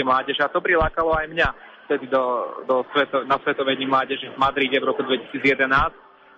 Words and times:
stretnutie 0.00 0.04
mládeže. 0.04 0.42
A 0.42 0.52
to 0.52 0.60
prilákalo 0.64 1.12
aj 1.12 1.26
mňa 1.28 1.48
vtedy 1.86 2.06
do, 2.08 2.24
do 2.64 2.86
sveto, 2.94 3.26
na 3.26 3.36
Svetovej 3.42 3.76
dni 3.76 3.86
mládeže 3.90 4.32
v 4.32 4.40
Madride 4.40 4.78
v 4.80 4.88
roku 4.88 5.02
2011 5.04 5.68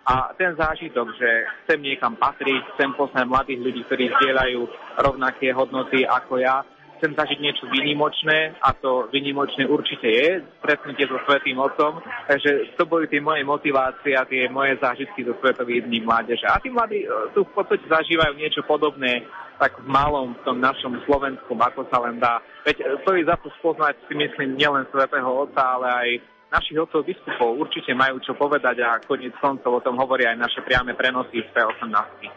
a 0.03 0.35
ten 0.35 0.51
zážitok, 0.59 1.15
že 1.15 1.29
chcem 1.63 1.79
niekam 1.79 2.19
patriť, 2.19 2.75
chcem 2.75 2.91
poznať 2.99 3.23
mladých 3.29 3.61
ľudí, 3.63 3.81
ktorí 3.87 4.11
zdieľajú 4.19 4.61
rovnaké 4.99 5.55
hodnoty 5.55 6.03
ako 6.03 6.43
ja, 6.43 6.67
chcem 7.03 7.19
zažiť 7.19 7.39
niečo 7.43 7.67
vynimočné 7.67 8.63
a 8.63 8.71
to 8.79 9.11
vynimočné 9.11 9.67
určite 9.67 10.07
je 10.07 10.39
stretnutie 10.63 11.11
so 11.11 11.19
Svetým 11.27 11.59
Otcom, 11.59 11.99
takže 12.31 12.79
to 12.79 12.87
boli 12.87 13.11
tie 13.11 13.19
moje 13.19 13.43
motivácie 13.43 14.15
a 14.15 14.23
tie 14.23 14.47
moje 14.47 14.79
zážitky 14.79 15.27
do 15.27 15.35
Svetových 15.43 15.83
dní 15.91 16.07
mládeže. 16.07 16.47
A 16.47 16.63
tí 16.63 16.71
mladí 16.71 17.03
e, 17.03 17.11
tu 17.35 17.43
v 17.43 17.51
podstate 17.59 17.83
zažívajú 17.91 18.39
niečo 18.39 18.63
podobné 18.63 19.27
tak 19.59 19.83
v 19.83 19.91
malom, 19.91 20.39
v 20.39 20.43
tom 20.47 20.63
našom 20.63 20.95
slovenskom, 21.03 21.59
ako 21.59 21.91
sa 21.91 21.99
len 22.07 22.23
dá. 22.23 22.39
Veď 22.63 22.79
e, 22.79 22.85
stojí 23.03 23.27
za 23.27 23.35
to 23.43 23.51
spoznať 23.59 23.99
si 24.07 24.15
myslím 24.15 24.55
nielen 24.55 24.87
Svetého 24.95 25.27
Otca, 25.27 25.59
ale 25.59 25.87
aj 25.91 26.09
našich 26.55 26.79
otcov 26.79 27.03
biskupov 27.03 27.67
určite 27.67 27.91
majú 27.99 28.23
čo 28.23 28.39
povedať 28.39 28.79
a 28.79 29.03
koniec 29.03 29.35
koncov 29.43 29.83
o 29.83 29.83
tom 29.83 29.99
hovoria 29.99 30.31
aj 30.31 30.39
naše 30.39 30.61
priame 30.63 30.95
prenosy 30.95 31.43
z 31.43 31.51
P18. 31.51 32.31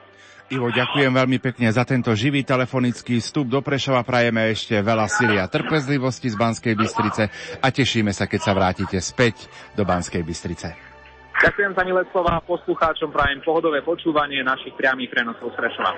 Ivo, 0.46 0.70
ďakujem 0.70 1.10
veľmi 1.10 1.42
pekne 1.42 1.74
za 1.74 1.82
tento 1.90 2.14
živý 2.14 2.46
telefonický 2.46 3.18
vstup 3.18 3.50
do 3.50 3.66
Prešova. 3.66 4.06
Prajeme 4.06 4.54
ešte 4.54 4.78
veľa 4.78 5.10
sily 5.10 5.42
a 5.42 5.50
trpezlivosti 5.50 6.30
z 6.30 6.38
Banskej 6.38 6.78
Bystrice 6.78 7.24
a 7.58 7.68
tešíme 7.74 8.14
sa, 8.14 8.30
keď 8.30 8.40
sa 8.46 8.54
vrátite 8.54 8.98
späť 9.02 9.50
do 9.74 9.82
Banskej 9.82 10.22
Bystrice. 10.22 10.95
Ďakujem 11.36 11.76
milé 11.84 12.08
slova 12.16 12.40
poslucháčom, 12.48 13.12
prajem 13.12 13.44
pohodové 13.44 13.84
počúvanie 13.84 14.40
našich 14.40 14.72
priamých 14.80 15.12
prenosov 15.12 15.52
z 15.52 15.60
Prešova. 15.60 15.92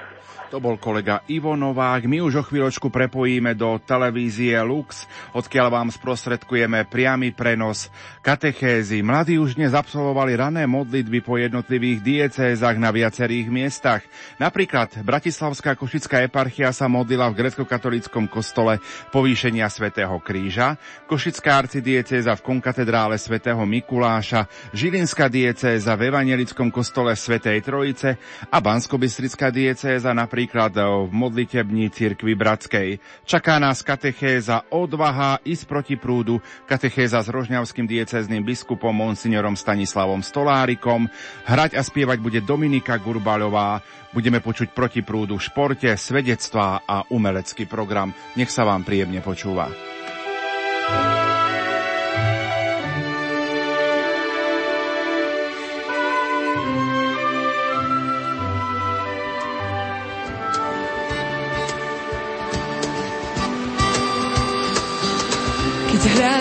To 0.49 0.57
bol 0.57 0.81
kolega 0.81 1.21
Ivo 1.29 1.53
Novák. 1.53 2.09
My 2.09 2.23
už 2.25 2.41
o 2.41 2.43
chvíľočku 2.47 2.89
prepojíme 2.89 3.53
do 3.53 3.77
televízie 3.83 4.57
Lux, 4.63 5.05
odkiaľ 5.37 5.67
vám 5.69 5.89
sprostredkujeme 5.93 6.89
priamy 6.89 7.35
prenos 7.37 7.91
katechézy. 8.25 9.05
Mladí 9.05 9.38
už 9.38 9.59
dnes 9.59 9.77
absolvovali 9.77 10.39
rané 10.39 10.63
modlitby 10.66 11.19
po 11.21 11.38
jednotlivých 11.38 11.99
diecézach 12.01 12.79
na 12.79 12.89
viacerých 12.89 13.51
miestach. 13.51 14.01
Napríklad 14.41 15.03
Bratislavská 15.03 15.75
Košická 15.77 16.23
eparchia 16.23 16.72
sa 16.72 16.89
modlila 16.89 17.29
v 17.29 17.45
grecko-katolickom 17.45 18.31
kostole 18.31 18.79
povýšenia 19.13 19.67
svätého 19.69 20.16
Kríža, 20.23 20.79
Košická 21.05 21.61
arcidiecéza 21.61 22.33
v 22.39 22.45
konkatedrále 22.55 23.19
svätého 23.19 23.61
Mikuláša, 23.67 24.47
Žilinská 24.72 25.27
diecéza 25.28 25.95
v 25.95 26.11
Evangelickom 26.11 26.72
kostole 26.72 27.16
Svetej 27.16 27.64
Trojice 27.64 28.20
a 28.52 28.58
Banskobystrická 28.59 29.52
diecéza 29.52 30.16
napríklad 30.16 30.75
v 31.08 31.11
modlitební 31.11 31.92
cirkvi 31.92 32.36
Bratskej. 32.36 33.00
Čaká 33.23 33.59
nás 33.59 33.84
katechéza 33.84 34.67
odvaha 34.72 35.44
ísť 35.44 35.64
proti 35.67 35.95
prúdu, 36.00 36.39
katechéza 36.66 37.19
s 37.23 37.31
rožňavským 37.31 37.86
diecézným 37.86 38.44
biskupom 38.44 38.95
monsignorom 38.95 39.59
Stanislavom 39.59 40.23
Stolárikom. 40.23 41.11
Hrať 41.47 41.75
a 41.75 41.84
spievať 41.84 42.17
bude 42.23 42.39
Dominika 42.44 42.95
Gurbaľová. 43.00 43.84
Budeme 44.16 44.39
počuť 44.39 44.72
proti 44.72 45.03
prúdu 45.03 45.36
v 45.36 45.45
športe, 45.45 45.91
svedectvá 45.94 46.88
a 46.88 47.03
umelecký 47.12 47.67
program. 47.67 48.16
Nech 48.39 48.50
sa 48.50 48.64
vám 48.64 48.88
príjemne 48.88 49.19
počúva. 49.19 49.97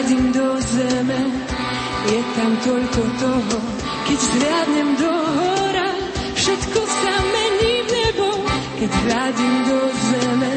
Hľadím 0.07 0.31
do 0.31 0.49
zeme, 0.63 1.21
je 2.07 2.21
tam 2.39 2.53
toľko 2.63 3.03
toho, 3.19 3.59
keď 4.07 4.19
zhľadnem 4.23 4.91
do 5.03 5.13
hora, 5.35 5.89
všetko 6.31 6.81
sa 6.87 7.15
mení 7.27 7.75
v 7.83 7.89
nebo. 7.91 8.29
Keď 8.79 8.91
hľadím 9.03 9.57
do 9.67 9.79
zeme, 9.91 10.53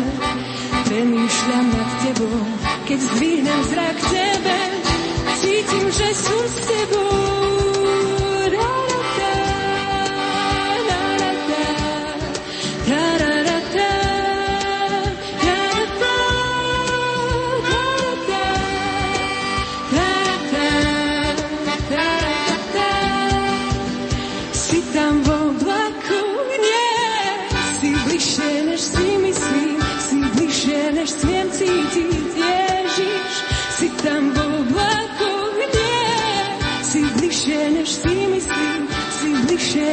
premýšľam 0.86 1.66
nad 1.66 1.90
tebou, 2.06 2.40
keď 2.86 3.00
zdvihnem 3.10 3.62
zrak 3.74 3.98
tebe, 4.14 4.58
cítim, 5.42 5.86
že 5.98 6.08
som 6.14 6.44
s 6.46 6.56
tebou. 6.70 7.69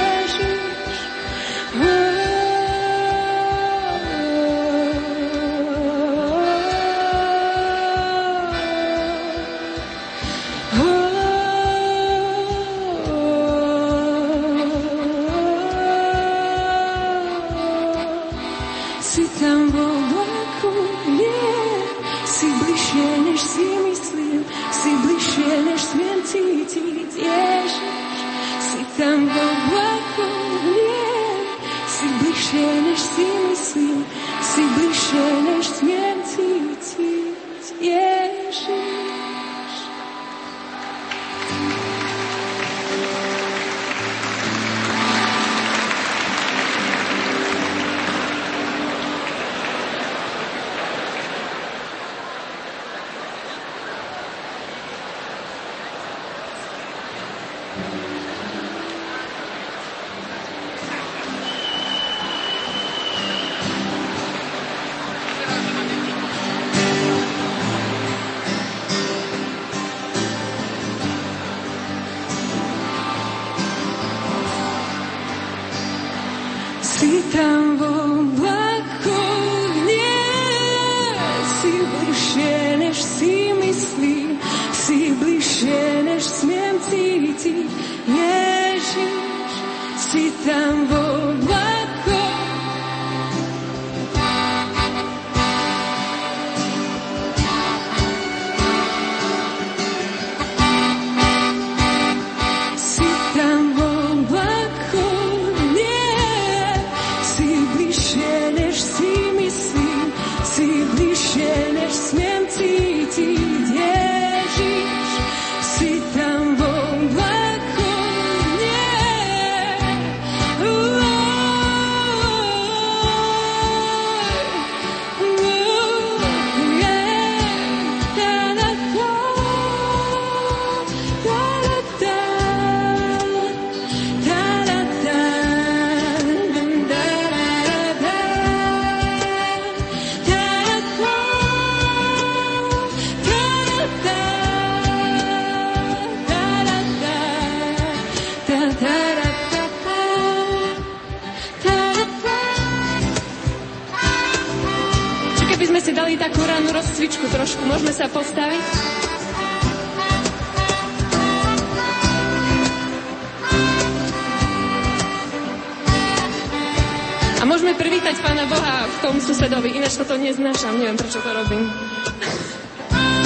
A 167.38 167.46
môžeme 167.46 167.70
privítať 167.78 168.18
Pána 168.18 168.50
Boha 168.50 168.90
v 168.90 168.96
tom 168.98 169.14
susedovi, 169.22 169.78
ináč 169.78 169.94
toto 169.94 170.18
neznášam, 170.18 170.74
neviem 170.74 170.98
prečo 170.98 171.22
to 171.22 171.30
robím. 171.30 171.70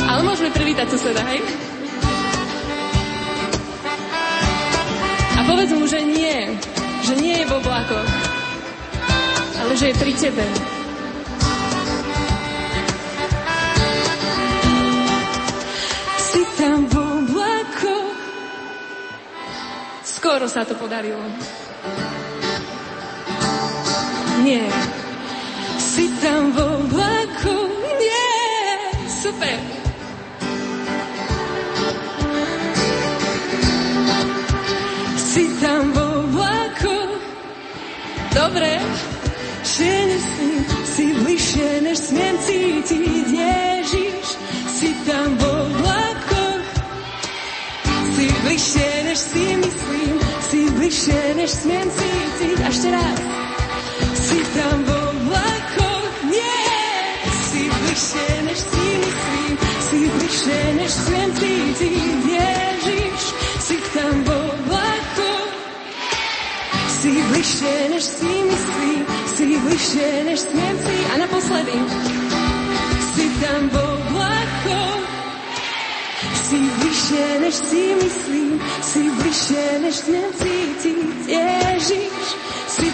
Ale 0.04 0.20
môžeme 0.20 0.52
privítať 0.52 0.92
suseda, 0.92 1.24
hej? 1.32 1.40
A 5.32 5.40
povedz 5.48 5.72
mu, 5.72 5.88
že 5.88 6.04
nie, 6.04 6.60
že 7.08 7.16
nie 7.16 7.40
je 7.40 7.48
v 7.48 7.56
oblakoch, 7.56 8.10
ale 9.64 9.72
že 9.80 9.88
je 9.88 9.94
pri 9.96 10.12
tebe. 10.12 10.44
Si 16.20 16.42
tam 16.60 16.84
v 16.84 16.94
oblakoch. 17.00 18.12
Skoro 20.04 20.44
sa 20.52 20.68
to 20.68 20.76
podarilo. 20.76 21.24
Nie. 24.42 24.66
Si 25.78 26.10
tam 26.18 26.50
v 26.50 26.58
oblakoch. 26.58 27.70
Nie. 28.02 28.34
Super. 29.06 29.58
Si 35.14 35.46
tam 35.62 35.94
v 35.94 35.98
oblakoch. 35.98 37.14
Dobre. 38.34 38.82
Že 39.62 39.90
nesmím, 40.10 40.62
si 40.90 41.04
bližšie, 41.22 41.70
než 41.86 41.98
smiem 42.02 42.34
cítiť. 42.42 43.26
Ježiš, 43.30 44.26
si 44.66 44.90
tam 45.06 45.38
v 45.38 45.42
oblakoch. 45.46 46.66
Si 48.10 48.26
bližšie, 48.42 48.90
než 49.06 49.18
si 49.22 49.44
myslím. 49.54 50.14
Si 50.50 50.60
bližšie, 50.74 51.20
než 51.38 51.50
smiem 51.62 51.86
cítiť. 51.86 52.58
A 52.58 52.66
ešte 52.74 52.90
raz. 52.90 53.41
Bližšie, 67.42 67.88
než 67.90 68.04
si 68.04 68.34
myslím. 68.46 69.00
Si 69.26 69.44
bližšie, 69.58 70.10
než 70.30 70.38
smiem 70.46 70.76
si. 70.78 70.96
A 71.10 71.14
naposledy. 71.18 71.74
Si 73.14 73.26
tam 73.42 73.62
v 73.66 73.74
oblakoch. 73.74 75.06
Si 76.46 76.58
bližšie, 76.78 77.26
než 77.42 77.54
si 77.54 77.84
myslím, 77.98 78.52
si 78.78 79.02
bližšie, 79.10 79.66
než 79.82 79.94
smiem 79.94 80.30
cítiť. 80.38 80.98
Ježiš, 81.26 82.26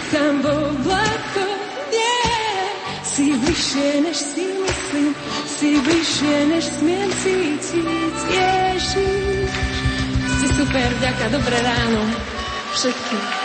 tam 0.09 0.41
v 0.41 0.45
oblakoch. 0.49 1.48
Si 3.19 3.35
bližšie, 3.35 3.99
než 3.99 4.15
si 4.15 4.47
myslím, 4.47 5.11
si 5.43 5.75
bližšie, 5.75 6.35
než 6.55 6.63
smiem 6.79 7.09
cítiť. 7.19 8.15
Ježiš, 8.31 9.51
si 10.39 10.47
super, 10.55 10.87
ďaká, 11.03 11.27
dobré 11.27 11.59
ráno. 11.59 11.99
Všetkým. 12.71 13.38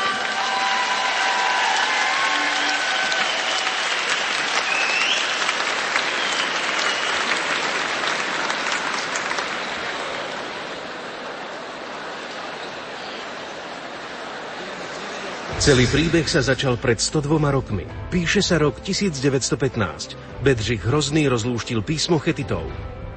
Celý 15.64 15.88
príbeh 15.88 16.28
sa 16.28 16.44
začal 16.44 16.76
pred 16.76 17.00
102 17.00 17.40
rokmi. 17.40 17.88
Píše 18.12 18.44
sa 18.44 18.60
rok 18.60 18.84
1915. 18.84 20.44
Bedřich 20.44 20.84
Hrozný 20.84 21.24
rozlúštil 21.24 21.80
písmo 21.80 22.20
chetitov. 22.20 22.68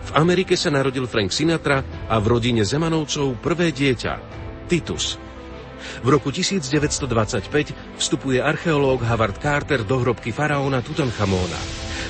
V 0.08 0.12
Amerike 0.16 0.56
sa 0.56 0.72
narodil 0.72 1.12
Frank 1.12 1.36
Sinatra 1.36 1.84
a 2.08 2.16
v 2.24 2.26
rodine 2.32 2.64
Zemanovcov 2.64 3.36
prvé 3.44 3.76
dieťa, 3.76 4.14
Titus. 4.72 5.20
V 6.00 6.08
roku 6.08 6.32
1925 6.32 8.00
vstupuje 8.00 8.40
archeológ 8.40 9.04
Howard 9.04 9.44
Carter 9.44 9.84
do 9.84 10.00
hrobky 10.00 10.32
faraóna 10.32 10.80
Tutanchamóna. 10.80 11.60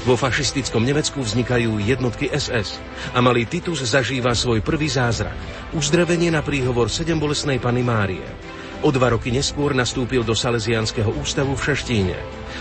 Vo 0.05 0.13
fašistickom 0.13 0.85
Nemecku 0.85 1.17
vznikajú 1.17 1.81
jednotky 1.81 2.29
SS 2.29 2.77
a 3.09 3.25
malý 3.25 3.49
Titus 3.49 3.81
zažíva 3.81 4.37
svoj 4.37 4.61
prvý 4.61 4.85
zázrak. 4.85 5.33
Uzdravenie 5.73 6.29
na 6.29 6.45
príhovor 6.45 6.93
sedem 6.93 7.17
bolesnej 7.17 7.57
Pany 7.57 7.81
Márie. 7.81 8.46
O 8.85 8.93
dva 8.93 9.09
roky 9.09 9.33
neskôr 9.33 9.73
nastúpil 9.73 10.21
do 10.21 10.37
Salesianského 10.37 11.09
ústavu 11.17 11.57
v 11.57 11.65
Šeštíne. 11.65 12.17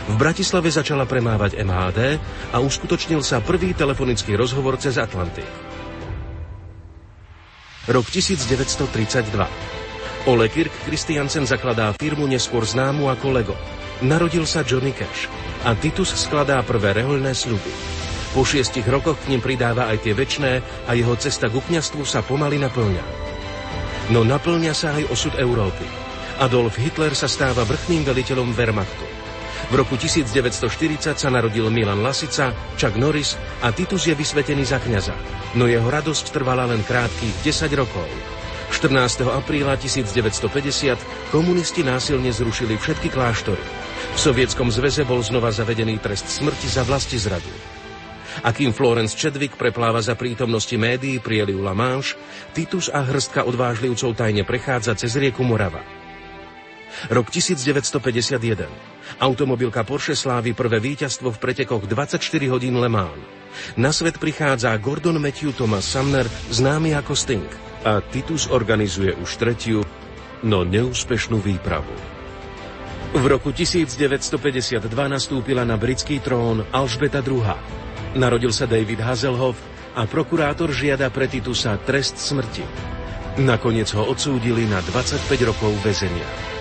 V 0.09 0.15
Bratislave 0.17 0.73
začala 0.73 1.05
premávať 1.05 1.61
MHD 1.61 2.17
a 2.53 2.57
uskutočnil 2.63 3.21
sa 3.21 3.45
prvý 3.45 3.77
telefonický 3.77 4.33
rozhovor 4.33 4.81
cez 4.81 4.97
Atlantik. 4.97 5.49
Rok 7.87 8.07
1932. 8.09 9.29
Ole 10.27 10.47
Kirk 10.51 10.75
Christiansen 10.89 11.47
zakladá 11.47 11.95
firmu 11.95 12.27
neskôr 12.27 12.65
známu 12.65 13.13
ako 13.13 13.27
Lego. 13.31 13.57
Narodil 14.03 14.43
sa 14.49 14.65
Johnny 14.67 14.91
Cash 14.97 15.29
a 15.63 15.77
Titus 15.77 16.17
skladá 16.17 16.59
prvé 16.65 16.97
rehoľné 16.99 17.31
sľuby. 17.37 17.73
Po 18.35 18.43
šiestich 18.43 18.89
rokoch 18.89 19.21
k 19.23 19.37
nim 19.37 19.41
pridáva 19.45 19.89
aj 19.93 20.03
tie 20.03 20.13
väčné 20.17 20.61
a 20.89 20.97
jeho 20.97 21.15
cesta 21.17 21.47
k 21.47 21.61
kniastvu 21.61 22.03
sa 22.09 22.25
pomaly 22.25 22.59
naplňa. 22.61 23.05
No 24.11 24.27
naplňa 24.27 24.73
sa 24.75 24.97
aj 24.99 25.09
osud 25.09 25.35
Európy. 25.39 26.06
Adolf 26.37 26.77
Hitler 26.77 27.17
sa 27.17 27.25
stáva 27.25 27.65
vrchným 27.65 28.05
veliteľom 28.05 28.53
Wehrmachtu. 28.53 29.07
V 29.67 29.75
roku 29.75 29.99
1940 29.99 31.17
sa 31.17 31.29
narodil 31.33 31.67
Milan 31.73 32.05
Lasica, 32.05 32.55
Chuck 32.77 32.95
Norris 32.95 33.35
a 33.65 33.73
Titus 33.73 34.07
je 34.07 34.15
vysvetený 34.15 34.63
za 34.63 34.79
kňaza. 34.79 35.17
No 35.59 35.67
jeho 35.67 35.89
radosť 35.89 36.31
trvala 36.31 36.69
len 36.71 36.85
krátkých 36.85 37.41
10 37.43 37.73
rokov. 37.75 38.07
14. 38.71 39.27
apríla 39.33 39.75
1950 39.81 41.33
komunisti 41.33 41.81
násilne 41.81 42.31
zrušili 42.31 42.77
všetky 42.77 43.09
kláštory. 43.11 43.63
V 44.15 44.19
Sovietskom 44.21 44.69
zväze 44.69 45.03
bol 45.03 45.25
znova 45.25 45.49
zavedený 45.51 45.99
trest 45.99 46.29
smrti 46.29 46.69
za 46.69 46.85
vlasti 46.85 47.17
zradu. 47.17 47.51
A 48.45 48.53
kým 48.53 48.77
Florence 48.77 49.17
Chadwick 49.17 49.57
prepláva 49.57 50.05
za 50.05 50.13
prítomnosti 50.13 50.77
médií 50.77 51.17
prieliu 51.19 51.65
La 51.65 51.73
Manche, 51.73 52.21
Titus 52.53 52.93
a 52.93 53.01
hrstka 53.01 53.49
odvážlivcov 53.49 54.13
tajne 54.13 54.45
prechádza 54.45 54.93
cez 54.93 55.17
rieku 55.17 55.41
Morava. 55.41 56.06
Rok 57.13 57.29
1951. 57.31 58.67
Automobilka 59.21 59.85
Porsche 59.85 60.17
slávi 60.17 60.57
prvé 60.57 60.81
víťazstvo 60.81 61.31
v 61.31 61.39
pretekoch 61.39 61.85
24 61.85 62.21
hodín 62.51 62.81
Le 62.81 62.89
Mans. 62.89 63.21
Na 63.77 63.89
svet 63.93 64.21
prichádza 64.21 64.77
Gordon 64.77 65.17
Matthew 65.17 65.57
Thomas 65.57 65.89
Sumner, 65.89 66.29
známy 66.53 66.93
ako 66.97 67.17
Sting. 67.17 67.49
A 67.87 68.03
Titus 68.03 68.51
organizuje 68.51 69.15
už 69.17 69.31
tretiu, 69.41 69.81
no 70.45 70.67
neúspešnú 70.67 71.41
výpravu. 71.41 71.93
V 73.17 73.25
roku 73.25 73.55
1952 73.55 74.83
nastúpila 75.09 75.65
na 75.65 75.81
britský 75.81 76.21
trón 76.21 76.67
Alžbeta 76.75 77.25
II. 77.25 77.41
Narodil 78.19 78.53
sa 78.53 78.69
David 78.69 79.01
Hazelhoff 79.01 79.57
a 79.97 80.05
prokurátor 80.05 80.75
žiada 80.75 81.09
pre 81.09 81.25
Titusa 81.31 81.81
trest 81.81 82.21
smrti. 82.21 82.67
Nakoniec 83.41 83.89
ho 83.97 84.05
odsúdili 84.05 84.69
na 84.69 84.81
25 84.85 85.29
rokov 85.49 85.73
väzenia. 85.81 86.56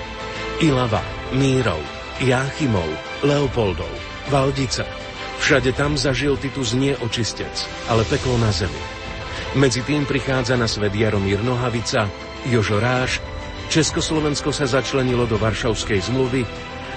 Ilava, 0.63 1.03
Mírov, 1.35 1.83
Jáchymov, 2.23 2.87
Leopoldov, 3.27 3.91
Valdica. 4.31 4.87
Všade 5.43 5.75
tam 5.75 5.99
zažil 5.99 6.39
Titus 6.39 6.71
nie 6.71 6.95
očistec, 6.95 7.67
ale 7.91 8.07
peklo 8.07 8.39
na 8.39 8.55
zemi. 8.55 8.79
Medzi 9.59 9.83
tým 9.83 10.07
prichádza 10.07 10.55
na 10.55 10.63
svet 10.63 10.95
Jaromír 10.95 11.43
Nohavica, 11.43 12.07
Jožo 12.47 12.79
Ráš, 12.79 13.19
Československo 13.67 14.55
sa 14.55 14.63
začlenilo 14.63 15.27
do 15.27 15.35
Varšavskej 15.35 16.07
zmluvy, 16.07 16.47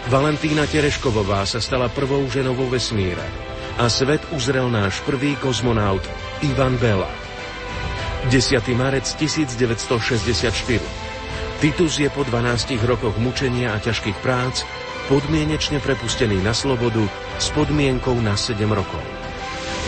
Valentína 0.06 0.70
Tereškovová 0.70 1.42
sa 1.42 1.58
stala 1.58 1.90
prvou 1.90 2.22
ženou 2.30 2.54
vo 2.54 2.70
vesmíre 2.70 3.26
a 3.74 3.90
svet 3.90 4.22
uzrel 4.30 4.70
náš 4.70 5.02
prvý 5.02 5.34
kozmonaut 5.34 6.06
Ivan 6.46 6.78
Bela. 6.78 7.10
10. 8.30 8.62
marec 8.78 9.10
1964 9.18 11.07
Titus 11.58 11.98
je 11.98 12.06
po 12.06 12.22
12 12.22 12.78
rokoch 12.86 13.18
mučenia 13.18 13.74
a 13.74 13.82
ťažkých 13.82 14.22
prác 14.22 14.62
podmienečne 15.10 15.82
prepustený 15.82 16.38
na 16.38 16.54
slobodu 16.54 17.02
s 17.42 17.50
podmienkou 17.50 18.14
na 18.22 18.38
7 18.38 18.62
rokov. 18.70 19.02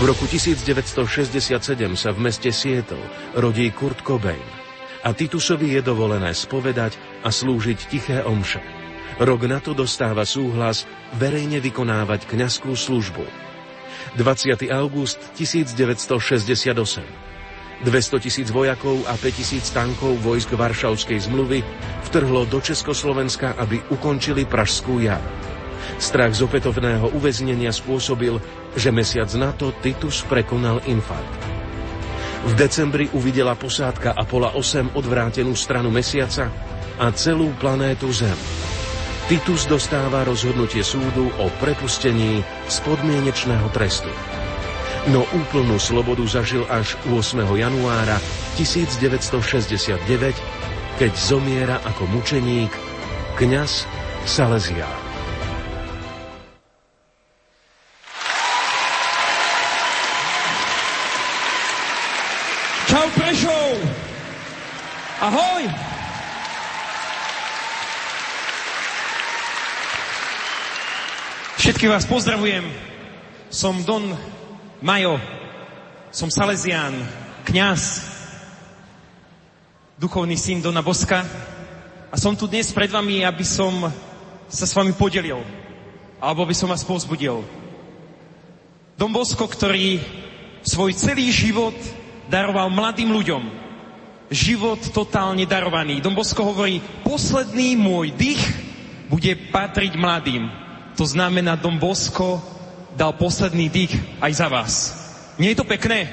V 0.02 0.10
roku 0.10 0.26
1967 0.26 1.46
sa 1.94 2.10
v 2.10 2.18
meste 2.18 2.50
Seattle 2.50 3.06
rodí 3.38 3.70
Kurt 3.70 4.02
Cobain 4.02 4.42
a 5.06 5.14
Titusovi 5.14 5.78
je 5.78 5.86
dovolené 5.86 6.34
spovedať 6.34 6.98
a 7.22 7.30
slúžiť 7.30 7.78
tiché 7.86 8.18
omše. 8.26 8.58
Rok 9.22 9.46
na 9.46 9.62
to 9.62 9.70
dostáva 9.70 10.26
súhlas 10.26 10.90
verejne 11.22 11.62
vykonávať 11.62 12.26
kňazskú 12.34 12.74
službu. 12.74 13.22
20. 14.18 14.58
august 14.74 15.22
1968. 15.38 17.29
200 17.84 18.20
tisíc 18.20 18.48
vojakov 18.52 19.08
a 19.08 19.16
5 19.16 19.40
tisíc 19.40 19.72
tankov 19.72 20.20
vojsk 20.20 20.52
Varšavskej 20.52 21.30
zmluvy 21.30 21.64
vtrhlo 22.10 22.44
do 22.44 22.60
Československa, 22.60 23.56
aby 23.56 23.80
ukončili 23.88 24.44
Pražskú 24.44 25.00
jar. 25.00 25.22
Strach 25.96 26.36
z 26.36 26.44
opätovného 26.44 27.12
uväznenia 27.16 27.72
spôsobil, 27.72 28.36
že 28.76 28.92
mesiac 28.92 29.28
na 29.36 29.52
to 29.56 29.72
Titus 29.80 30.24
prekonal 30.28 30.84
infarkt. 30.84 31.40
V 32.40 32.52
decembri 32.56 33.08
uvidela 33.12 33.52
posádka 33.52 34.16
Apollo 34.16 34.56
8 34.56 34.96
odvrátenú 34.96 35.52
stranu 35.52 35.92
mesiaca 35.92 36.48
a 36.96 37.12
celú 37.12 37.52
planétu 37.60 38.08
Zem. 38.12 38.36
Titus 39.28 39.68
dostáva 39.68 40.24
rozhodnutie 40.24 40.80
súdu 40.80 41.28
o 41.36 41.46
prepustení 41.60 42.42
z 42.66 42.76
podmienečného 42.82 43.68
trestu. 43.76 44.08
No 45.10 45.26
úplnú 45.34 45.74
slobodu 45.74 46.22
zažil 46.22 46.62
až 46.70 46.94
8. 47.10 47.42
januára 47.58 48.22
1969, 48.54 50.06
keď 51.02 51.12
zomiera 51.18 51.82
ako 51.82 52.06
mučeník 52.14 52.70
kňaz 53.34 53.90
Salesián. 54.22 54.86
Čau 62.86 63.06
Prešov! 63.18 63.70
Ahoj! 65.18 65.62
Všetky 71.58 71.90
vás 71.90 72.06
pozdravujem. 72.06 72.62
Som 73.50 73.82
Don 73.82 74.14
Majo, 74.80 75.20
som 76.08 76.32
Salesián, 76.32 76.96
kňaz, 77.44 78.00
duchovný 80.00 80.40
syn 80.40 80.64
Dona 80.64 80.80
Boska 80.80 81.20
a 82.08 82.16
som 82.16 82.32
tu 82.32 82.48
dnes 82.48 82.64
pred 82.72 82.88
vami, 82.88 83.20
aby 83.20 83.44
som 83.44 83.92
sa 84.48 84.64
s 84.64 84.72
vami 84.72 84.96
podelil 84.96 85.36
alebo 86.16 86.48
aby 86.48 86.56
som 86.56 86.72
vás 86.72 86.80
povzbudil. 86.80 87.44
Don 88.96 89.12
Bosko, 89.12 89.44
ktorý 89.44 90.00
svoj 90.64 90.96
celý 90.96 91.28
život 91.28 91.76
daroval 92.32 92.72
mladým 92.72 93.12
ľuďom. 93.12 93.42
Život 94.32 94.96
totálne 94.96 95.44
darovaný. 95.44 96.00
Don 96.00 96.16
Bosko 96.16 96.40
hovorí, 96.40 96.80
posledný 97.04 97.76
môj 97.76 98.16
dých 98.16 98.40
bude 99.12 99.36
patriť 99.52 99.92
mladým. 99.92 100.48
To 100.96 101.04
znamená, 101.04 101.60
Dom 101.60 101.76
Bosko 101.76 102.59
dal 102.96 103.14
posledný 103.14 103.70
dých 103.70 103.94
aj 104.18 104.32
za 104.34 104.48
vás. 104.50 104.72
Nie 105.38 105.54
je 105.54 105.60
to 105.62 105.66
pekné? 105.66 106.08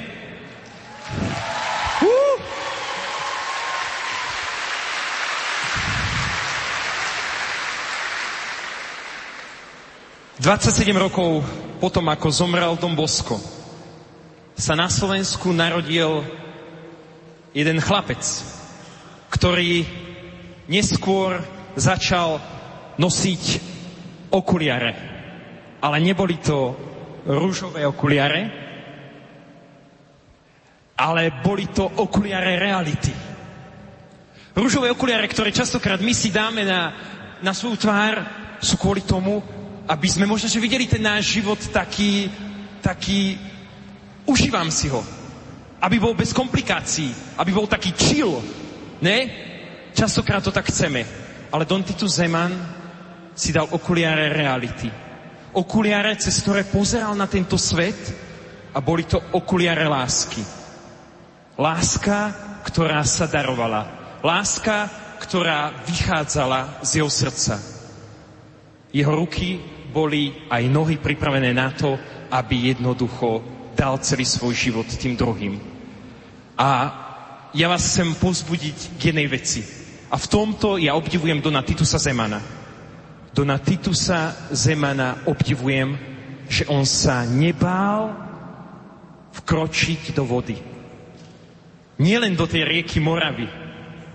Uh! 2.01 2.37
...27 10.37 10.93
rokov 10.95 11.41
potom, 11.81 12.05
ako 12.09 12.27
zomrel 12.29 12.77
Dom 12.77 12.93
Bosko, 12.93 13.41
sa 14.57 14.73
na 14.73 14.89
Slovensku 14.89 15.53
narodil 15.53 16.25
jeden 17.53 17.77
chlapec, 17.81 18.21
ktorý 19.29 19.85
neskôr 20.69 21.41
začal 21.77 22.41
nosiť 22.97 23.43
okuliare. 24.33 25.16
Ale 25.81 25.97
neboli 26.01 26.41
to 26.41 26.73
rúžové 27.27 27.85
okuliare, 27.85 28.41
ale 30.97 31.29
boli 31.43 31.69
to 31.69 31.85
okuliare 31.85 32.57
reality. 32.57 33.13
Rúžové 34.57 34.89
okuliare, 34.89 35.29
ktoré 35.29 35.53
častokrát 35.53 36.01
my 36.01 36.13
si 36.17 36.33
dáme 36.33 36.65
na, 36.65 36.89
na 37.45 37.53
svoju 37.53 37.77
tvár, 37.77 38.15
sú 38.57 38.73
kvôli 38.81 39.05
tomu, 39.05 39.37
aby 39.85 40.07
sme 40.09 40.25
možno, 40.25 40.49
že 40.49 40.57
videli 40.57 40.89
ten 40.89 41.05
náš 41.05 41.37
život 41.37 41.61
taký, 41.69 42.25
taký, 42.81 43.37
užívam 44.25 44.73
si 44.73 44.89
ho. 44.89 45.05
Aby 45.77 46.01
bol 46.01 46.17
bez 46.17 46.33
komplikácií, 46.33 47.37
aby 47.37 47.53
bol 47.53 47.69
taký 47.69 47.93
chill. 47.93 48.41
Ne? 48.97 49.17
Častokrát 49.93 50.41
to 50.41 50.49
tak 50.49 50.73
chceme. 50.73 51.05
Ale 51.53 51.69
Don 51.69 51.85
Titus 51.85 52.17
Zeman 52.17 52.49
si 53.37 53.53
dal 53.53 53.69
okuliare 53.69 54.33
reality. 54.33 55.06
Okuliare, 55.57 56.13
cez 56.21 56.37
ktoré 56.45 56.69
pozeral 56.69 57.17
na 57.17 57.25
tento 57.25 57.57
svet 57.57 57.97
a 58.69 58.77
boli 58.77 59.09
to 59.09 59.17
okuliare 59.33 59.89
lásky. 59.89 60.45
Láska, 61.57 62.29
ktorá 62.61 63.01
sa 63.01 63.25
darovala. 63.25 63.89
Láska, 64.21 64.85
ktorá 65.17 65.73
vychádzala 65.81 66.85
z 66.85 67.01
jeho 67.01 67.09
srdca. 67.09 67.57
Jeho 68.93 69.13
ruky 69.17 69.57
boli 69.89 70.45
aj 70.45 70.63
nohy 70.69 71.01
pripravené 71.01 71.57
na 71.57 71.73
to, 71.73 71.97
aby 72.29 72.77
jednoducho 72.77 73.41
dal 73.73 73.97
celý 73.97 74.29
svoj 74.29 74.53
život 74.53 74.85
tým 74.85 75.17
druhým. 75.17 75.57
A 76.53 76.69
ja 77.57 77.65
vás 77.65 77.81
chcem 77.81 78.13
pozbudiť 78.13 79.01
k 79.01 79.09
jednej 79.09 79.25
veci. 79.25 79.65
A 80.13 80.21
v 80.21 80.29
tomto 80.29 80.77
ja 80.77 80.93
obdivujem 80.93 81.41
Dona 81.41 81.65
Titusa 81.65 81.97
Zemana. 81.97 82.56
Dona 83.37 83.61
Titusa 83.61 84.33
Zemana 84.49 85.29
obdivujem, 85.29 85.93
že 86.49 86.65
on 86.73 86.89
sa 86.89 87.21
nebál 87.21 88.17
vkročiť 89.37 90.17
do 90.17 90.25
vody. 90.25 90.57
Nielen 92.01 92.33
do 92.33 92.49
tej 92.49 92.65
rieky 92.65 92.97
Moravy, 92.97 93.45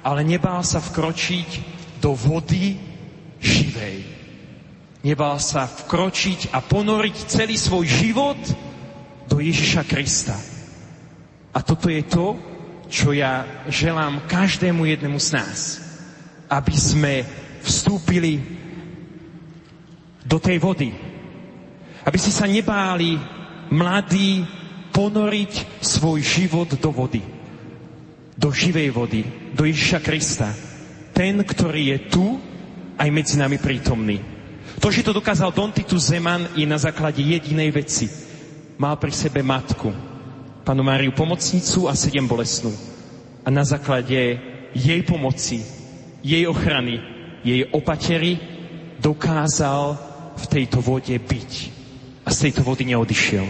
ale 0.02 0.26
nebál 0.26 0.66
sa 0.66 0.82
vkročiť 0.82 1.48
do 2.02 2.18
vody 2.18 2.74
živej. 3.38 4.02
Nebál 5.06 5.38
sa 5.38 5.70
vkročiť 5.70 6.50
a 6.50 6.58
ponoriť 6.58 7.16
celý 7.30 7.54
svoj 7.54 7.86
život 7.86 8.42
do 9.30 9.38
Ježiša 9.38 9.86
Krista. 9.86 10.34
A 11.54 11.62
toto 11.62 11.86
je 11.86 12.02
to, 12.10 12.34
čo 12.90 13.14
ja 13.14 13.46
želám 13.70 14.26
každému 14.26 14.82
jednému 14.82 15.22
z 15.22 15.38
nás. 15.38 15.58
Aby 16.50 16.74
sme 16.74 17.22
vstúpili 17.62 18.61
do 20.26 20.38
tej 20.38 20.58
vody. 20.58 20.90
Aby 22.02 22.18
si 22.18 22.34
sa 22.34 22.46
nebáli 22.50 23.18
mladí 23.70 24.42
ponoriť 24.92 25.80
svoj 25.80 26.20
život 26.20 26.68
do 26.76 26.90
vody. 26.92 27.22
Do 28.36 28.50
živej 28.50 28.90
vody, 28.90 29.22
do 29.54 29.62
Ježiša 29.64 29.98
Krista. 30.02 30.50
Ten, 31.12 31.40
ktorý 31.44 31.96
je 31.96 31.98
tu 32.10 32.26
aj 32.98 33.08
medzi 33.12 33.38
nami 33.38 33.60
prítomný. 33.60 34.18
To, 34.82 34.90
že 34.90 35.06
to 35.06 35.14
dokázal 35.14 35.54
Don 35.54 35.70
Titus 35.70 36.10
Zeman, 36.10 36.58
je 36.58 36.66
na 36.66 36.80
základe 36.80 37.22
jedinej 37.22 37.70
veci. 37.70 38.10
Mal 38.80 38.98
pri 38.98 39.12
sebe 39.14 39.44
matku, 39.44 39.94
panu 40.66 40.82
Máriu 40.82 41.14
pomocnicu 41.14 41.86
a 41.86 41.94
sedem 41.94 42.26
bolesnú. 42.26 42.72
A 43.46 43.48
na 43.50 43.62
základe 43.62 44.38
jej 44.74 45.00
pomoci, 45.06 45.62
jej 46.24 46.46
ochrany, 46.48 46.98
jej 47.46 47.68
opatery 47.70 48.38
dokázal 48.98 50.11
v 50.36 50.46
tejto 50.46 50.78
vode 50.80 51.12
byť. 51.12 51.52
A 52.22 52.30
z 52.30 52.48
tejto 52.48 52.62
vody 52.62 52.86
neodišiel. 52.86 53.46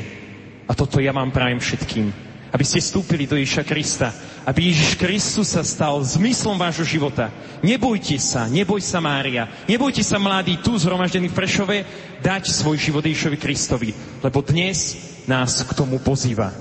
A 0.68 0.72
toto 0.72 1.02
ja 1.02 1.12
vám 1.12 1.28
prajem 1.28 1.60
všetkým. 1.60 2.08
Aby 2.52 2.64
ste 2.68 2.84
vstúpili 2.84 3.24
do 3.24 3.36
Ježiša 3.36 3.64
Krista. 3.64 4.08
Aby 4.44 4.72
Ježiš 4.72 4.96
Kristus 5.00 5.52
sa 5.52 5.64
stal 5.64 6.00
zmyslom 6.00 6.56
vášho 6.56 6.84
života. 6.84 7.32
Nebojte 7.60 8.16
sa, 8.16 8.48
neboj 8.48 8.80
sa 8.80 9.00
Mária. 9.00 9.48
Nebojte 9.68 10.04
sa 10.04 10.16
mladí 10.20 10.60
tu 10.60 10.76
zhromaždení 10.76 11.28
v 11.28 11.38
Prešove 11.38 11.76
dať 12.20 12.42
svoj 12.48 12.76
život 12.80 13.04
Ježišovi 13.04 13.36
Kristovi. 13.40 13.90
Lebo 14.20 14.40
dnes 14.40 14.96
nás 15.28 15.64
k 15.64 15.72
tomu 15.76 16.00
pozýva. 16.00 16.52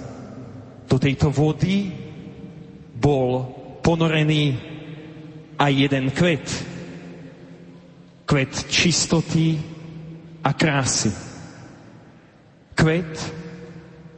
Do 0.87 0.99
tejto 0.99 1.31
vody 1.31 1.91
bol 2.95 3.47
ponorený 3.81 4.59
aj 5.57 5.71
jeden 5.71 6.11
kvet. 6.11 6.45
Kvet 8.27 8.53
čistoty, 8.71 9.70
a 10.41 10.51
krásy. 10.57 11.13
Kvet, 12.73 13.13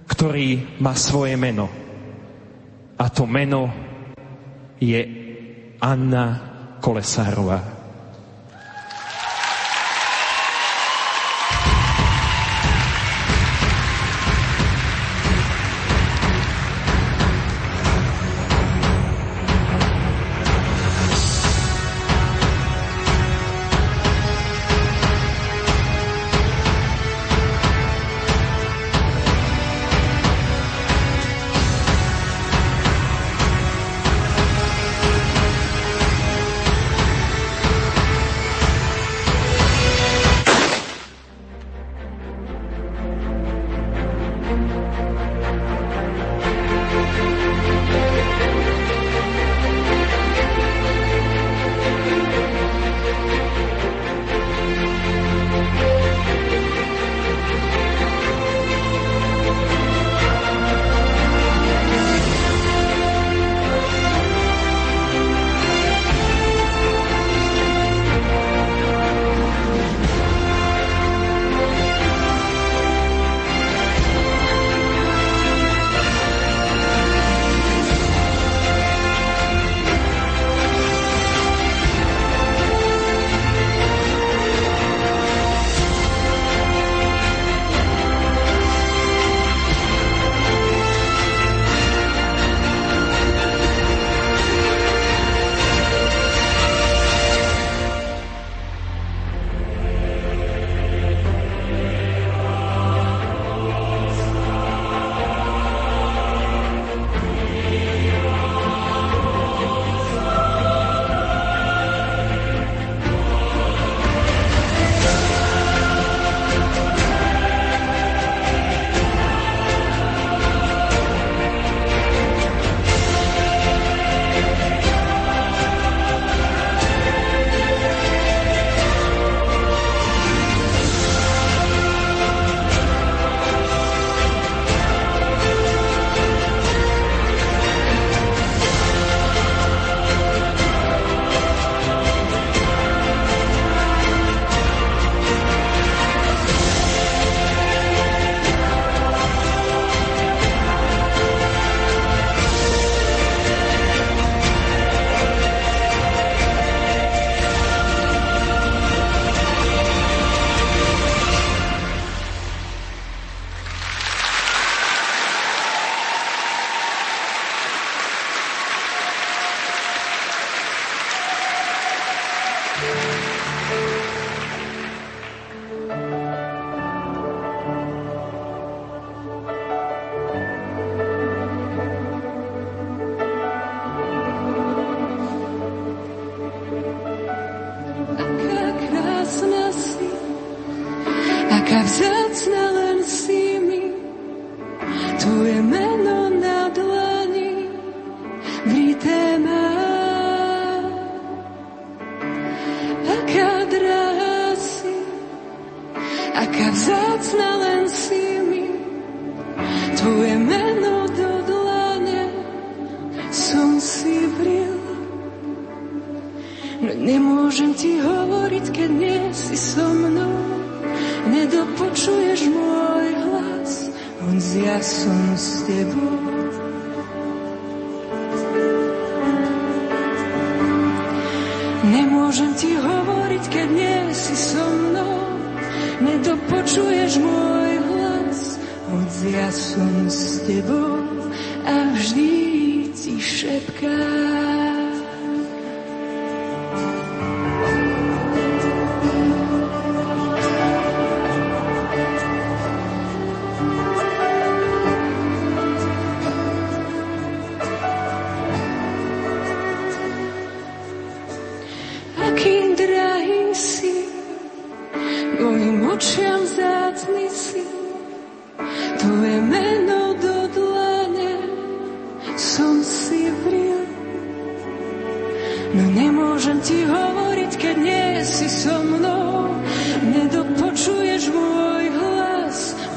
ktorý 0.08 0.80
má 0.80 0.96
svoje 0.96 1.36
meno. 1.36 1.68
A 2.96 3.06
to 3.12 3.28
meno 3.28 3.68
je 4.80 5.02
Anna 5.84 6.26
Kolesárová. 6.80 7.73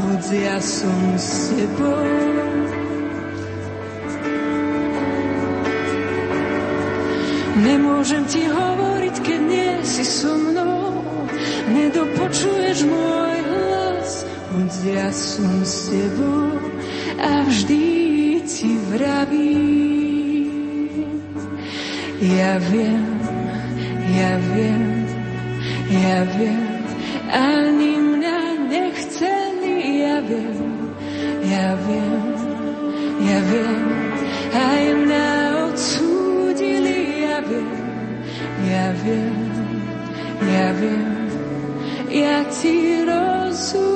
hoď 0.07 0.27
ja 0.39 0.59
som 0.63 1.19
s 1.19 1.51
tebou. 1.51 2.07
Nemôžem 7.57 8.23
ti 8.31 8.47
hovoriť, 8.47 9.17
keď 9.27 9.41
nie 9.51 9.73
si 9.83 10.05
so 10.07 10.31
mnou, 10.39 11.03
nedopočuješ 11.75 12.87
môj 12.87 13.37
hlas, 13.51 14.11
hoď 14.55 14.73
ja 14.87 15.09
som 15.11 15.65
s 15.67 15.91
tebou 15.91 16.55
a 17.19 17.43
vždy 17.49 17.83
ti 18.47 18.79
vravím. 18.93 20.47
Ja 22.17 22.57
viem, 22.71 23.05
ja 24.15 24.33
viem, 24.55 25.05
ja 25.91 26.21
viem, 26.39 26.65
a 27.29 27.76
Ja 38.71 38.93
wiem, 39.05 39.51
ja 40.53 40.73
wiem, 40.81 41.31
ja 42.11 42.45
ci 42.51 43.05
rozumiem. 43.05 43.96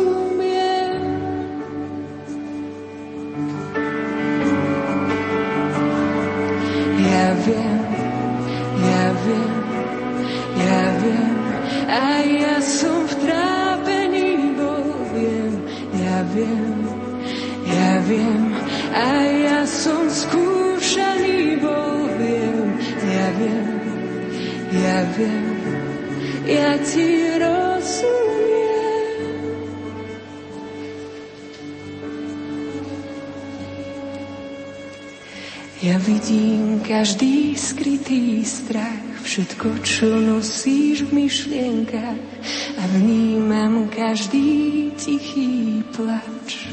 Každý 36.85 37.57
skrytý 37.57 38.45
strach, 38.45 39.25
všetko, 39.25 39.81
čo 39.81 40.13
nosíš 40.21 41.09
v 41.09 41.25
myšlienkach 41.25 42.21
a 42.77 42.83
vnímam 43.01 43.89
každý 43.89 44.93
tichý 45.01 45.81
plač. 45.97 46.69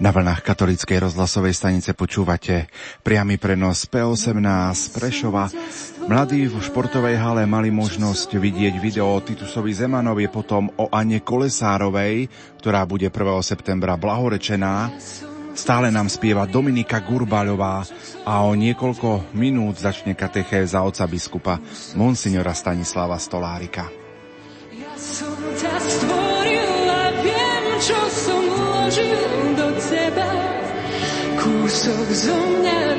Na 0.00 0.10
vlnách 0.10 0.40
katolíckej 0.40 1.04
rozhlasovej 1.04 1.52
stanice 1.52 1.92
počúvate 1.92 2.72
priamy 3.04 3.36
prenos 3.36 3.84
P18 3.84 4.96
Prešova. 4.96 5.52
Mladí 6.08 6.48
v 6.48 6.56
športovej 6.56 7.20
hale 7.20 7.44
mali 7.44 7.68
možnosť 7.68 8.32
vidieť 8.34 8.80
video 8.80 9.12
o 9.12 9.20
Titusovi 9.20 9.76
Zemanovi, 9.76 10.26
potom 10.32 10.72
o 10.80 10.88
Ane 10.88 11.20
Kolesárovej, 11.20 12.32
ktorá 12.64 12.88
bude 12.88 13.12
1. 13.12 13.44
septembra 13.44 14.00
blahorečená. 14.00 14.88
Stále 15.52 15.92
nám 15.92 16.08
spieva 16.08 16.48
Dominika 16.48 16.96
Gurbaľová 17.04 17.84
a 18.24 18.42
o 18.48 18.56
niekoľko 18.56 19.36
minút 19.36 19.76
začne 19.76 20.16
katechéza 20.16 20.80
oca 20.80 21.04
biskupa 21.04 21.60
Monsignora 21.92 22.56
Stanislava 22.56 23.20
Stolárika. 23.20 23.92
Ja 24.72 24.92
som 24.96 25.36
ťa 25.36 25.74
stvoril 25.76 26.88
a 26.88 27.04
viem, 27.20 27.64
čo 27.84 28.00
som 28.10 28.42
do 29.52 29.68
teba. 29.76 30.30
Kúsok 31.36 32.08
zo 32.12 32.36
mňa 32.36 32.91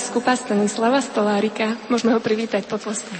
biskupa 0.00 0.32
Stanislava 0.32 1.04
Stolárika. 1.04 1.76
Môžeme 1.92 2.16
ho 2.16 2.24
privítať 2.24 2.64
pod 2.64 2.80
postom. 2.80 3.12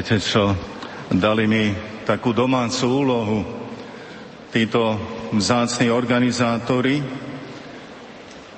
Viete 0.00 0.16
čo, 0.16 0.56
dali 1.12 1.44
mi 1.44 1.76
takú 2.08 2.32
domácu 2.32 2.88
úlohu 2.88 3.44
títo 4.48 4.96
vzácni 5.28 5.92
organizátori, 5.92 7.04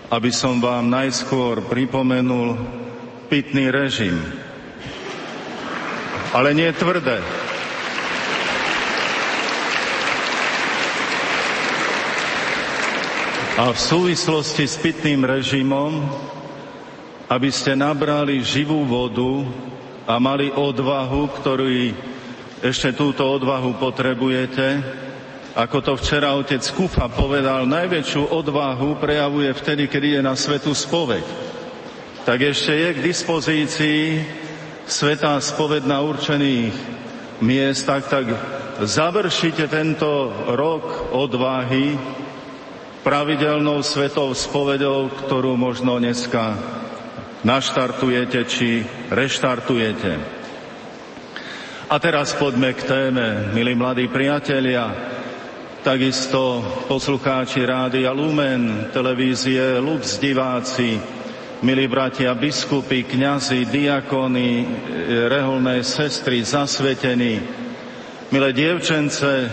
aby 0.07 0.31
som 0.31 0.63
vám 0.63 0.87
najskôr 0.87 1.67
pripomenul 1.67 2.55
pitný 3.27 3.75
režim. 3.75 4.15
Ale 6.31 6.55
nie 6.55 6.71
tvrdé. 6.79 7.19
A 13.59 13.75
v 13.75 13.79
súvislosti 13.83 14.63
s 14.71 14.79
pitným 14.79 15.27
režimom, 15.27 16.07
aby 17.27 17.51
ste 17.51 17.75
nabrali 17.75 18.39
živú 18.47 18.87
vodu, 18.87 19.43
a 20.07 20.19
mali 20.19 20.51
odvahu, 20.51 21.31
ktorú 21.39 21.69
ešte 22.63 22.95
túto 22.95 23.27
odvahu 23.27 23.79
potrebujete. 23.79 24.83
Ako 25.53 25.85
to 25.85 25.93
včera 26.01 26.33
otec 26.33 26.65
Kufa 26.73 27.13
povedal, 27.13 27.69
najväčšiu 27.69 28.33
odvahu 28.33 28.97
prejavuje 28.97 29.53
vtedy, 29.53 29.85
keď 29.91 30.03
je 30.03 30.21
na 30.25 30.35
svetu 30.39 30.73
spoveď. 30.73 31.27
Tak 32.23 32.39
ešte 32.41 32.73
je 32.73 32.89
k 32.95 33.05
dispozícii 33.05 34.03
svetá 34.89 35.37
spoveď 35.43 35.83
na 35.85 36.01
určených 36.01 36.73
miestach, 37.43 38.07
tak 38.07 38.33
završite 38.81 39.69
tento 39.69 40.31
rok 40.55 41.13
odvahy 41.13 41.99
pravidelnou 43.03 43.83
svetou 43.83 44.31
spovedou, 44.33 45.11
ktorú 45.27 45.59
možno 45.59 45.99
dneska 45.99 46.55
naštartujete 47.43 48.47
či 48.47 48.87
reštartujete. 49.11 50.13
A 51.93 52.01
teraz 52.01 52.33
poďme 52.33 52.73
k 52.73 52.83
téme, 52.89 53.27
milí 53.53 53.77
mladí 53.77 54.09
priatelia, 54.09 54.89
takisto 55.85 56.63
poslucháči 56.89 57.67
Rádia 57.69 58.15
Lumen, 58.15 58.89
televízie 58.95 59.77
Lux 59.77 60.17
diváci, 60.17 60.97
milí 61.61 61.85
bratia 61.91 62.33
biskupy, 62.33 63.05
kňazi, 63.05 63.69
diakony, 63.69 64.65
reholné 65.29 65.85
sestry, 65.85 66.41
zasvetení, 66.41 67.43
milé 68.33 68.51
dievčence, 68.57 69.51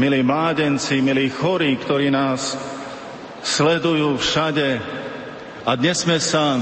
milí 0.00 0.22
mládenci, 0.24 1.04
milí 1.04 1.28
chorí, 1.28 1.76
ktorí 1.76 2.08
nás 2.08 2.56
sledujú 3.44 4.16
všade. 4.16 4.80
A 5.68 5.70
dnes 5.76 6.00
sme 6.00 6.16
sa 6.16 6.58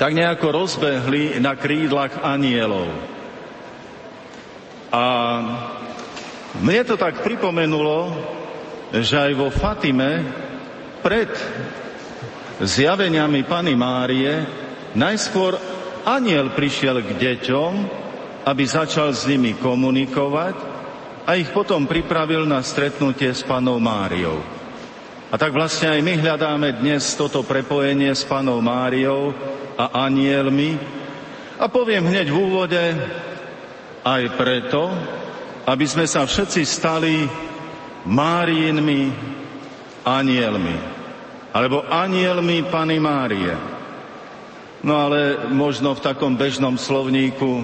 tak 0.00 0.16
nejako 0.16 0.64
rozbehli 0.64 1.36
na 1.44 1.52
krídlach 1.60 2.24
anielov. 2.24 2.88
A 4.88 5.04
mne 6.56 6.82
to 6.88 6.96
tak 6.96 7.20
pripomenulo, 7.20 8.08
že 8.96 9.20
aj 9.20 9.32
vo 9.36 9.52
Fatime 9.52 10.24
pred 11.04 11.28
zjaveniami 12.64 13.44
Pany 13.44 13.76
Márie 13.76 14.48
najskôr 14.96 15.60
aniel 16.08 16.48
prišiel 16.56 17.04
k 17.04 17.20
deťom, 17.20 17.72
aby 18.48 18.64
začal 18.64 19.12
s 19.12 19.28
nimi 19.28 19.52
komunikovať 19.52 20.56
a 21.28 21.36
ich 21.36 21.52
potom 21.52 21.84
pripravil 21.84 22.48
na 22.48 22.64
stretnutie 22.64 23.36
s 23.36 23.44
Panou 23.44 23.76
Máriou. 23.76 24.40
A 25.28 25.36
tak 25.36 25.52
vlastne 25.52 25.92
aj 25.92 26.00
my 26.00 26.18
hľadáme 26.18 26.68
dnes 26.80 27.04
toto 27.14 27.44
prepojenie 27.44 28.10
s 28.10 28.24
Panou 28.24 28.58
Máriou, 28.64 29.30
a 29.80 30.04
anielmi. 30.04 30.76
A 31.56 31.64
poviem 31.72 32.04
hneď 32.04 32.28
v 32.28 32.36
úvode, 32.36 32.84
aj 34.04 34.22
preto, 34.36 34.92
aby 35.68 35.84
sme 35.88 36.04
sa 36.04 36.24
všetci 36.24 36.62
stali 36.64 37.24
Máriinmi 38.04 39.12
anielmi. 40.04 40.76
Alebo 41.52 41.84
anielmi 41.84 42.64
Pany 42.68 42.96
Márie. 42.96 43.52
No 44.80 44.96
ale 44.96 45.52
možno 45.52 45.92
v 45.92 46.04
takom 46.04 46.32
bežnom 46.40 46.80
slovníku 46.80 47.60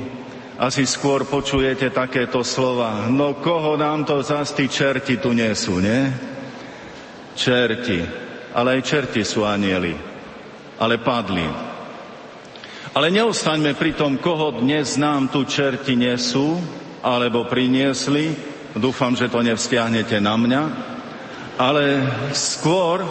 asi 0.60 0.84
skôr 0.84 1.24
počujete 1.24 1.88
takéto 1.88 2.44
slova. 2.44 3.08
No 3.08 3.40
koho 3.40 3.80
nám 3.80 4.04
to 4.04 4.20
zas 4.20 4.52
tí 4.52 4.68
čerti 4.68 5.16
tu 5.16 5.32
nie 5.32 5.52
sú, 5.56 5.80
nie? 5.80 6.12
Čerti. 7.32 8.00
Ale 8.52 8.80
aj 8.80 8.82
čerti 8.84 9.24
sú 9.24 9.48
anieli. 9.48 9.96
Ale 10.76 11.00
padli. 11.00 11.65
Ale 12.96 13.12
neostaňme 13.12 13.76
pri 13.76 13.92
tom, 13.92 14.16
koho 14.16 14.56
dnes 14.56 14.96
nám 14.96 15.28
tu 15.28 15.44
čerti 15.44 16.00
nesú, 16.00 16.56
alebo 17.04 17.44
priniesli. 17.44 18.32
Dúfam, 18.72 19.12
že 19.12 19.28
to 19.28 19.44
nevzťahnete 19.44 20.16
na 20.16 20.32
mňa. 20.40 20.62
Ale 21.60 21.84
skôr 22.32 23.04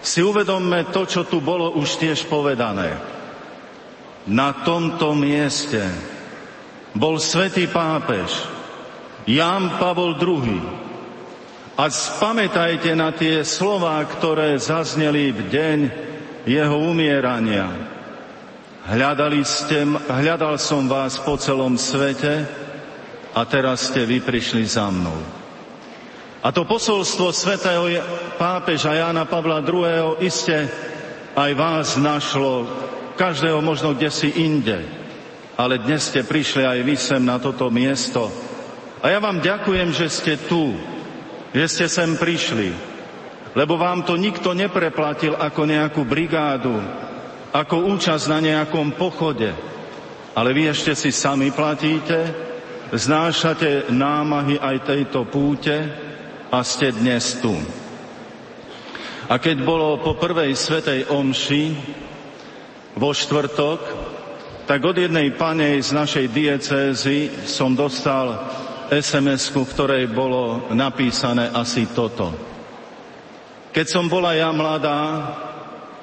si 0.00 0.24
uvedomme 0.24 0.88
to, 0.88 1.04
čo 1.04 1.28
tu 1.28 1.44
bolo 1.44 1.76
už 1.76 2.00
tiež 2.00 2.24
povedané. 2.24 2.96
Na 4.32 4.56
tomto 4.64 5.12
mieste 5.12 5.84
bol 6.96 7.20
svätý 7.20 7.68
pápež 7.68 8.32
Ján 9.28 9.76
Pavol 9.76 10.16
II. 10.16 10.56
A 11.76 11.84
spamätajte 11.92 12.96
na 12.96 13.12
tie 13.12 13.44
slova, 13.44 14.00
ktoré 14.08 14.56
zazneli 14.56 15.36
v 15.36 15.40
deň 15.52 15.78
jeho 16.48 16.76
umierania. 16.80 17.87
Hľadali 18.88 19.44
ste, 19.44 19.84
hľadal 20.08 20.56
som 20.56 20.88
vás 20.88 21.20
po 21.20 21.36
celom 21.36 21.76
svete 21.76 22.48
a 23.36 23.44
teraz 23.44 23.92
ste 23.92 24.08
vy 24.08 24.24
prišli 24.24 24.64
za 24.64 24.88
mnou. 24.88 25.12
A 26.40 26.48
to 26.48 26.64
posolstvo 26.64 27.28
svätého 27.28 27.84
pápeža 28.40 28.96
Jána 28.96 29.28
Pavla 29.28 29.60
II. 29.60 30.24
iste 30.24 30.72
aj 31.36 31.52
vás 31.52 32.00
našlo, 32.00 32.64
každého 33.20 33.60
možno 33.60 33.92
kde 33.92 34.08
si 34.08 34.32
inde. 34.40 34.80
Ale 35.60 35.84
dnes 35.84 36.08
ste 36.08 36.24
prišli 36.24 36.64
aj 36.64 36.80
vy 36.80 36.96
sem 36.96 37.20
na 37.20 37.36
toto 37.36 37.68
miesto. 37.68 38.32
A 39.04 39.12
ja 39.12 39.20
vám 39.20 39.44
ďakujem, 39.44 39.92
že 39.92 40.08
ste 40.08 40.40
tu, 40.48 40.72
že 41.52 41.68
ste 41.68 41.86
sem 41.92 42.16
prišli. 42.16 42.72
lebo 43.52 43.76
vám 43.76 44.00
to 44.08 44.16
nikto 44.16 44.56
nepreplatil 44.56 45.36
ako 45.36 45.66
nejakú 45.68 46.08
brigádu, 46.08 46.78
ako 47.52 47.96
účasť 47.96 48.24
na 48.28 48.38
nejakom 48.44 48.96
pochode. 48.96 49.52
Ale 50.36 50.54
vy 50.54 50.70
ešte 50.70 50.94
si 50.94 51.10
sami 51.10 51.50
platíte, 51.50 52.30
znášate 52.92 53.90
námahy 53.90 54.60
aj 54.60 54.76
tejto 54.84 55.26
púte 55.26 55.76
a 56.48 56.58
ste 56.62 56.92
dnes 56.94 57.40
tu. 57.40 57.56
A 59.28 59.36
keď 59.36 59.60
bolo 59.60 60.00
po 60.00 60.16
prvej 60.16 60.56
svetej 60.56 61.12
omši 61.12 61.64
vo 62.96 63.12
štvrtok, 63.12 63.80
tak 64.64 64.80
od 64.84 64.96
jednej 64.96 65.32
panej 65.36 65.80
z 65.84 65.90
našej 65.96 66.26
diecézy 66.32 67.18
som 67.48 67.72
dostal 67.72 68.36
sms 68.88 69.52
v 69.52 69.64
ktorej 69.68 70.04
bolo 70.12 70.72
napísané 70.72 71.52
asi 71.52 71.88
toto. 71.92 72.32
Keď 73.72 73.86
som 73.88 74.08
bola 74.08 74.32
ja 74.32 74.48
mladá, 74.48 75.00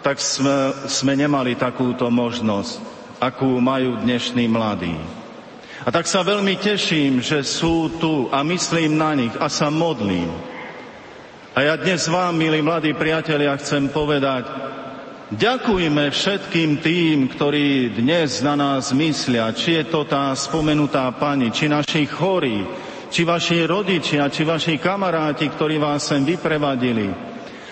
tak 0.05 0.21
sme, 0.21 0.85
sme 0.85 1.17
nemali 1.17 1.57
takúto 1.57 2.13
možnosť, 2.13 2.77
akú 3.17 3.57
majú 3.57 3.97
dnešní 4.05 4.45
mladí. 4.45 4.93
A 5.81 5.89
tak 5.89 6.05
sa 6.05 6.21
veľmi 6.21 6.61
teším, 6.61 7.25
že 7.25 7.41
sú 7.41 7.89
tu 7.97 8.29
a 8.29 8.45
myslím 8.45 9.01
na 9.01 9.17
nich 9.17 9.33
a 9.41 9.49
sa 9.49 9.73
modlím. 9.73 10.29
A 11.57 11.65
ja 11.65 11.73
dnes 11.73 12.05
vám, 12.05 12.37
milí 12.37 12.61
mladí 12.61 12.93
priatelia, 12.93 13.57
chcem 13.57 13.89
povedať, 13.89 14.45
ďakujme 15.33 16.13
všetkým 16.13 16.85
tým, 16.85 17.25
ktorí 17.33 17.97
dnes 17.97 18.45
na 18.45 18.53
nás 18.53 18.93
myslia, 18.93 19.57
či 19.57 19.81
je 19.81 19.89
to 19.89 20.05
tá 20.05 20.37
spomenutá 20.37 21.09
pani, 21.17 21.49
či 21.49 21.65
naši 21.65 22.05
chorí, 22.05 22.61
či 23.09 23.25
vaši 23.25 23.65
rodičia, 23.65 24.29
či 24.29 24.45
vaši 24.45 24.77
kamaráti, 24.77 25.49
ktorí 25.49 25.81
vás 25.81 26.05
sem 26.05 26.21
vyprevadili. 26.21 27.09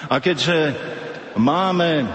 A 0.10 0.18
keďže 0.18 0.58
máme 1.38 2.08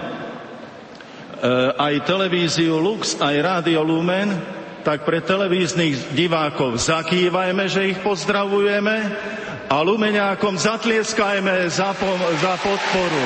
Eh, 1.39 1.71
aj 1.79 2.03
televíziu 2.03 2.75
Lux, 2.83 3.15
aj 3.15 3.31
Rádio 3.39 3.79
Lumen, 3.79 4.27
tak 4.83 5.07
pre 5.07 5.23
televíznych 5.23 6.11
divákov 6.11 6.75
zakývajme, 6.83 7.63
že 7.71 7.95
ich 7.95 7.99
pozdravujeme 8.03 8.95
a 9.71 9.75
Lumeniákom 9.79 10.59
zatlieskajme 10.59 11.63
za, 11.71 11.95
za 12.43 12.53
podporu. 12.59 13.23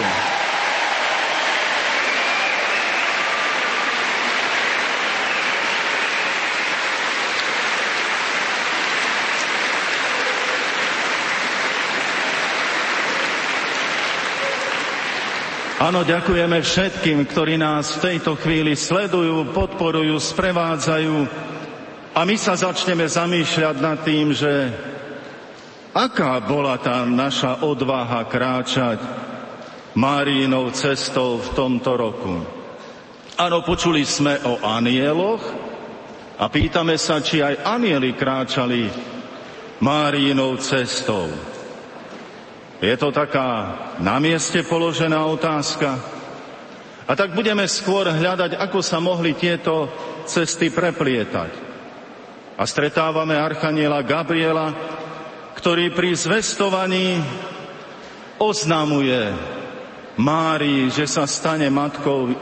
Áno, 15.83 16.07
ďakujeme 16.07 16.63
všetkým, 16.63 17.27
ktorí 17.27 17.59
nás 17.59 17.99
v 17.99 18.15
tejto 18.15 18.39
chvíli 18.39 18.71
sledujú, 18.71 19.51
podporujú, 19.51 20.15
sprevádzajú 20.15 21.15
a 22.15 22.23
my 22.23 22.35
sa 22.39 22.55
začneme 22.55 23.03
zamýšľať 23.03 23.75
nad 23.83 23.99
tým, 23.99 24.31
že 24.31 24.71
aká 25.91 26.39
bola 26.39 26.79
tá 26.79 27.03
naša 27.03 27.67
odvaha 27.67 28.23
kráčať 28.31 29.03
Márínou 29.99 30.71
cestou 30.71 31.43
v 31.43 31.51
tomto 31.51 31.99
roku. 31.99 32.39
Áno, 33.35 33.59
počuli 33.67 34.07
sme 34.07 34.39
o 34.39 34.63
anieloch 34.63 35.43
a 36.39 36.47
pýtame 36.47 36.95
sa, 36.95 37.19
či 37.19 37.43
aj 37.43 37.59
anieli 37.59 38.15
kráčali 38.15 38.87
Márínou 39.83 40.55
cestou. 40.63 41.52
Je 42.83 42.99
to 42.99 43.15
taká 43.15 43.79
na 44.03 44.19
mieste 44.19 44.59
položená 44.67 45.23
otázka. 45.23 46.03
A 47.07 47.15
tak 47.15 47.31
budeme 47.31 47.63
skôr 47.63 48.11
hľadať, 48.11 48.59
ako 48.59 48.83
sa 48.83 48.99
mohli 48.99 49.31
tieto 49.39 49.87
cesty 50.27 50.67
preplietať. 50.67 51.51
A 52.59 52.63
stretávame 52.67 53.39
Archaniela 53.39 54.03
Gabriela, 54.03 54.75
ktorý 55.55 55.95
pri 55.95 56.11
zvestovaní 56.11 57.23
oznamuje 58.35 59.31
Márii, 60.19 60.91
že 60.91 61.07
sa 61.07 61.23
stane 61.23 61.71
matkou 61.71 62.35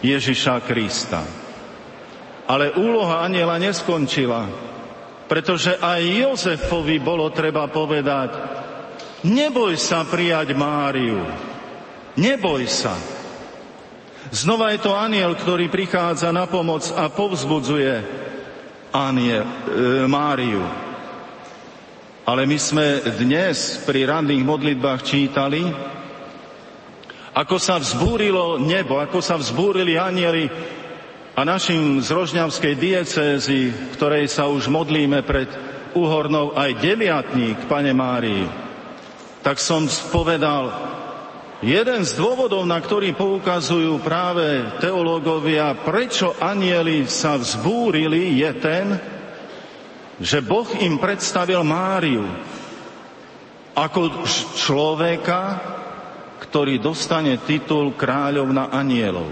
Ježiša 0.00 0.64
Krista. 0.64 1.20
Ale 2.48 2.72
úloha 2.80 3.28
aniela 3.28 3.60
neskončila, 3.60 4.48
pretože 5.28 5.76
aj 5.76 6.00
Jozefovi 6.00 6.96
bolo 6.96 7.28
treba 7.28 7.68
povedať, 7.68 8.64
Neboj 9.26 9.74
sa 9.74 10.06
prijať 10.06 10.54
Máriu. 10.54 11.18
Neboj 12.14 12.62
sa. 12.70 12.94
Znova 14.30 14.70
je 14.70 14.78
to 14.78 14.94
aniel, 14.94 15.34
ktorý 15.34 15.66
prichádza 15.66 16.30
na 16.30 16.46
pomoc 16.46 16.86
a 16.94 17.10
povzbudzuje 17.10 17.94
aniel, 18.94 19.42
e, 19.42 19.50
Máriu. 20.06 20.62
Ale 22.26 22.46
my 22.46 22.58
sme 22.58 23.02
dnes 23.18 23.82
pri 23.82 24.06
ranných 24.06 24.46
modlitbách 24.46 25.00
čítali, 25.02 25.62
ako 27.34 27.56
sa 27.58 27.82
vzbúrilo 27.82 28.62
nebo, 28.62 29.02
ako 29.02 29.18
sa 29.18 29.34
vzbúrili 29.34 29.98
anieli 29.98 30.46
a 31.34 31.42
našim 31.42 31.98
z 31.98 32.08
Rožňavskej 32.14 32.74
diecézy, 32.78 33.74
ktorej 33.98 34.30
sa 34.30 34.46
už 34.46 34.70
modlíme 34.70 35.26
pred 35.26 35.50
úhornou 35.98 36.54
aj 36.54 36.78
deviatník, 36.78 37.66
Pane 37.66 37.90
Márii 37.90 38.65
tak 39.46 39.62
som 39.62 39.86
povedal, 40.10 40.74
jeden 41.62 42.02
z 42.02 42.18
dôvodov, 42.18 42.66
na 42.66 42.82
ktorý 42.82 43.14
poukazujú 43.14 44.02
práve 44.02 44.74
teológovia, 44.82 45.70
prečo 45.86 46.34
anieli 46.42 47.06
sa 47.06 47.38
vzbúrili, 47.38 48.42
je 48.42 48.50
ten, 48.58 48.86
že 50.18 50.42
Boh 50.42 50.66
im 50.82 50.98
predstavil 50.98 51.62
Máriu 51.62 52.26
ako 53.78 54.26
človeka, 54.58 55.62
ktorý 56.42 56.82
dostane 56.82 57.38
titul 57.38 57.94
kráľovna 57.94 58.74
anielov, 58.74 59.30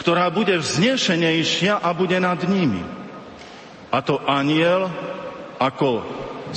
ktorá 0.00 0.32
bude 0.32 0.56
vznešenejšia 0.56 1.84
a 1.84 1.92
bude 1.92 2.16
nad 2.16 2.40
nimi. 2.48 2.80
A 3.92 4.00
to 4.00 4.24
aniel 4.24 4.88
ako 5.60 6.00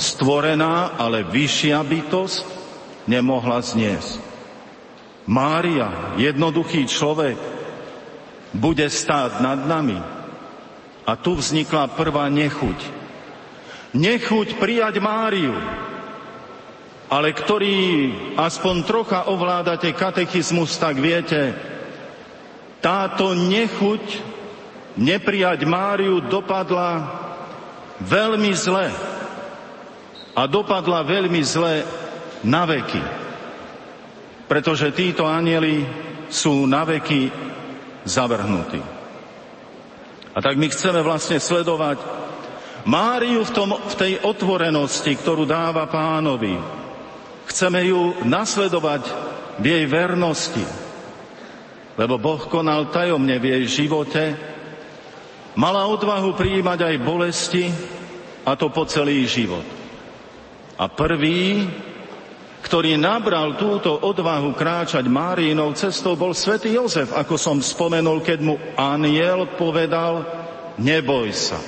stvorená, 0.00 0.96
ale 0.96 1.20
vyššia 1.20 1.76
bytosť, 1.84 2.61
nemohla 3.06 3.62
zniesť. 3.62 4.20
Mária, 5.26 6.18
jednoduchý 6.18 6.86
človek, 6.90 7.38
bude 8.52 8.84
stáť 8.84 9.40
nad 9.40 9.64
nami. 9.64 9.98
A 11.02 11.12
tu 11.18 11.34
vznikla 11.34 11.94
prvá 11.94 12.28
nechuť. 12.30 12.78
Nechuť 13.92 14.56
prijať 14.56 15.02
Máriu, 15.02 15.52
ale 17.12 17.28
ktorý 17.36 17.76
aspoň 18.40 18.76
trocha 18.88 19.20
ovládate 19.28 19.92
katechizmus, 19.92 20.80
tak 20.80 20.96
viete, 20.96 21.52
táto 22.80 23.36
nechuť 23.36 24.04
neprijať 24.96 25.60
Máriu 25.68 26.24
dopadla 26.24 27.20
veľmi 28.00 28.52
zle. 28.56 28.88
A 30.32 30.48
dopadla 30.48 31.04
veľmi 31.04 31.42
zle 31.44 31.84
na 32.44 32.62
veky. 32.66 33.02
Pretože 34.46 34.94
títo 34.94 35.24
anieli 35.24 35.86
sú 36.28 36.66
na 36.68 36.84
veky 36.84 37.32
zavrhnutí. 38.04 38.82
A 40.32 40.38
tak 40.40 40.56
my 40.56 40.66
chceme 40.72 41.04
vlastne 41.04 41.36
sledovať 41.36 42.22
Máriu 42.82 43.46
v, 43.46 43.54
tom, 43.54 43.70
v 43.78 43.94
tej 43.94 44.12
otvorenosti, 44.26 45.14
ktorú 45.14 45.46
dáva 45.46 45.86
pánovi. 45.86 46.58
Chceme 47.46 47.86
ju 47.86 48.26
nasledovať 48.26 49.06
v 49.62 49.64
jej 49.70 49.84
vernosti, 49.86 50.64
lebo 51.94 52.18
Boh 52.18 52.42
konal 52.50 52.90
tajomne 52.90 53.38
v 53.38 53.54
jej 53.54 53.86
živote, 53.86 54.34
mala 55.54 55.86
odvahu 55.86 56.34
prijímať 56.34 56.78
aj 56.82 57.04
bolesti, 57.06 57.64
a 58.42 58.58
to 58.58 58.74
po 58.74 58.82
celý 58.90 59.22
život. 59.30 59.62
A 60.74 60.90
prvý, 60.90 61.70
ktorý 62.62 62.94
nabral 62.94 63.58
túto 63.58 63.98
odvahu 63.98 64.54
kráčať 64.54 65.02
Máriinou 65.10 65.74
cestou, 65.74 66.14
bol 66.14 66.30
svätý 66.30 66.78
Jozef, 66.78 67.10
ako 67.10 67.34
som 67.34 67.58
spomenul, 67.58 68.22
keď 68.22 68.38
mu 68.38 68.54
aniel 68.78 69.50
povedal, 69.58 70.22
neboj 70.78 71.34
sa. 71.34 71.58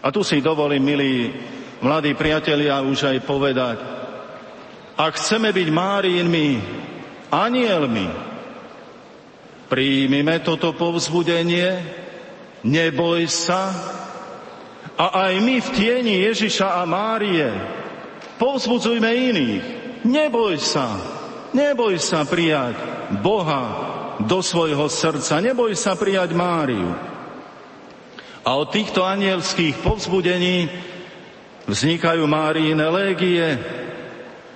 A 0.00 0.08
tu 0.14 0.22
si 0.22 0.38
dovolím, 0.38 0.86
milí 0.86 1.14
mladí 1.82 2.14
priatelia, 2.14 2.80
už 2.86 3.10
aj 3.10 3.18
povedať, 3.26 3.78
ak 4.94 5.12
chceme 5.18 5.50
byť 5.50 5.68
Máriinmi 5.74 6.48
anielmi, 7.34 8.08
príjmime 9.66 10.38
toto 10.46 10.70
povzbudenie, 10.70 11.82
neboj 12.62 13.26
sa, 13.26 13.74
a 15.00 15.32
aj 15.32 15.34
my 15.40 15.56
v 15.64 15.68
tieni 15.72 16.28
Ježiša 16.28 16.76
a 16.76 16.84
Márie 16.84 17.48
povzbudzujme 18.36 19.08
iných. 19.08 19.79
Neboj 20.04 20.56
sa, 20.60 21.20
Neboj 21.50 21.98
sa 21.98 22.22
prijať 22.22 22.78
Boha 23.18 23.62
do 24.22 24.38
svojho 24.38 24.86
srdca, 24.86 25.42
neboj 25.42 25.74
sa 25.74 25.98
prijať 25.98 26.30
Máriu. 26.30 26.94
A 28.46 28.50
od 28.54 28.70
týchto 28.70 29.02
anielských 29.02 29.82
povzbudení 29.82 30.70
vznikajú 31.66 32.22
Máriine 32.30 32.86
légie, 32.86 33.58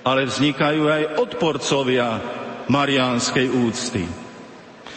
ale 0.07 0.23
vznikajú 0.23 0.87
aj 0.87 1.03
odporcovia 1.19 2.09
mariánskej 2.71 3.47
úcty. 3.51 4.07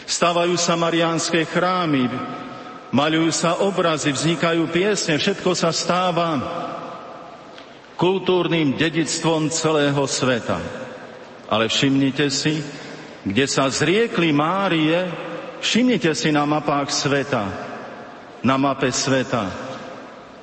Stavajú 0.07 0.55
sa 0.55 0.79
mariánske 0.79 1.43
chrámy, 1.51 2.07
maľujú 2.95 3.29
sa 3.35 3.59
obrazy, 3.59 4.15
vznikajú 4.15 4.71
piesne, 4.71 5.19
všetko 5.19 5.51
sa 5.51 5.69
stáva 5.75 6.39
kultúrnym 7.99 8.79
dedictvom 8.79 9.51
celého 9.51 9.99
sveta. 10.07 10.55
Ale 11.51 11.67
všimnite 11.67 12.31
si, 12.31 12.63
kde 13.27 13.43
sa 13.43 13.67
zriekli 13.67 14.31
Márie, 14.31 15.11
všimnite 15.59 16.15
si 16.15 16.31
na 16.31 16.47
mapách 16.47 16.87
sveta, 16.87 17.43
na 18.39 18.55
mape 18.55 18.87
sveta. 18.95 19.51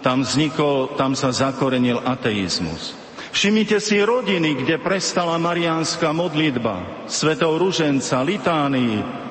Tam 0.04 0.20
vznikol, 0.20 1.00
tam 1.00 1.16
sa 1.16 1.32
zakorenil 1.32 2.04
ateizmus. 2.04 2.92
Všimnite 3.32 3.80
si 3.80 4.04
rodiny, 4.04 4.60
kde 4.60 4.76
prestala 4.76 5.40
mariánska 5.40 6.12
modlitba, 6.12 7.08
svetov 7.08 7.56
ruženca, 7.56 8.20
litánii, 8.20 9.24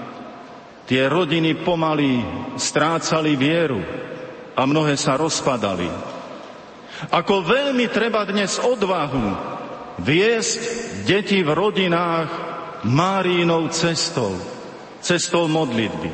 Tie 0.86 1.02
rodiny 1.10 1.66
pomaly 1.66 2.22
strácali 2.62 3.34
vieru 3.34 3.82
a 4.54 4.62
mnohé 4.70 4.94
sa 4.94 5.18
rozpadali. 5.18 5.90
Ako 7.12 7.44
veľmi 7.44 7.92
treba 7.92 8.24
dnes 8.24 8.56
odvahu 8.60 9.26
viesť 10.00 10.60
deti 11.04 11.44
v 11.44 11.52
rodinách 11.52 12.30
Márínou 12.86 13.68
cestou, 13.74 14.38
cestou 15.02 15.50
modlitby. 15.50 16.12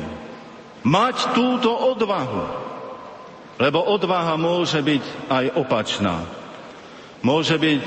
Mať 0.82 1.36
túto 1.36 1.68
odvahu, 1.70 2.44
lebo 3.60 3.78
odvaha 3.92 4.34
môže 4.40 4.80
byť 4.80 5.04
aj 5.30 5.44
opačná. 5.54 6.16
Môže 7.22 7.54
byť 7.54 7.86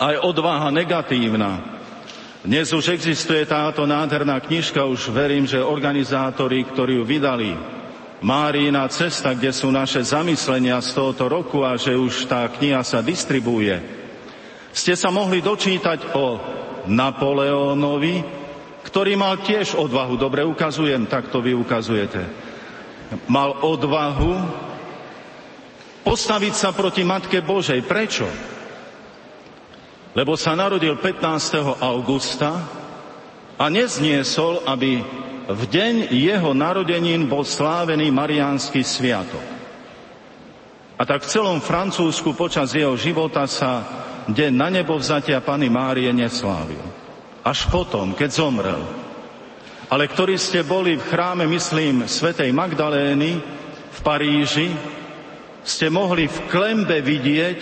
aj 0.00 0.14
odvaha 0.24 0.72
negatívna, 0.74 1.80
dnes 2.40 2.72
už 2.72 2.96
existuje 2.96 3.44
táto 3.44 3.84
nádherná 3.84 4.40
knižka, 4.40 4.88
už 4.88 5.12
verím, 5.12 5.44
že 5.44 5.60
organizátori, 5.60 6.64
ktorí 6.64 6.96
ju 6.96 7.04
vydali, 7.04 7.52
Márína 8.20 8.84
cesta, 8.92 9.32
kde 9.32 9.48
sú 9.48 9.72
naše 9.72 10.04
zamyslenia 10.04 10.76
z 10.84 10.92
tohoto 10.92 11.24
roku 11.28 11.64
a 11.64 11.76
že 11.80 11.96
už 11.96 12.28
tá 12.28 12.44
kniha 12.52 12.84
sa 12.84 13.00
distribuje, 13.00 13.80
ste 14.76 14.92
sa 14.94 15.08
mohli 15.08 15.40
dočítať 15.40 16.12
o 16.14 16.36
Napoleónovi, 16.84 18.20
ktorý 18.84 19.16
mal 19.16 19.40
tiež 19.40 19.74
odvahu, 19.76 20.20
dobre 20.20 20.44
ukazujem, 20.44 21.08
tak 21.08 21.32
to 21.32 21.40
vy 21.40 21.56
ukazujete, 21.56 22.20
mal 23.26 23.56
odvahu 23.64 24.32
postaviť 26.04 26.54
sa 26.54 26.70
proti 26.76 27.02
Matke 27.04 27.40
Božej. 27.40 27.80
Prečo? 27.84 28.50
lebo 30.14 30.34
sa 30.34 30.58
narodil 30.58 30.98
15. 30.98 31.78
augusta 31.78 32.50
a 33.54 33.64
nezniesol, 33.70 34.66
aby 34.66 35.04
v 35.50 35.62
deň 35.66 35.94
jeho 36.14 36.54
narodenín 36.54 37.26
bol 37.26 37.42
slávený 37.42 38.14
mariánsky 38.14 38.86
sviatok. 38.86 39.42
A 41.00 41.02
tak 41.08 41.24
v 41.24 41.32
celom 41.32 41.58
Francúzsku 41.64 42.36
počas 42.36 42.76
jeho 42.76 42.94
života 42.94 43.48
sa 43.48 43.82
deň 44.28 44.52
na 44.52 44.68
nebo 44.68 44.94
vzatia 45.00 45.40
Pany 45.40 45.72
Márie 45.72 46.12
neslávil. 46.12 46.82
Až 47.40 47.66
potom, 47.72 48.12
keď 48.12 48.30
zomrel. 48.30 48.82
Ale 49.90 50.06
ktorí 50.06 50.38
ste 50.38 50.62
boli 50.62 50.94
v 50.94 51.08
chráme, 51.08 51.48
myslím, 51.50 52.06
svätej 52.06 52.52
Magdalény 52.54 53.42
v 53.90 53.98
Paríži, 54.04 54.70
ste 55.66 55.90
mohli 55.90 56.30
v 56.30 56.38
klembe 56.46 57.02
vidieť, 57.02 57.58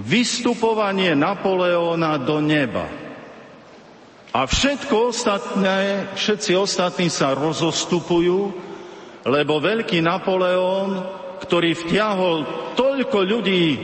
vystupovanie 0.00 1.12
Napoleóna 1.12 2.16
do 2.16 2.40
neba. 2.40 3.01
A 4.32 4.48
všetko 4.48 5.12
ostatné, 5.12 6.08
všetci 6.16 6.56
ostatní 6.56 7.12
sa 7.12 7.36
rozostupujú, 7.36 8.40
lebo 9.28 9.60
veľký 9.60 10.00
Napoleón, 10.00 11.04
ktorý 11.44 11.76
vtiahol 11.76 12.36
toľko 12.72 13.18
ľudí 13.28 13.76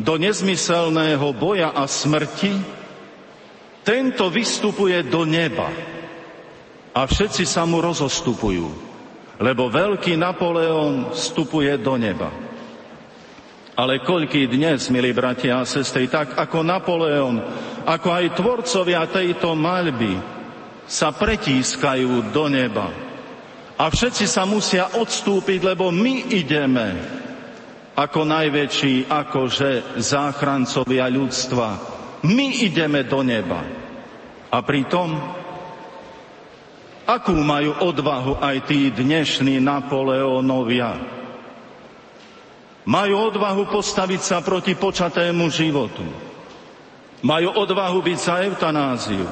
do 0.00 0.16
nezmyselného 0.16 1.28
boja 1.36 1.76
a 1.76 1.84
smrti, 1.84 2.56
tento 3.84 4.32
vystupuje 4.32 4.96
do 5.12 5.28
neba. 5.28 5.68
A 6.96 7.00
všetci 7.04 7.44
sa 7.44 7.68
mu 7.68 7.84
rozostupujú, 7.84 8.66
lebo 9.44 9.68
veľký 9.68 10.16
Napoleón 10.16 11.12
vstupuje 11.12 11.76
do 11.76 12.00
neba. 12.00 12.32
Ale 13.72 14.04
koľký 14.04 14.52
dnes, 14.52 14.92
milí 14.92 15.16
bratia 15.16 15.60
a 15.60 15.68
sestry, 15.68 16.04
tak 16.08 16.36
ako 16.36 16.60
Napoleon, 16.60 17.40
ako 17.82 18.08
aj 18.14 18.26
tvorcovia 18.38 19.02
tejto 19.10 19.58
maľby 19.58 20.14
sa 20.86 21.10
pretískajú 21.10 22.30
do 22.30 22.46
neba. 22.46 22.90
A 23.78 23.90
všetci 23.90 24.28
sa 24.30 24.46
musia 24.46 24.94
odstúpiť, 24.94 25.74
lebo 25.74 25.90
my 25.90 26.30
ideme 26.30 26.88
ako 27.98 28.24
najväčší, 28.24 29.10
akože 29.10 29.98
záchrancovia 29.98 31.10
ľudstva. 31.10 31.68
My 32.22 32.62
ideme 32.62 33.02
do 33.02 33.20
neba. 33.26 33.60
A 34.52 34.58
pritom, 34.62 35.16
akú 37.08 37.34
majú 37.34 37.74
odvahu 37.82 38.38
aj 38.38 38.56
tí 38.70 38.92
dnešní 38.92 39.58
Napoleónovia? 39.58 40.92
Majú 42.82 43.14
odvahu 43.32 43.62
postaviť 43.70 44.20
sa 44.20 44.38
proti 44.42 44.74
počatému 44.76 45.46
životu. 45.50 46.31
Majú 47.22 47.48
odvahu 47.54 47.98
byť 48.02 48.18
za 48.18 48.42
eutanáziu. 48.42 49.26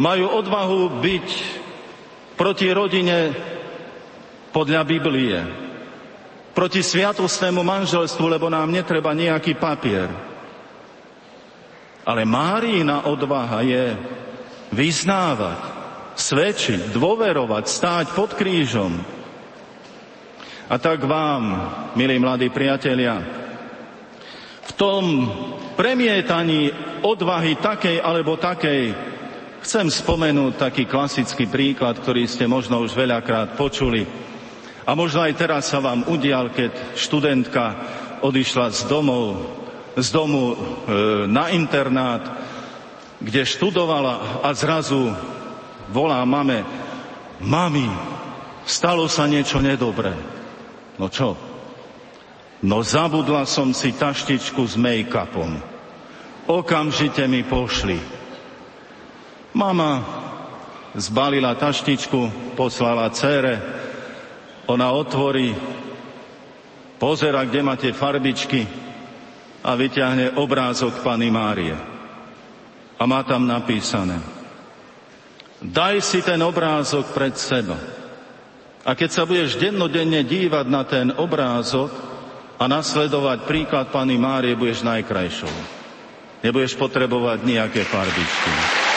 Majú 0.00 0.26
odvahu 0.32 1.00
byť 1.04 1.28
proti 2.40 2.72
rodine 2.72 3.36
podľa 4.48 4.82
Biblie. 4.88 5.38
Proti 6.56 6.80
sviatostnému 6.80 7.60
manželstvu, 7.60 8.24
lebo 8.26 8.48
nám 8.48 8.72
netreba 8.72 9.12
nejaký 9.12 9.60
papier. 9.60 10.08
Ale 12.08 12.24
Márína 12.24 13.06
odvaha 13.06 13.60
je 13.60 13.94
vyznávať, 14.72 15.60
svedčiť, 16.16 16.96
dôverovať, 16.96 17.64
stáť 17.68 18.06
pod 18.16 18.34
krížom, 18.34 19.20
a 20.70 20.78
tak 20.78 21.02
vám, 21.02 21.42
milí 21.98 22.14
mladí 22.22 22.46
priatelia, 22.46 23.18
v 24.62 24.72
tom 24.78 25.02
premietaní 25.80 26.68
odvahy 27.00 27.56
takej 27.56 28.04
alebo 28.04 28.36
takej 28.36 28.92
chcem 29.64 29.88
spomenúť 29.88 30.60
taký 30.60 30.84
klasický 30.84 31.48
príklad, 31.48 31.96
ktorý 31.96 32.28
ste 32.28 32.44
možno 32.44 32.84
už 32.84 32.92
veľakrát 32.92 33.56
počuli. 33.56 34.04
A 34.84 34.92
možno 34.92 35.24
aj 35.24 35.40
teraz 35.40 35.72
sa 35.72 35.80
vám 35.80 36.04
udial, 36.04 36.52
keď 36.52 36.92
študentka 36.92 37.80
odišla 38.20 38.68
z 38.76 38.92
domov, 38.92 39.40
z 39.96 40.08
domu 40.12 40.52
e, 40.52 40.56
na 41.24 41.48
internát, 41.48 42.28
kde 43.16 43.40
študovala 43.48 44.44
a 44.44 44.52
zrazu 44.52 45.16
volá 45.88 46.20
mame, 46.28 46.60
mami, 47.40 47.88
stalo 48.68 49.08
sa 49.08 49.24
niečo 49.24 49.64
nedobré. 49.64 50.12
No 51.00 51.08
čo? 51.08 51.36
No 52.60 52.84
zabudla 52.84 53.48
som 53.48 53.72
si 53.72 53.96
taštičku 53.96 54.60
s 54.68 54.76
make-upom. 54.76 55.69
Okamžite 56.50 57.30
mi 57.30 57.46
pošli. 57.46 57.94
Mama 59.54 60.02
zbalila 60.98 61.54
taštičku, 61.54 62.54
poslala 62.58 63.06
cére, 63.14 63.54
ona 64.66 64.90
otvorí, 64.90 65.54
pozera, 66.98 67.46
kde 67.46 67.62
máte 67.62 67.88
farbičky 67.94 68.66
a 69.62 69.78
vyťahne 69.78 70.34
obrázok 70.42 71.06
Pany 71.06 71.30
Márie. 71.30 71.78
A 72.98 73.02
má 73.06 73.22
tam 73.22 73.46
napísané, 73.46 74.18
daj 75.62 76.02
si 76.02 76.18
ten 76.18 76.42
obrázok 76.42 77.14
pred 77.14 77.38
seba. 77.38 77.78
A 78.82 78.98
keď 78.98 79.10
sa 79.14 79.22
budeš 79.22 79.54
dennodenne 79.54 80.26
dívať 80.26 80.66
na 80.66 80.82
ten 80.82 81.14
obrázok 81.14 81.94
a 82.58 82.66
nasledovať 82.66 83.46
príklad 83.46 83.86
Pany 83.94 84.18
Márie, 84.18 84.58
budeš 84.58 84.82
najkrajšou. 84.82 85.79
Nebudeš 86.40 86.76
potrebovať 86.80 87.44
nejaké 87.44 87.84
farbičky. 87.84 88.89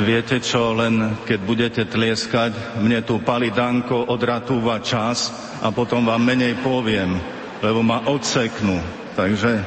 Viete 0.00 0.40
čo, 0.40 0.72
len 0.72 1.20
keď 1.28 1.38
budete 1.44 1.82
tlieskať, 1.84 2.80
mne 2.80 3.04
tu 3.04 3.20
pali 3.20 3.52
Danko 3.52 4.08
odratúva 4.08 4.80
čas 4.80 5.28
a 5.60 5.68
potom 5.68 6.08
vám 6.08 6.24
menej 6.24 6.56
poviem, 6.64 7.20
lebo 7.60 7.84
ma 7.84 8.08
odseknú. 8.08 8.80
Takže 9.12 9.60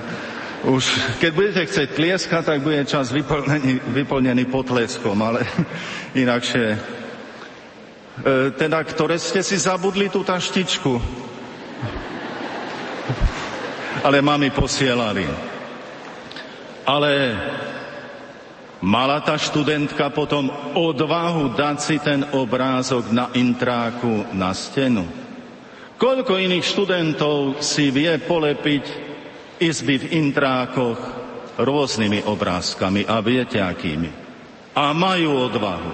už 0.66 0.84
keď 1.22 1.32
budete 1.36 1.62
chcieť 1.70 1.90
tlieskať, 1.94 2.42
tak 2.42 2.60
bude 2.66 2.82
čas 2.90 3.14
vyplnený, 3.14 3.86
vyplnený 3.94 4.44
potleskom, 4.50 5.14
ale 5.22 5.46
inakšie. 6.26 6.68
E, 6.74 6.78
teda, 8.58 8.82
ktoré 8.82 9.22
ste 9.22 9.46
si 9.46 9.62
zabudli 9.62 10.10
tú 10.10 10.26
taštičku? 10.26 10.94
Ale 14.02 14.26
mami 14.26 14.50
posielali. 14.50 15.30
Ale 16.84 17.12
Mala 18.84 19.24
tá 19.24 19.40
študentka 19.40 20.12
potom 20.12 20.52
odvahu 20.76 21.56
dať 21.56 21.78
si 21.80 22.04
ten 22.04 22.28
obrázok 22.36 23.16
na 23.16 23.32
intráku 23.32 24.28
na 24.36 24.52
stenu. 24.52 25.08
Koľko 25.96 26.36
iných 26.36 26.68
študentov 26.68 27.64
si 27.64 27.96
vie 27.96 28.12
polepiť 28.20 28.84
izby 29.64 30.04
v 30.04 30.20
intrákoch 30.20 31.00
rôznymi 31.64 32.28
obrázkami 32.28 33.08
a 33.08 33.24
viete 33.24 33.64
akými. 33.64 34.12
A 34.76 34.92
majú 34.92 35.32
odvahu. 35.48 35.94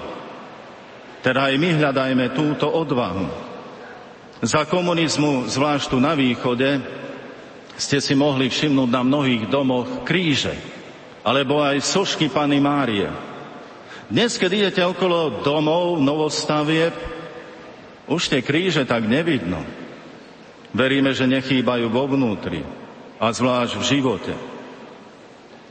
Teda 1.21 1.53
aj 1.53 1.61
my 1.61 1.69
hľadajme 1.77 2.25
túto 2.33 2.73
odvahu. 2.73 3.29
Za 4.41 4.65
komunizmu, 4.65 5.45
zvlášť 5.45 5.93
tu 5.93 6.01
na 6.01 6.17
východe, 6.17 6.81
ste 7.77 8.01
si 8.01 8.17
mohli 8.17 8.49
všimnúť 8.49 8.89
na 8.89 9.05
mnohých 9.05 9.45
domoch 9.45 10.01
kríže 10.09 10.68
alebo 11.23 11.59
aj 11.59 11.83
sošky 11.83 12.31
Pany 12.31 12.59
Márie. 12.63 13.09
Dnes, 14.09 14.41
keď 14.41 14.51
idete 14.53 14.81
okolo 14.81 15.45
domov, 15.45 16.01
novostavieb, 16.01 16.95
už 18.09 18.21
tie 18.25 18.41
kríže 18.41 18.89
tak 18.89 19.05
nevidno. 19.05 19.61
Veríme, 20.73 21.13
že 21.13 21.29
nechýbajú 21.29 21.89
vo 21.93 22.09
vnútri 22.09 22.65
a 23.21 23.29
zvlášť 23.29 23.73
v 23.77 23.83
živote. 23.85 24.33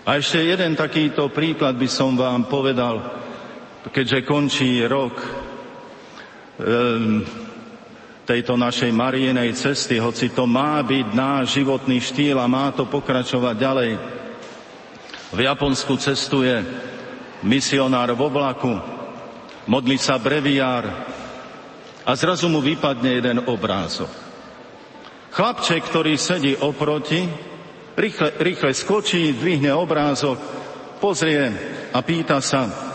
A 0.07 0.17
ešte 0.17 0.41
jeden 0.41 0.79
takýto 0.79 1.29
príklad 1.35 1.75
by 1.75 1.89
som 1.91 2.15
vám 2.15 2.47
povedal, 2.47 3.03
keďže 3.91 4.25
končí 4.25 4.81
rok 4.87 5.19
um, 6.63 7.21
tejto 8.29 8.55
našej 8.61 8.93
Marienej 8.93 9.57
cesty, 9.57 9.97
hoci 9.97 10.31
to 10.31 10.45
má 10.45 10.85
byť 10.85 11.07
náš 11.17 11.59
životný 11.59 11.99
štýl 11.99 12.37
a 12.37 12.47
má 12.47 12.71
to 12.71 12.85
pokračovať 12.85 13.55
ďalej. 13.57 14.18
V 15.29 15.39
Japonsku 15.45 15.97
cestuje 16.01 16.65
misionár 17.45 18.17
vo 18.17 18.33
vlaku, 18.33 18.81
modlí 19.69 20.01
sa 20.01 20.17
breviár 20.17 20.89
a 22.09 22.11
zrazu 22.17 22.49
mu 22.49 22.65
vypadne 22.65 23.21
jeden 23.21 23.39
obrázok. 23.45 24.09
Chlapček, 25.29 25.85
ktorý 25.85 26.17
sedí 26.17 26.57
oproti, 26.57 27.29
rýchle, 27.93 28.41
rýchle 28.41 28.73
skočí, 28.73 29.37
dvihne 29.37 29.77
obrázok, 29.77 30.41
pozrie 30.97 31.53
a 31.93 32.01
pýta 32.01 32.41
sa, 32.41 32.89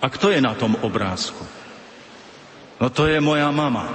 a 0.00 0.06
kto 0.08 0.32
je 0.32 0.40
na 0.40 0.56
tom 0.56 0.76
obrázku? 0.80 1.44
No 2.76 2.92
to 2.92 3.08
je 3.08 3.20
moja 3.20 3.48
mama. 3.48 3.88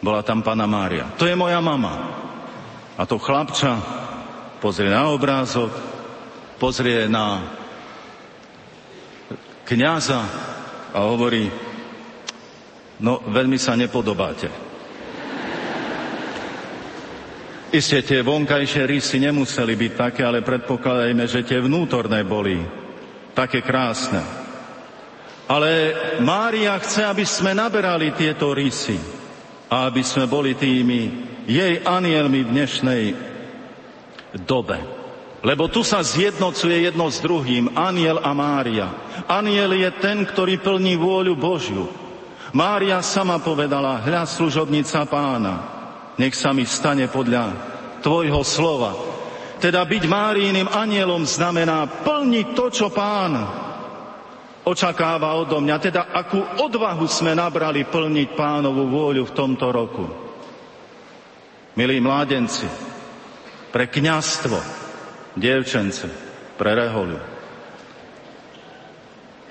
Bola 0.00 0.24
tam 0.24 0.40
pana 0.40 0.64
Mária. 0.64 1.12
To 1.20 1.28
je 1.28 1.36
moja 1.36 1.60
mama. 1.60 2.16
A 2.96 3.04
to 3.04 3.20
chlapča 3.20 3.76
pozrie 4.60 4.88
na 4.88 5.08
obrázok, 5.12 5.68
pozrie 6.60 7.08
na 7.08 7.40
kniaza 9.64 10.20
a 10.92 10.98
hovorí, 11.08 11.48
no 13.00 13.24
veľmi 13.24 13.56
sa 13.56 13.80
nepodobáte. 13.80 14.68
Isté 17.70 18.02
tie 18.02 18.20
vonkajšie 18.20 18.82
rysy 18.84 19.22
nemuseli 19.22 19.78
byť 19.78 19.92
také, 19.94 20.26
ale 20.26 20.42
predpokladajme, 20.42 21.24
že 21.24 21.46
tie 21.46 21.62
vnútorné 21.62 22.26
boli 22.26 22.58
také 23.32 23.62
krásne. 23.62 24.20
Ale 25.46 25.94
Mária 26.18 26.74
chce, 26.82 27.06
aby 27.06 27.22
sme 27.22 27.54
naberali 27.54 28.10
tieto 28.12 28.50
rysy 28.50 28.98
a 29.70 29.86
aby 29.86 30.02
sme 30.02 30.26
boli 30.26 30.58
tými 30.58 31.30
jej 31.46 31.78
anielmi 31.86 32.42
v 32.42 32.52
dnešnej 32.58 33.04
dobe. 34.46 34.99
Lebo 35.40 35.72
tu 35.72 35.80
sa 35.80 36.04
zjednocuje 36.04 36.84
jedno 36.84 37.08
s 37.08 37.24
druhým, 37.24 37.72
aniel 37.72 38.20
a 38.20 38.36
Mária. 38.36 38.92
Aniel 39.24 39.72
je 39.72 39.88
ten, 39.96 40.28
ktorý 40.28 40.60
plní 40.60 41.00
vôľu 41.00 41.32
Božiu. 41.32 41.88
Mária 42.52 43.00
sama 43.00 43.40
povedala, 43.40 44.04
hľa 44.04 44.28
služobnica 44.28 45.06
pána, 45.08 45.54
nech 46.20 46.36
sa 46.36 46.52
mi 46.52 46.68
stane 46.68 47.08
podľa 47.08 47.56
tvojho 48.04 48.42
slova. 48.44 48.92
Teda 49.60 49.84
byť 49.84 50.02
Márijným 50.04 50.68
anielom 50.68 51.24
znamená 51.24 51.88
plniť 51.88 52.46
to, 52.52 52.66
čo 52.68 52.86
pán 52.92 53.32
očakáva 54.64 55.36
odo 55.40 55.60
mňa. 55.60 55.76
Teda 55.80 56.02
akú 56.12 56.40
odvahu 56.40 57.04
sme 57.08 57.32
nabrali 57.32 57.88
plniť 57.88 58.28
pánovú 58.36 58.88
vôľu 58.88 59.24
v 59.24 59.36
tomto 59.36 59.66
roku. 59.72 60.04
Milí 61.76 62.02
mládenci, 62.02 62.66
pre 63.70 63.86
kňastvo, 63.86 64.79
dievčence, 65.38 66.06
pre 66.60 66.76
reholu. 66.76 67.16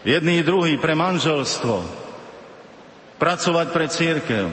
Jedný 0.05 0.45
druhý 0.45 0.79
pre 0.79 0.95
manželstvo, 0.95 1.83
pracovať 3.19 3.67
pre 3.75 3.85
církev. 3.91 4.45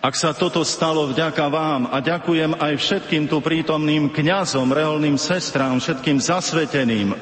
Ak 0.00 0.16
sa 0.16 0.32
toto 0.32 0.64
stalo 0.64 1.08
vďaka 1.08 1.44
vám 1.52 1.92
a 1.92 2.00
ďakujem 2.00 2.56
aj 2.56 2.72
všetkým 2.76 3.28
tu 3.28 3.40
prítomným 3.44 4.08
kňazom, 4.12 4.72
reholným 4.72 5.16
sestrám, 5.20 5.76
všetkým 5.76 6.20
zasveteným, 6.20 7.12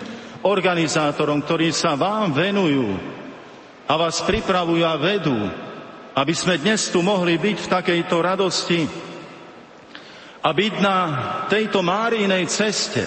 organizátorom, 0.47 1.43
ktorí 1.43 1.75
sa 1.75 1.99
vám 1.99 2.31
venujú 2.31 2.95
a 3.87 3.93
vás 3.99 4.23
pripravujú 4.23 4.85
a 4.87 4.95
vedú, 4.95 5.35
aby 6.15 6.35
sme 6.35 6.59
dnes 6.59 6.87
tu 6.91 7.03
mohli 7.03 7.35
byť 7.39 7.57
v 7.67 7.71
takejto 7.79 8.17
radosti, 8.23 8.81
a 10.43 10.49
byť 10.55 10.75
na 10.79 10.99
tejto 11.51 11.83
Márinej 11.83 12.47
ceste. 12.47 13.03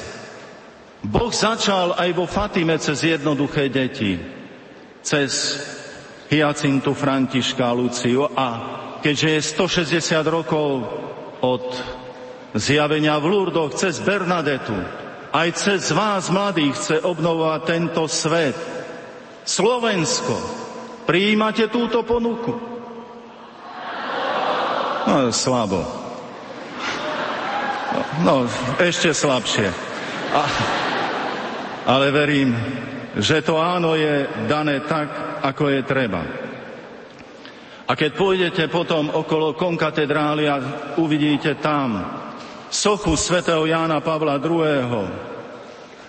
Boh 1.01 1.33
začal 1.33 1.97
aj 1.97 2.09
vo 2.13 2.29
Fatime 2.29 2.77
cez 2.77 3.01
jednoduché 3.01 3.71
deti, 3.73 4.19
cez 5.01 5.57
Hyacintu 6.29 6.93
Františka 6.93 7.73
Luciu 7.73 8.29
a 8.29 8.47
keďže 9.01 9.27
je 9.27 9.41
160 9.97 10.21
rokov 10.29 10.85
od 11.41 11.65
zjavenia 12.53 13.17
v 13.17 13.25
Lurdoch 13.25 13.73
cez 13.73 13.97
Bernadetu, 13.97 14.77
aj 15.31 15.49
cez 15.57 15.89
vás 15.95 16.29
mladých 16.29 16.75
chce 16.77 16.95
obnovovať 17.01 17.61
tento 17.65 18.03
svet. 18.05 18.55
Slovensko, 19.41 20.35
prijímate 21.09 21.65
túto 21.71 22.05
ponuku? 22.05 22.53
No, 25.01 25.33
slabo. 25.33 26.00
No, 28.21 28.45
ešte 28.77 29.13
slabšie. 29.15 29.67
A, 30.31 30.43
ale 31.87 32.13
verím, 32.13 32.55
že 33.17 33.43
to 33.43 33.59
áno 33.59 33.97
je 33.97 34.27
dané 34.47 34.83
tak, 34.87 35.41
ako 35.43 35.63
je 35.67 35.81
treba. 35.83 36.21
A 37.87 37.91
keď 37.99 38.11
pôjdete 38.15 38.63
potom 38.71 39.11
okolo 39.11 39.51
konkatedrály 39.51 40.47
a 40.47 40.57
uvidíte 40.95 41.59
tam 41.59 41.99
sochu 42.71 43.19
svätého 43.19 43.67
Jána 43.67 43.99
Pavla 43.99 44.39
II. 44.39 45.27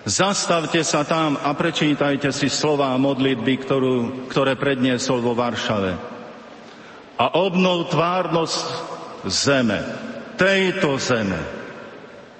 Zastavte 0.07 0.79
sa 0.83 1.03
tam 1.03 1.35
a 1.35 1.51
prečítajte 1.51 2.31
si 2.31 2.47
slova 2.47 2.95
modlitby, 2.95 3.53
ktorú, 3.67 3.95
ktoré 4.31 4.55
predniesol 4.55 5.19
vo 5.19 5.35
Varšave. 5.35 5.91
A 7.19 7.25
obnov 7.39 7.91
tvárnosť 7.91 8.63
zeme, 9.27 9.79
tejto 10.39 10.99
zeme, 10.99 11.62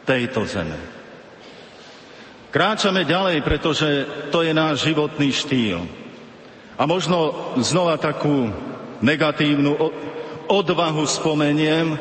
tejto 0.03 0.43
zeme. 0.47 0.79
Kráčame 2.53 3.01
ďalej, 3.01 3.41
pretože 3.41 3.89
to 4.29 4.45
je 4.45 4.53
náš 4.53 4.85
životný 4.85 5.33
štýl. 5.33 5.81
A 6.77 6.85
možno 6.85 7.33
znova 7.57 7.97
takú 7.97 8.53
negatívnu 9.01 9.73
odvahu 10.45 11.03
spomeniem. 11.09 11.97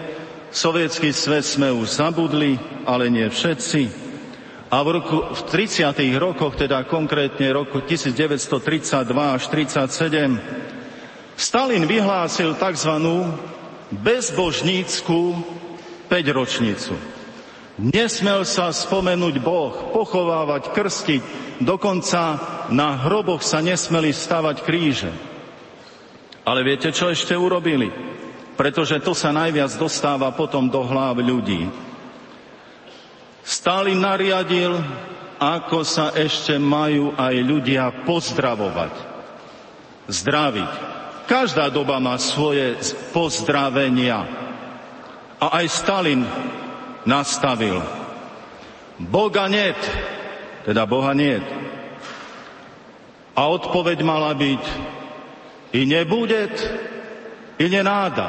Sovietský 0.52 1.08
svet 1.16 1.48
sme 1.48 1.72
už 1.72 1.96
zabudli, 1.96 2.60
ale 2.84 3.08
nie 3.08 3.24
všetci. 3.24 4.04
A 4.72 4.80
v, 4.84 4.88
roku, 5.00 5.24
v 5.32 5.40
30. 5.48 5.88
rokoch, 6.16 6.56
teda 6.56 6.84
konkrétne 6.84 7.48
roku 7.52 7.84
1932 7.84 9.08
až 9.12 9.42
1937, 9.48 10.72
Stalin 11.36 11.84
vyhlásil 11.88 12.56
tzv. 12.56 12.92
bezbožníckú 13.92 15.40
5 16.12 16.36
ročnicu. 16.36 17.11
Nesmel 17.80 18.44
sa 18.44 18.68
spomenúť 18.68 19.40
Boh, 19.40 19.72
pochovávať, 19.96 20.76
krstiť, 20.76 21.22
dokonca 21.64 22.36
na 22.68 23.00
hroboch 23.08 23.40
sa 23.40 23.64
nesmeli 23.64 24.12
stavať 24.12 24.56
kríže. 24.60 25.12
Ale 26.44 26.60
viete, 26.60 26.92
čo 26.92 27.08
ešte 27.08 27.32
urobili? 27.32 27.88
Pretože 28.60 29.00
to 29.00 29.16
sa 29.16 29.32
najviac 29.32 29.72
dostáva 29.80 30.28
potom 30.36 30.68
do 30.68 30.84
hlav 30.84 31.16
ľudí. 31.16 31.64
Stalin 33.40 34.04
nariadil, 34.04 34.76
ako 35.40 35.80
sa 35.82 36.12
ešte 36.12 36.60
majú 36.60 37.16
aj 37.16 37.34
ľudia 37.40 38.04
pozdravovať. 38.04 38.92
Zdraviť. 40.12 40.72
Každá 41.24 41.72
doba 41.72 41.96
má 41.96 42.20
svoje 42.20 42.76
pozdravenia. 43.16 44.28
A 45.40 45.62
aj 45.62 45.66
Stalin 45.72 46.22
nastavil. 47.04 47.82
Boga 48.98 49.48
niet, 49.48 49.78
teda 50.64 50.86
Boha 50.86 51.12
niet. 51.12 51.42
A 53.32 53.48
odpoveď 53.48 53.98
mala 54.04 54.36
byť 54.36 54.64
i 55.72 55.88
nebude, 55.88 56.52
i 57.58 57.66
nenáda. 57.66 58.28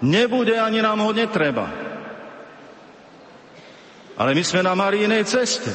Nebude, 0.00 0.54
ani 0.54 0.78
nám 0.78 1.02
ho 1.02 1.10
netreba. 1.10 1.66
Ale 4.16 4.32
my 4.32 4.42
sme 4.44 4.64
na 4.64 4.72
Marínej 4.72 5.26
ceste. 5.28 5.68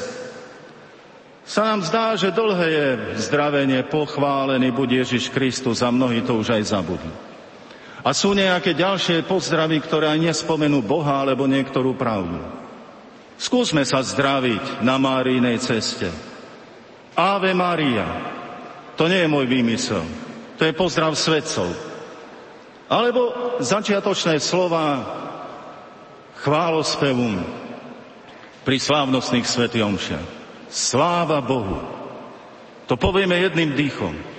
Sa 1.42 1.74
nám 1.74 1.82
zdá, 1.82 2.14
že 2.14 2.34
dlhé 2.34 2.68
je 2.70 2.88
zdravenie, 3.28 3.82
pochválený 3.86 4.70
buď 4.70 5.04
Ježiš 5.06 5.30
Kristus 5.30 5.82
a 5.82 5.90
mnohí 5.90 6.22
to 6.22 6.38
už 6.38 6.54
aj 6.54 6.62
zabudli. 6.70 7.31
A 8.02 8.10
sú 8.10 8.34
nejaké 8.34 8.74
ďalšie 8.74 9.22
pozdravy, 9.30 9.78
ktoré 9.78 10.10
aj 10.10 10.18
nespomenú 10.18 10.82
Boha 10.82 11.22
alebo 11.22 11.46
niektorú 11.46 11.94
pravdu. 11.94 12.42
Skúsme 13.38 13.86
sa 13.86 14.02
zdraviť 14.02 14.82
na 14.82 14.98
Márijnej 14.98 15.62
ceste. 15.62 16.10
Ave 17.14 17.54
Maria. 17.54 18.06
To 18.98 19.06
nie 19.06 19.22
je 19.22 19.30
môj 19.30 19.46
výmysel. 19.46 20.02
To 20.58 20.62
je 20.66 20.74
pozdrav 20.74 21.14
svetcov. 21.14 21.70
Alebo 22.90 23.56
začiatočné 23.62 24.42
slova 24.42 25.02
chválospevum 26.42 27.38
pri 28.66 28.76
slávnostných 28.82 29.46
svetiomšiach. 29.46 30.26
Sláva 30.66 31.38
Bohu. 31.38 31.78
To 32.90 32.98
povieme 32.98 33.38
jedným 33.38 33.78
dýchom. 33.78 34.31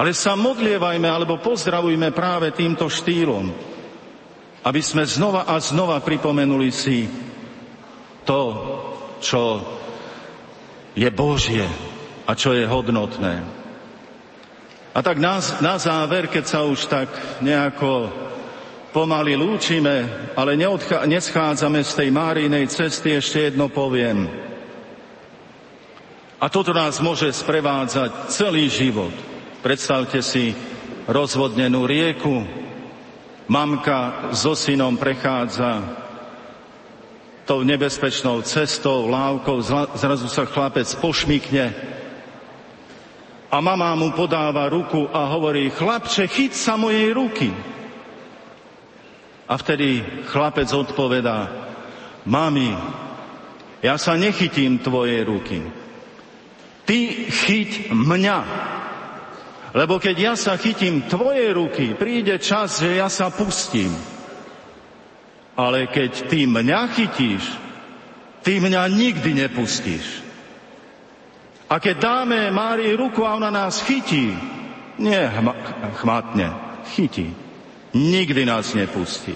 Ale 0.00 0.16
sa 0.16 0.32
modlievajme 0.32 1.04
alebo 1.04 1.36
pozdravujme 1.42 2.16
práve 2.16 2.48
týmto 2.56 2.88
štýlom, 2.88 3.52
aby 4.64 4.80
sme 4.80 5.04
znova 5.04 5.44
a 5.44 5.60
znova 5.60 6.00
pripomenuli 6.00 6.70
si 6.72 7.04
to, 8.24 8.42
čo 9.20 9.60
je 10.96 11.08
Božie 11.12 11.66
a 12.24 12.32
čo 12.32 12.56
je 12.56 12.64
hodnotné. 12.64 13.34
A 14.92 14.98
tak 15.00 15.16
na, 15.16 15.40
na 15.60 15.76
záver, 15.80 16.28
keď 16.28 16.44
sa 16.44 16.60
už 16.68 16.84
tak 16.88 17.08
nejako 17.40 18.12
pomaly 18.92 19.36
lúčime, 19.40 20.28
ale 20.36 20.52
neodchá, 20.52 21.08
neschádzame 21.08 21.80
z 21.80 21.92
tej 21.96 22.08
Márinej 22.12 22.68
cesty, 22.68 23.16
ešte 23.16 23.48
jedno 23.48 23.72
poviem. 23.72 24.28
A 26.36 26.46
toto 26.52 26.76
nás 26.76 27.00
môže 27.00 27.28
sprevádzať 27.32 28.28
celý 28.32 28.68
život– 28.68 29.12
Predstavte 29.62 30.26
si 30.26 30.50
rozvodnenú 31.06 31.86
rieku, 31.86 32.42
mamka 33.46 34.34
so 34.34 34.58
synom 34.58 34.98
prechádza 34.98 36.02
tou 37.46 37.62
nebezpečnou 37.62 38.42
cestou, 38.42 39.06
lávkou, 39.06 39.62
zrazu 39.94 40.26
sa 40.26 40.46
chlapec 40.50 40.90
pošmikne 40.98 41.70
a 43.52 43.56
mama 43.60 43.92
mu 43.94 44.10
podáva 44.16 44.66
ruku 44.66 45.06
a 45.12 45.28
hovorí, 45.28 45.70
chlapče, 45.70 46.24
chyť 46.26 46.52
sa 46.56 46.74
mojej 46.80 47.12
ruky. 47.12 47.52
A 49.44 49.54
vtedy 49.60 50.00
chlapec 50.32 50.72
odpovedá, 50.72 51.52
mami, 52.24 52.72
ja 53.84 53.94
sa 54.00 54.16
nechytím 54.16 54.80
tvojej 54.80 55.22
ruky. 55.22 55.60
Ty 56.88 56.98
chyť 57.28 57.92
mňa. 57.92 58.38
Lebo 59.72 59.96
keď 59.96 60.16
ja 60.20 60.34
sa 60.36 60.60
chytím 60.60 61.08
tvoje 61.08 61.48
ruky, 61.56 61.96
príde 61.96 62.36
čas, 62.36 62.84
že 62.84 63.00
ja 63.00 63.08
sa 63.08 63.32
pustím. 63.32 63.92
Ale 65.56 65.88
keď 65.88 66.28
ty 66.28 66.44
mňa 66.44 66.80
chytíš, 66.92 67.44
ty 68.44 68.60
mňa 68.60 68.82
nikdy 68.92 69.32
nepustíš. 69.32 70.20
A 71.72 71.80
keď 71.80 71.96
dáme 72.04 72.52
Márii 72.52 72.92
ruku 72.92 73.24
a 73.24 73.40
ona 73.40 73.48
nás 73.48 73.80
chytí, 73.80 74.36
nie 75.00 75.22
chmatne, 76.04 76.52
chytí. 76.92 77.32
Nikdy 77.92 78.44
nás 78.44 78.76
nepustí. 78.76 79.32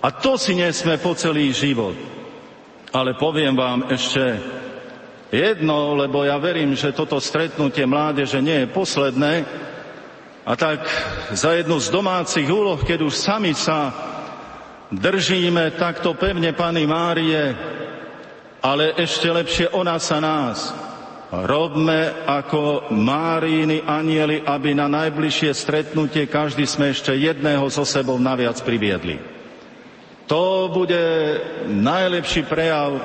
A 0.00 0.08
to 0.08 0.40
si 0.40 0.56
nesme 0.56 0.96
po 1.00 1.12
celý 1.12 1.52
život. 1.52 1.96
Ale 2.92 3.12
poviem 3.20 3.52
vám 3.52 3.92
ešte 3.92 4.40
jedno, 5.32 5.94
lebo 5.96 6.24
ja 6.24 6.40
verím, 6.40 6.72
že 6.72 6.96
toto 6.96 7.20
stretnutie 7.20 7.84
mládeže 7.84 8.40
nie 8.40 8.64
je 8.64 8.72
posledné. 8.72 9.32
A 10.48 10.56
tak 10.56 10.88
za 11.36 11.52
jednu 11.52 11.76
z 11.76 11.92
domácich 11.92 12.48
úloh, 12.48 12.80
keď 12.80 13.04
už 13.04 13.14
sami 13.14 13.52
sa 13.52 13.92
držíme 14.88 15.76
takto 15.76 16.16
pevne 16.16 16.56
Pany 16.56 16.88
Márie, 16.88 17.52
ale 18.64 18.96
ešte 18.96 19.28
lepšie 19.28 19.66
ona 19.76 20.00
sa 20.00 20.18
nás. 20.24 20.72
Robme 21.28 22.24
ako 22.24 22.88
Máríny 22.96 23.84
anieli, 23.84 24.40
aby 24.40 24.72
na 24.72 24.88
najbližšie 24.88 25.52
stretnutie 25.52 26.24
každý 26.24 26.64
sme 26.64 26.96
ešte 26.96 27.12
jedného 27.12 27.68
so 27.68 27.84
sebou 27.84 28.16
naviac 28.16 28.56
priviedli. 28.64 29.20
To 30.24 30.72
bude 30.72 31.04
najlepší 31.68 32.48
prejav 32.48 32.96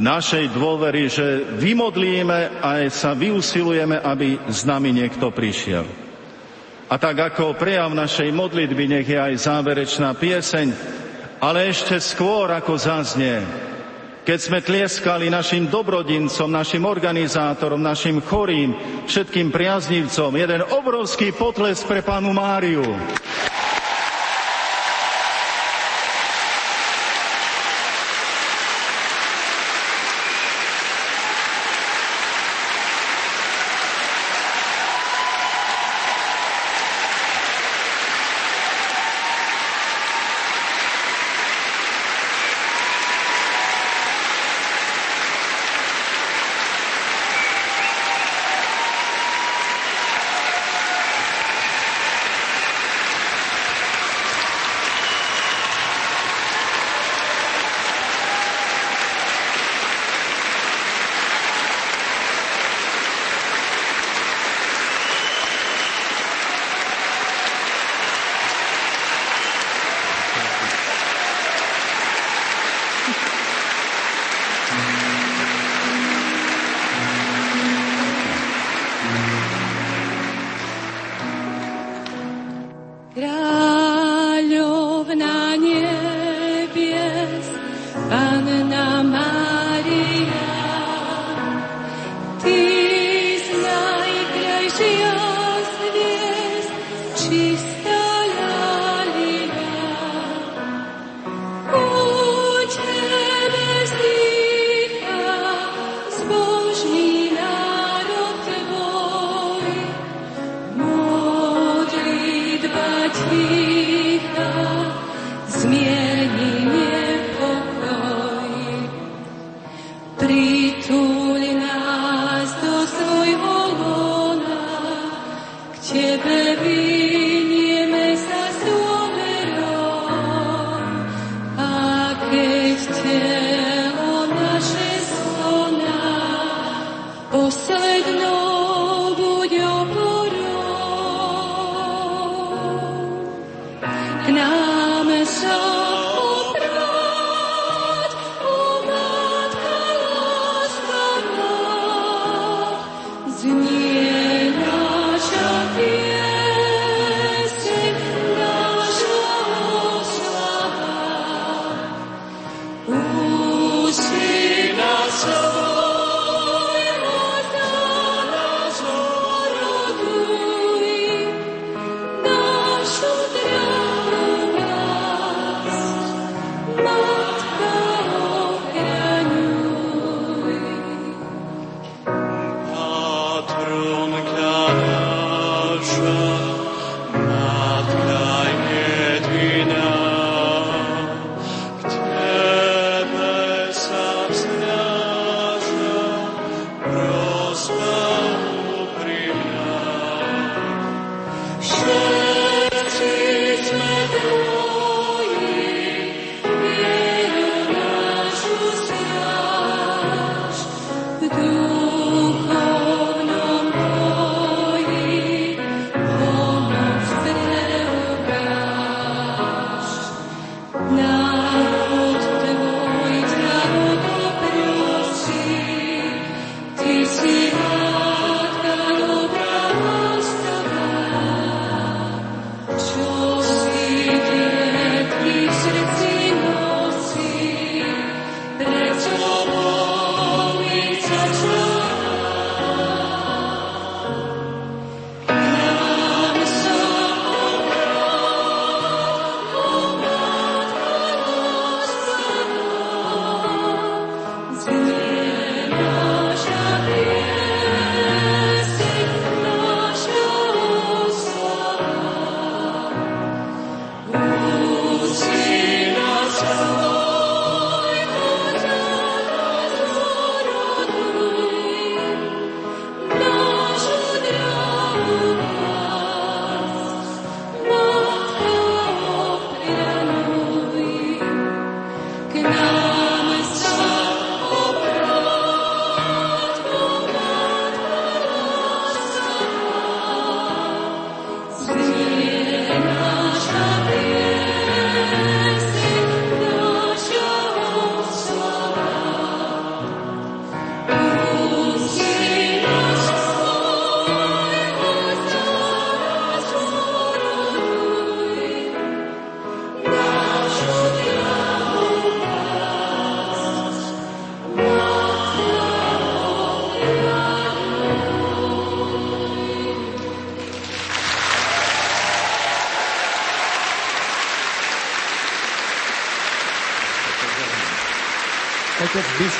našej 0.00 0.52
dôvery, 0.52 1.08
že 1.08 1.44
vymodlíme 1.56 2.60
a 2.60 2.82
sa 2.88 3.12
vyusilujeme, 3.12 4.00
aby 4.00 4.40
s 4.48 4.64
nami 4.64 4.92
niekto 4.92 5.30
prišiel. 5.30 5.84
A 6.88 6.94
tak 7.00 7.16
ako 7.32 7.56
prejav 7.56 7.90
našej 7.96 8.28
modlitby 8.30 8.84
nech 8.86 9.08
je 9.08 9.16
aj 9.16 9.34
záverečná 9.48 10.12
pieseň, 10.14 10.66
ale 11.40 11.72
ešte 11.72 11.96
skôr 11.98 12.52
ako 12.52 12.76
zaznie, 12.76 13.40
keď 14.24 14.38
sme 14.40 14.64
tlieskali 14.64 15.28
našim 15.28 15.68
dobrodincom, 15.68 16.48
našim 16.48 16.88
organizátorom, 16.88 17.80
našim 17.80 18.24
chorým, 18.24 18.72
všetkým 19.04 19.52
priaznivcom, 19.52 20.32
jeden 20.32 20.64
obrovský 20.72 21.32
potles 21.36 21.84
pre 21.84 22.00
pánu 22.00 22.32
Máriu. 22.32 22.84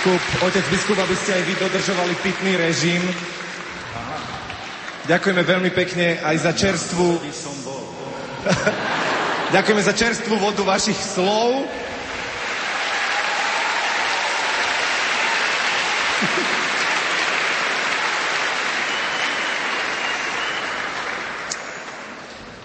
Biskup, 0.05 0.44
otec 0.44 0.64
biskup, 0.68 0.98
aby 1.00 1.16
ste 1.16 1.32
aj 1.32 1.42
vy 1.48 1.55
dodržovali 1.64 2.14
pitný 2.20 2.61
režim. 2.61 3.00
Ďakujeme 5.09 5.40
veľmi 5.40 5.70
pekne 5.72 6.20
aj 6.20 6.36
za 6.44 6.52
čerstvú... 6.52 7.24
Ďakujeme 9.57 9.80
za 9.80 9.96
čerstvú 9.96 10.36
vodu 10.36 10.61
vašich 10.61 11.00
slov. 11.00 11.64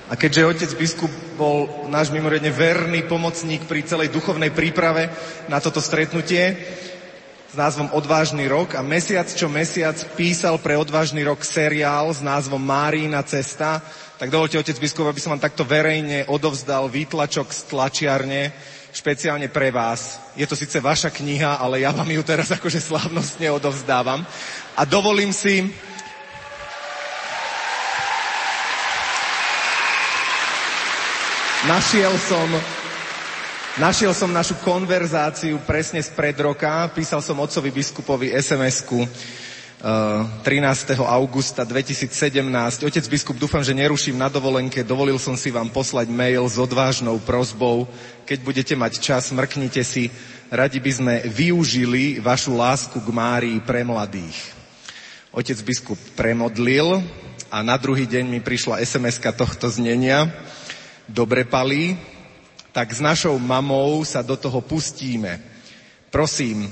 A 0.10 0.18
keďže 0.20 0.44
otec 0.44 0.72
biskup 0.76 1.14
bol 1.40 1.88
náš 1.88 2.12
mimoriadne 2.12 2.52
verný 2.52 3.08
pomocník 3.08 3.64
pri 3.64 3.88
celej 3.88 4.12
duchovnej 4.12 4.52
príprave 4.52 5.08
na 5.48 5.64
toto 5.64 5.80
stretnutie, 5.80 6.79
názvom 7.60 7.92
Odvážny 7.92 8.48
rok 8.48 8.80
a 8.80 8.82
mesiac 8.82 9.28
čo 9.28 9.52
mesiac 9.52 10.00
písal 10.16 10.56
pre 10.64 10.80
Odvážny 10.80 11.28
rok 11.28 11.44
seriál 11.44 12.08
s 12.08 12.24
názvom 12.24 12.64
Márína 12.64 13.20
cesta. 13.28 13.84
Tak 14.16 14.32
dovolte, 14.32 14.56
otec 14.56 14.80
biskup, 14.80 15.12
aby 15.12 15.20
som 15.20 15.36
vám 15.36 15.44
takto 15.44 15.68
verejne 15.68 16.24
odovzdal 16.32 16.88
výtlačok 16.88 17.52
z 17.52 17.62
tlačiarne 17.68 18.56
špeciálne 18.96 19.52
pre 19.52 19.76
vás. 19.76 20.24
Je 20.40 20.48
to 20.48 20.56
síce 20.56 20.80
vaša 20.80 21.12
kniha, 21.12 21.60
ale 21.60 21.84
ja 21.84 21.92
vám 21.92 22.08
ju 22.08 22.24
teraz 22.24 22.48
akože 22.56 22.80
slávnostne 22.80 23.52
odovzdávam. 23.52 24.24
A 24.80 24.82
dovolím 24.88 25.36
si 25.36 25.68
Našiel 31.68 32.16
som 32.24 32.48
Našiel 33.80 34.12
som 34.12 34.28
našu 34.28 34.60
konverzáciu 34.60 35.56
presne 35.64 36.04
spred 36.04 36.36
roka. 36.44 36.92
Písal 36.92 37.24
som 37.24 37.40
otcovi 37.40 37.72
biskupovi 37.72 38.28
SMS-ku 38.36 39.08
13. 39.80 40.44
Eh, 40.44 41.00
augusta 41.00 41.64
2017. 41.64 42.84
Otec 42.84 43.08
biskup, 43.08 43.40
dúfam, 43.40 43.64
že 43.64 43.72
neruším 43.72 44.20
na 44.20 44.28
dovolenke. 44.28 44.84
Dovolil 44.84 45.16
som 45.16 45.40
si 45.40 45.48
vám 45.48 45.72
poslať 45.72 46.12
mail 46.12 46.44
s 46.44 46.60
odvážnou 46.60 47.24
prozbou. 47.24 47.88
Keď 48.28 48.40
budete 48.44 48.74
mať 48.76 49.00
čas, 49.00 49.32
mrknite 49.32 49.80
si. 49.88 50.12
Radi 50.52 50.84
by 50.84 50.92
sme 50.92 51.14
využili 51.32 52.20
vašu 52.20 52.60
lásku 52.60 53.00
k 53.00 53.08
Márii 53.16 53.64
pre 53.64 53.88
mladých. 53.88 54.36
Otec 55.32 55.56
biskup 55.64 55.96
premodlil 56.20 57.00
a 57.48 57.64
na 57.64 57.80
druhý 57.80 58.04
deň 58.04 58.28
mi 58.28 58.44
prišla 58.44 58.84
sms 58.84 59.24
tohto 59.40 59.72
znenia. 59.72 60.28
Dobre 61.08 61.48
palí, 61.48 61.96
tak 62.72 62.94
s 62.94 63.02
našou 63.02 63.36
mamou 63.42 64.06
sa 64.06 64.22
do 64.22 64.38
toho 64.38 64.62
pustíme. 64.62 65.42
Prosím, 66.14 66.70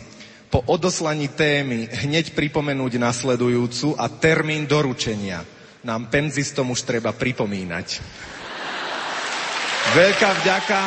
po 0.48 0.64
odoslaní 0.66 1.28
témy 1.28 1.90
hneď 2.08 2.32
pripomenúť 2.32 2.96
nasledujúcu 2.98 4.00
a 4.00 4.08
termín 4.08 4.64
doručenia. 4.64 5.44
Nám 5.84 6.08
penzistom 6.08 6.72
už 6.72 6.84
treba 6.88 7.12
pripomínať. 7.12 7.88
Veľká 9.96 10.30
vďaka. 10.44 10.80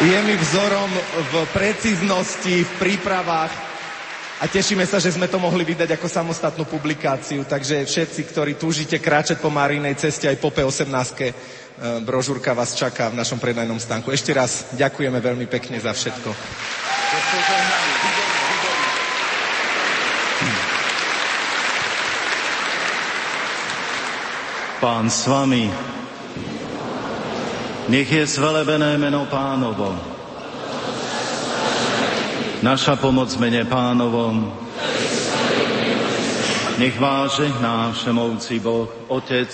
Je 0.00 0.18
mi 0.22 0.36
vzorom 0.36 0.90
v 1.32 1.34
precíznosti, 1.56 2.64
v 2.68 2.72
prípravách 2.76 3.52
a 4.36 4.44
tešíme 4.44 4.84
sa, 4.84 5.00
že 5.00 5.16
sme 5.16 5.24
to 5.24 5.40
mohli 5.40 5.64
vydať 5.64 5.96
ako 5.96 6.04
samostatnú 6.12 6.68
publikáciu. 6.68 7.48
Takže 7.48 7.88
všetci, 7.88 8.20
ktorí 8.28 8.52
túžite 8.60 9.00
kráčať 9.00 9.40
po 9.40 9.48
Marínej 9.48 9.96
ceste 9.96 10.28
aj 10.28 10.36
po 10.36 10.52
P18, 10.52 10.84
e, 10.92 11.32
brožúrka 12.04 12.52
vás 12.52 12.76
čaká 12.76 13.08
v 13.08 13.16
našom 13.16 13.40
predajnom 13.40 13.80
stánku. 13.80 14.12
Ešte 14.12 14.36
raz 14.36 14.68
ďakujeme 14.76 15.16
veľmi 15.16 15.48
pekne 15.48 15.80
za 15.80 15.96
všetko. 15.96 16.28
Pán 24.76 25.08
s 25.08 25.24
vami. 25.24 25.95
Nech 27.86 28.10
je 28.10 28.26
zvelebené 28.26 28.98
meno 28.98 29.30
pánovo. 29.30 29.94
Naša 32.62 32.98
pomoc 32.98 33.30
mene 33.38 33.62
pánovom. 33.62 34.50
Nech 36.82 36.98
váže 36.98 37.46
náš 37.62 38.02
všemovci 38.02 38.58
Boh, 38.58 38.90
Otec 39.06 39.48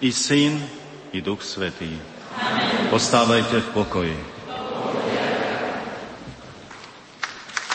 i 0.00 0.14
Syn 0.14 0.54
i 1.10 1.18
Duch 1.18 1.42
Svetý. 1.42 1.98
Postávajte 2.94 3.58
v 3.58 3.68
pokoji. 3.74 4.16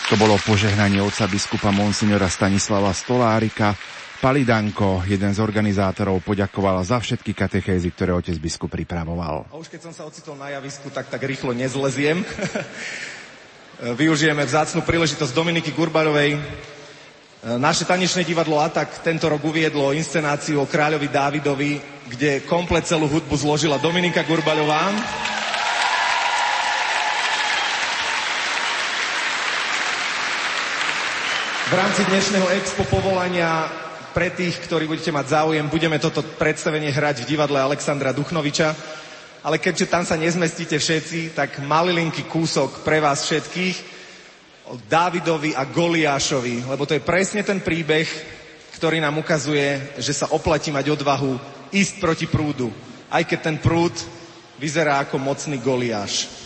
To 0.09 0.15
bolo 0.15 0.39
požehnanie 0.47 1.03
otca 1.03 1.27
biskupa 1.27 1.75
Monsignora 1.75 2.31
Stanislava 2.31 2.95
Stolárika. 2.95 3.75
Palidanko, 4.23 5.03
jeden 5.03 5.35
z 5.35 5.43
organizátorov, 5.43 6.23
poďakoval 6.23 6.79
za 6.87 6.95
všetky 6.95 7.35
katechézy, 7.35 7.91
ktoré 7.91 8.15
otec 8.15 8.39
biskup 8.39 8.71
pripravoval. 8.71 9.51
A 9.51 9.59
už 9.59 9.67
keď 9.67 9.83
som 9.83 9.91
sa 9.91 10.07
ocitol 10.07 10.39
na 10.39 10.47
javisku, 10.47 10.87
tak 10.87 11.11
tak 11.11 11.19
rýchlo 11.27 11.51
nezleziem. 11.51 12.23
Využijeme 13.99 14.47
vzácnu 14.47 14.79
príležitosť 14.87 15.35
Dominiky 15.35 15.75
Gurbarovej. 15.75 16.39
Naše 17.59 17.83
tanečné 17.83 18.23
divadlo 18.23 18.63
Atak 18.63 19.03
tento 19.03 19.27
rok 19.27 19.43
uviedlo 19.43 19.91
inscenáciu 19.91 20.63
o 20.63 20.71
kráľovi 20.71 21.11
Dávidovi, 21.11 21.83
kde 22.07 22.47
komplet 22.47 22.87
celú 22.87 23.11
hudbu 23.11 23.35
zložila 23.35 23.75
Dominika 23.75 24.23
Gurbaľová. 24.23 24.87
V 31.67 31.73
rámci 31.75 32.07
dnešného 32.07 32.47
expo 32.55 32.87
povolania 32.87 33.82
pre 34.13 34.29
tých, 34.29 34.61
ktorí 34.61 34.85
budete 34.85 35.09
mať 35.09 35.33
záujem, 35.33 35.65
budeme 35.65 35.97
toto 35.97 36.21
predstavenie 36.21 36.93
hrať 36.93 37.25
v 37.25 37.29
divadle 37.33 37.57
Alexandra 37.57 38.13
Duchnoviča. 38.13 38.77
Ale 39.43 39.59
keďže 39.59 39.91
tam 39.91 40.07
sa 40.07 40.15
nezmestíte 40.15 40.79
všetci, 40.79 41.35
tak 41.35 41.59
malilinký 41.59 42.29
kúsok 42.31 42.85
pre 42.85 43.03
vás 43.03 43.27
všetkých 43.27 43.75
o 44.71 44.79
Dávidovi 44.79 45.51
a 45.51 45.67
Goliášovi, 45.67 46.63
lebo 46.63 46.87
to 46.87 46.95
je 46.95 47.03
presne 47.03 47.43
ten 47.43 47.59
príbeh, 47.59 48.07
ktorý 48.79 49.03
nám 49.03 49.19
ukazuje, 49.19 49.99
že 49.99 50.15
sa 50.15 50.31
oplatí 50.31 50.71
mať 50.71 50.95
odvahu 50.95 51.35
ísť 51.75 51.93
proti 51.99 52.25
prúdu, 52.31 52.71
aj 53.11 53.27
keď 53.27 53.39
ten 53.43 53.57
prúd 53.59 53.91
vyzerá 54.55 55.03
ako 55.03 55.19
mocný 55.19 55.59
Goliáš. 55.59 56.42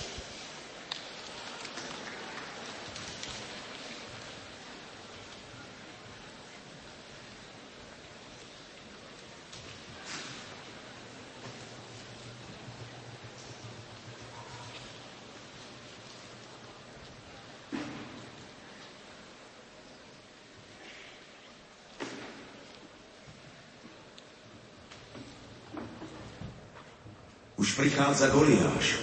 Už 27.58 27.74
prichádza 27.74 28.30
Goliáš. 28.30 29.02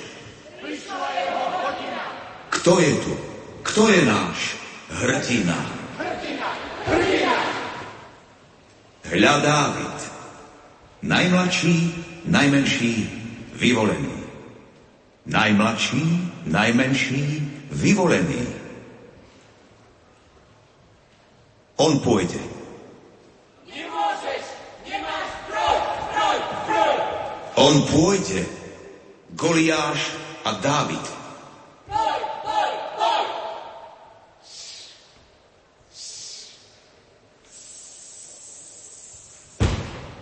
Kto 2.54 2.78
je 2.80 2.92
tu? 3.02 3.12
Kto 3.66 3.90
je 3.90 4.00
náš? 4.06 4.38
Hrdina. 4.94 5.58
Hľa 9.04 9.34
Dávid. 9.42 9.98
Najmladší, 11.02 11.76
najmenší, 12.24 12.94
vyvolený. 13.58 14.16
Najmladší, 15.26 16.04
najmenší, 16.46 17.22
vyvolený. 17.74 18.46
On 21.76 21.98
pôjde. 21.98 22.53
On 27.64 27.80
pôjde, 27.88 28.44
Goliáš 29.32 30.12
a 30.44 30.52
Dávid. 30.60 31.00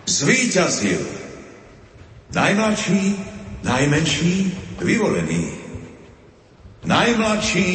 Zvíťazil. 0.07 1.03
Najmladší, 2.31 3.19
najmenší, 3.67 4.35
vyvolený. 4.79 5.51
Najmladší, 6.87 7.71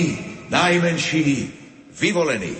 najmenší, 0.47 1.27
vyvolený. 1.91 2.55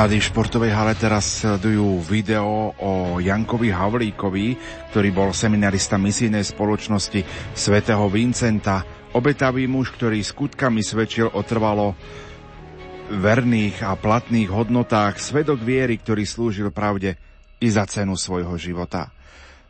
Mladí 0.00 0.16
v 0.16 0.32
športovej 0.32 0.72
hale 0.72 0.96
teraz 0.96 1.44
sledujú 1.44 2.00
video 2.00 2.72
o 2.72 3.20
Jankovi 3.20 3.68
Havlíkovi, 3.68 4.56
ktorý 4.88 5.12
bol 5.12 5.28
seminarista 5.36 6.00
misijnej 6.00 6.40
spoločnosti 6.40 7.20
svätého 7.52 8.08
Vincenta, 8.08 8.80
obetavý 9.12 9.68
muž, 9.68 9.92
ktorý 9.92 10.24
skutkami 10.24 10.80
svedčil 10.80 11.28
o 11.28 11.44
trvalo 11.44 11.92
verných 13.12 13.84
a 13.84 13.92
platných 13.92 14.48
hodnotách, 14.48 15.20
svedok 15.20 15.60
viery, 15.60 16.00
ktorý 16.00 16.24
slúžil 16.24 16.72
pravde 16.72 17.20
i 17.60 17.68
za 17.68 17.84
cenu 17.84 18.16
svojho 18.16 18.56
života. 18.56 19.12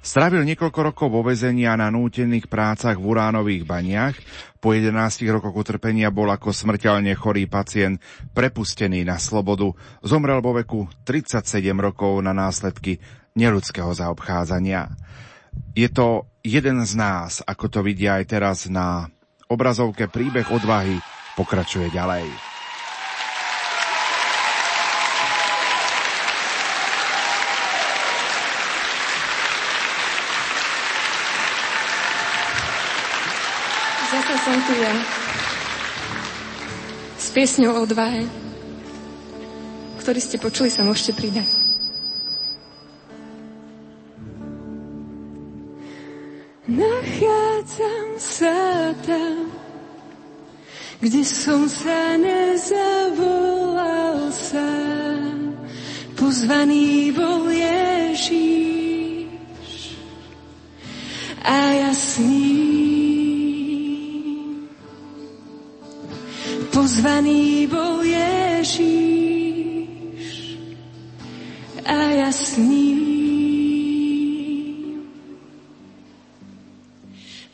Strávil 0.01 0.49
niekoľko 0.49 0.81
rokov 0.81 1.13
vo 1.13 1.21
vezení 1.21 1.69
a 1.69 1.77
na 1.77 1.93
nútených 1.93 2.49
prácach 2.49 2.97
v 2.97 3.05
uránových 3.05 3.69
baniach. 3.69 4.17
Po 4.57 4.73
11 4.73 4.97
rokoch 5.29 5.53
utrpenia 5.53 6.09
bol 6.09 6.33
ako 6.33 6.57
smrteľne 6.57 7.13
chorý 7.13 7.45
pacient 7.45 8.01
prepustený 8.33 9.05
na 9.05 9.21
slobodu. 9.21 9.69
Zomrel 10.01 10.41
vo 10.41 10.57
veku 10.57 10.89
37 11.05 11.45
rokov 11.77 12.17
na 12.25 12.33
následky 12.33 12.97
neludského 13.37 13.93
zaobchádzania. 13.93 14.89
Je 15.77 15.89
to 15.93 16.25
jeden 16.41 16.81
z 16.89 16.93
nás, 16.97 17.45
ako 17.45 17.69
to 17.69 17.81
vidia 17.85 18.17
aj 18.17 18.25
teraz 18.25 18.59
na 18.73 19.05
obrazovke 19.53 20.09
príbeh 20.09 20.49
odvahy, 20.49 20.97
pokračuje 21.37 21.93
ďalej. 21.93 22.50
Som 34.11 34.59
tu 34.67 34.75
ja. 34.75 34.91
S 37.15 37.31
piesňou 37.31 37.87
odvahe, 37.87 38.27
ktorý 40.03 40.19
ste 40.19 40.35
počuli, 40.43 40.67
sa 40.67 40.83
môžete 40.83 41.15
pridať. 41.15 41.47
Nachádzam 46.67 48.09
sa 48.19 48.91
tam, 49.07 49.55
kde 50.99 51.23
som 51.23 51.71
sa 51.71 52.19
nezavolal 52.19 53.15
sám. 54.35 55.55
Pozvaný 56.19 57.15
bol 57.15 57.47
Ježíš 57.47 58.60
Pozvaný 66.91 67.71
bol 67.71 68.03
Ježíš 68.03 69.87
a 71.87 71.95
ja 72.19 72.35
s 72.35 72.59
ním. 72.59 72.99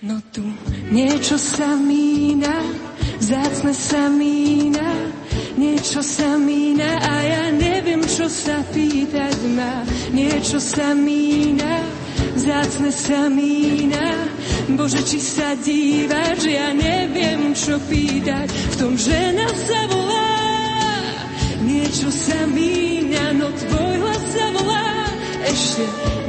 No 0.00 0.24
tu 0.32 0.40
niečo 0.88 1.36
sa 1.36 1.76
mína, 1.76 2.64
zácne 3.20 3.76
sa 3.76 4.08
mína, 4.08 5.12
niečo 5.60 6.00
sa 6.00 6.40
mína 6.40 6.96
a 6.96 7.14
ja 7.20 7.52
neviem, 7.52 8.08
čo 8.08 8.32
sa 8.32 8.64
pýtať 8.72 9.36
má. 9.52 9.84
Niečo 10.16 10.56
sa 10.56 10.96
mína, 10.96 11.84
zácne 12.40 12.88
sa 12.88 13.28
mína, 13.28 14.32
Bože, 14.66 14.98
či 15.06 15.22
sa 15.22 15.54
že 15.54 16.50
ja 16.50 16.74
neviem, 16.74 17.54
čo 17.54 17.78
pýtať. 17.86 18.50
V 18.50 18.74
tom 18.82 18.98
žena 18.98 19.46
sa 19.46 19.80
volá, 19.86 20.34
niečo 21.62 22.10
sa 22.10 22.50
míňa, 22.50 23.30
no 23.38 23.46
tvoj 23.46 23.94
hlas 24.02 24.24
sa 24.34 24.46
volá. 24.58 24.90
Ešte 25.46 25.84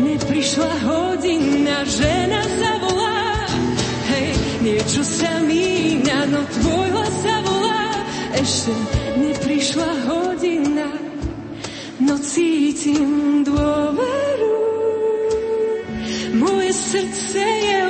neprišla 0.05 0.73
hodina, 0.85 1.81
žena 1.89 2.41
sa 2.45 2.71
volá. 2.77 3.25
Hej, 4.13 4.29
niečo 4.61 5.01
sa 5.01 5.33
míňa, 5.41 6.19
no 6.29 6.41
tvoj 6.45 6.87
hlas 6.93 7.15
sa 7.25 7.35
volá. 7.41 7.83
Ešte 8.37 8.73
neprišla 9.17 9.91
hodina, 10.05 10.89
no 12.05 12.13
cítim 12.21 13.41
dôveru. 13.41 14.57
Moje 16.37 16.69
srdce 16.69 17.41
je 17.41 17.86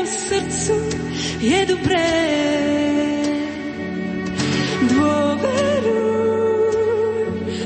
je 1.42 1.66
dobré. 1.66 2.10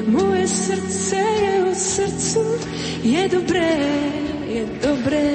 Moje 0.08 0.48
srdce 0.48 1.16
je 1.16 1.54
o 1.64 1.74
srdcu, 1.76 2.44
je 3.04 3.24
dobré, 3.30 3.74
je 4.48 4.64
dobré. 4.82 5.30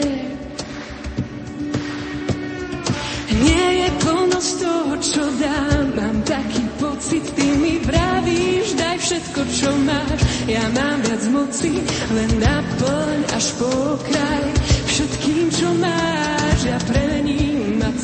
Nie 3.37 3.66
je 3.84 3.89
plno 4.05 4.41
z 4.41 4.53
toho, 4.61 4.95
čo 5.01 5.22
dám, 5.41 5.97
mám 5.97 6.18
taký 6.24 6.64
pocit, 6.80 7.24
ty 7.37 7.47
mi 7.57 7.80
vravíš, 7.80 8.76
daj 8.76 8.97
všetko, 9.01 9.41
čo 9.49 9.70
máš. 9.84 10.20
Ja 10.45 10.64
mám 10.76 11.01
viac 11.05 11.24
moci, 11.32 11.80
len 12.12 12.30
naplň 12.37 13.18
až 13.32 13.47
po 13.61 13.97
kraj 14.05 14.45
všetkým, 14.89 15.47
čo 15.53 15.68
máš, 15.80 16.59
ja 16.64 16.78
ma 16.80 17.05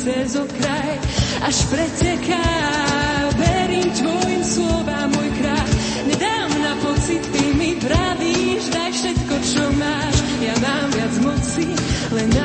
cez 0.03 0.35
okraj, 0.35 0.91
až 1.47 1.57
preteká. 1.71 2.47
Verím 3.39 3.87
tvojim 3.95 4.43
slovám, 4.43 5.09
môj 5.15 5.29
kráľ, 5.39 5.67
nedám 6.11 6.51
na 6.59 6.73
pocit, 6.83 7.23
ty 7.31 7.55
mi 7.55 7.79
pravíš, 7.79 8.67
daj 8.69 8.91
všetko, 8.91 9.35
čo 9.41 9.63
máš, 9.79 10.15
ja 10.43 10.55
mám 10.59 10.87
viac 10.91 11.13
moci, 11.23 11.67
len 12.11 12.27
naplň 12.29 12.42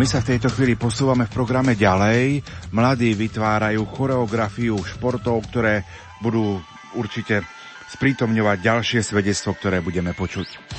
my 0.00 0.08
sa 0.08 0.24
v 0.24 0.32
tejto 0.32 0.48
chvíli 0.48 0.80
posúvame 0.80 1.28
v 1.28 1.36
programe 1.36 1.76
ďalej. 1.76 2.40
Mladí 2.72 3.12
vytvárajú 3.12 3.84
choreografiu 3.84 4.80
športov, 4.80 5.44
ktoré 5.52 5.84
budú 6.24 6.56
určite 6.96 7.44
sprítomňovať 7.92 8.64
ďalšie 8.64 9.04
svedectvo, 9.04 9.52
ktoré 9.52 9.84
budeme 9.84 10.16
počuť. 10.16 10.69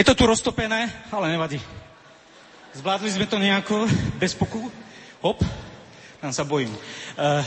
Je 0.00 0.08
to 0.08 0.16
tu 0.16 0.24
roztopené, 0.24 0.88
ale 1.12 1.28
nevadí. 1.28 1.60
Zvládli 2.72 3.12
sme 3.12 3.28
to 3.28 3.36
nejako, 3.36 3.84
bez 4.16 4.32
poku. 4.32 4.72
Hop, 5.20 5.44
tam 6.24 6.32
sa 6.32 6.40
bojím. 6.40 6.72
Uh, 6.72 7.44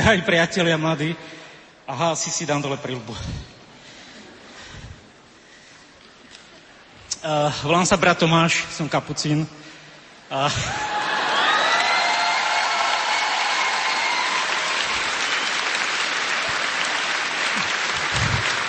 drahí 0.00 0.24
priatelia, 0.24 0.80
mladí, 0.80 1.12
aha, 1.84 2.16
asi 2.16 2.32
si 2.32 2.48
dám 2.48 2.64
dole 2.64 2.80
prilbu. 2.80 3.12
Uh, 7.20 7.52
volám 7.60 7.84
sa 7.84 8.00
brat 8.00 8.16
Tomáš, 8.16 8.64
som 8.72 8.88
kapucín. 8.88 9.44
Uh, 10.32 10.48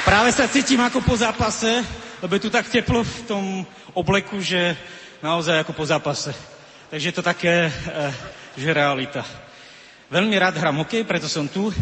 práve 0.04 0.36
sa 0.36 0.44
cítim 0.52 0.84
ako 0.84 1.00
po 1.00 1.16
zápase, 1.16 2.03
lebo 2.24 2.40
je 2.40 2.48
tu 2.48 2.50
tak 2.50 2.72
teplo 2.72 3.04
v 3.04 3.18
tom 3.28 3.46
obleku, 3.92 4.40
že 4.40 4.80
naozaj 5.20 5.60
ako 5.60 5.76
po 5.76 5.84
zápase. 5.84 6.32
Takže 6.88 7.12
je 7.12 7.16
to 7.20 7.24
také, 7.24 7.68
eh, 7.68 8.14
že 8.56 8.72
realita. 8.72 9.28
Veľmi 10.08 10.32
rád 10.40 10.56
hrám 10.56 10.80
hokej, 10.88 11.04
preto 11.04 11.28
som 11.28 11.52
tu. 11.52 11.68
Eh, 11.68 11.76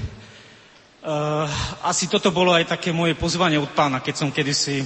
asi 1.85 2.09
toto 2.09 2.33
bolo 2.33 2.57
aj 2.57 2.73
také 2.73 2.89
moje 2.89 3.13
pozvanie 3.13 3.61
od 3.61 3.69
pána, 3.69 4.01
keď 4.01 4.15
som 4.17 4.33
kedysi 4.33 4.81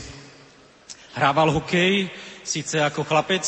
hrával 1.15 1.47
hokej, 1.55 2.11
síce 2.43 2.75
ako 2.83 3.07
chlapec, 3.07 3.47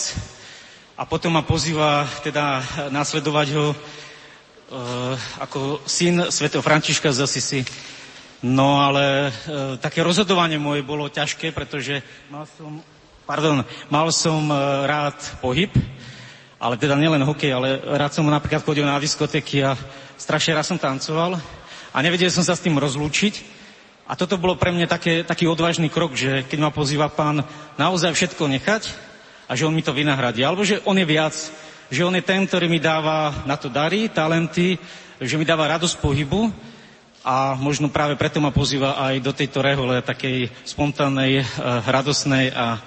a 0.95 1.03
potom 1.03 1.35
ma 1.35 1.43
pozýva 1.43 2.07
teda 2.23 2.63
následovať 2.87 3.47
ho 3.51 3.67
eh, 3.75 5.15
ako 5.43 5.83
syn 5.83 6.31
svätého 6.31 6.63
Františka 6.63 7.11
z 7.11 7.19
Asisi 7.27 7.61
No 8.45 8.85
ale 8.85 9.29
e, 9.29 9.31
také 9.81 10.05
rozhodovanie 10.05 10.61
moje 10.61 10.85
bolo 10.85 11.09
ťažké, 11.09 11.49
pretože 11.57 12.05
mal 12.29 12.45
som, 12.45 12.77
pardon, 13.25 13.65
mal 13.89 14.13
som 14.13 14.45
e, 14.45 14.55
rád 14.85 15.17
pohyb, 15.41 15.73
ale 16.61 16.77
teda 16.77 16.93
nielen 16.93 17.25
hokej, 17.25 17.49
ale 17.49 17.81
rád 17.97 18.13
som 18.13 18.29
napríklad 18.29 18.61
chodil 18.61 18.85
na 18.85 19.01
diskotéky 19.01 19.65
a 19.65 19.73
strašne 20.21 20.53
raz 20.53 20.69
som 20.69 20.77
tancoval 20.77 21.41
a 21.89 21.97
nevedel 22.05 22.29
som 22.29 22.45
sa 22.45 22.53
s 22.53 22.61
tým 22.61 22.77
rozlúčiť. 22.77 23.57
A 24.05 24.13
toto 24.13 24.37
bolo 24.37 24.53
pre 24.53 24.69
mňa 24.69 24.85
také, 24.87 25.25
taký 25.25 25.49
odvážny 25.49 25.89
krok, 25.89 26.13
že 26.13 26.45
keď 26.45 26.59
ma 26.61 26.71
pozýva 26.71 27.09
pán 27.09 27.41
naozaj 27.75 28.13
všetko 28.13 28.47
nechať 28.53 28.83
a 29.49 29.57
že 29.57 29.65
on 29.65 29.73
mi 29.73 29.81
to 29.81 29.91
vynahradí. 29.91 30.45
Alebo 30.45 30.61
že 30.63 30.79
on 30.85 30.95
je 30.95 31.09
viac, 31.09 31.35
že 31.89 32.05
on 32.05 32.13
je 32.13 32.23
ten, 32.23 32.45
ktorý 32.45 32.69
mi 32.69 32.77
dáva 32.79 33.43
na 33.49 33.57
to 33.59 33.67
dary, 33.67 34.07
talenty, 34.13 34.79
že 35.19 35.35
mi 35.35 35.43
dáva 35.43 35.73
radosť 35.75 35.99
pohybu 35.99 36.53
a 37.27 37.59
možno 37.59 37.91
práve 37.91 38.15
preto 38.15 38.39
ma 38.39 38.55
pozýva 38.55 38.95
aj 38.95 39.19
do 39.19 39.35
tejto 39.35 39.59
rehole 39.59 39.99
takej 39.99 40.47
spontánnej, 40.63 41.43
e, 41.43 41.45
radosnej 41.83 42.55
a 42.55 42.79
e, 42.79 42.81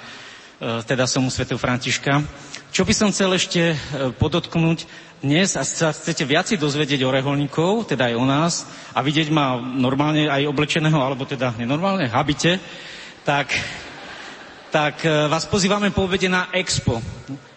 teda 0.88 1.04
som 1.04 1.28
u 1.28 1.30
svätého 1.30 1.60
Františka. 1.60 2.24
Čo 2.72 2.88
by 2.88 2.92
som 2.96 3.12
chcel 3.12 3.36
ešte 3.36 3.76
e, 3.76 3.76
podotknúť, 4.16 4.88
dnes, 5.20 5.60
ak 5.60 5.68
sa 5.68 5.92
chcete 5.92 6.24
viac 6.24 6.48
dozvedieť 6.48 7.04
o 7.04 7.12
reholníkov, 7.12 7.92
teda 7.92 8.08
aj 8.08 8.14
o 8.16 8.24
nás, 8.24 8.64
a 8.96 9.04
vidieť 9.04 9.28
ma 9.28 9.60
normálne 9.60 10.32
aj 10.32 10.48
oblečeného, 10.48 10.96
alebo 10.96 11.28
teda 11.28 11.52
nenormálne, 11.60 12.08
habite, 12.08 12.56
tak, 13.20 13.52
tak 14.72 15.04
vás 15.04 15.44
pozývame 15.44 15.92
po 15.92 16.08
obede 16.08 16.32
na 16.32 16.48
Expo. 16.56 17.04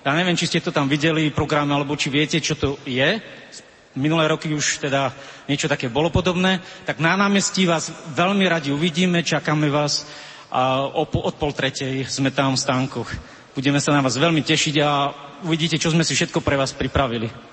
Ja 0.03 0.11
neviem, 0.11 0.35
či 0.35 0.51
ste 0.51 0.59
to 0.59 0.75
tam 0.75 0.91
videli, 0.91 1.31
program, 1.31 1.71
alebo 1.71 1.95
či 1.95 2.11
viete, 2.11 2.43
čo 2.43 2.59
to 2.59 2.75
je 2.83 3.23
minulé 3.95 4.27
roky 4.27 4.53
už 4.53 4.77
teda 4.81 5.13
niečo 5.47 5.69
také 5.69 5.89
bolo 5.89 6.09
podobné, 6.09 6.61
tak 6.85 6.99
na 6.99 7.13
námestí 7.17 7.65
vás 7.65 7.91
veľmi 8.13 8.45
radi 8.49 8.73
uvidíme, 8.73 9.21
čakáme 9.23 9.69
vás 9.69 10.05
a 10.53 10.85
od 10.85 11.33
pol 11.37 11.51
tretej 11.53 12.05
sme 12.05 12.29
tam 12.29 12.53
v 12.53 12.61
stánkoch. 12.61 13.09
Budeme 13.57 13.81
sa 13.81 13.89
na 13.93 14.05
vás 14.05 14.17
veľmi 14.17 14.45
tešiť 14.45 14.75
a 14.85 15.09
uvidíte, 15.45 15.81
čo 15.81 15.89
sme 15.89 16.05
si 16.05 16.13
všetko 16.13 16.45
pre 16.45 16.57
vás 16.57 16.73
pripravili. 16.73 17.52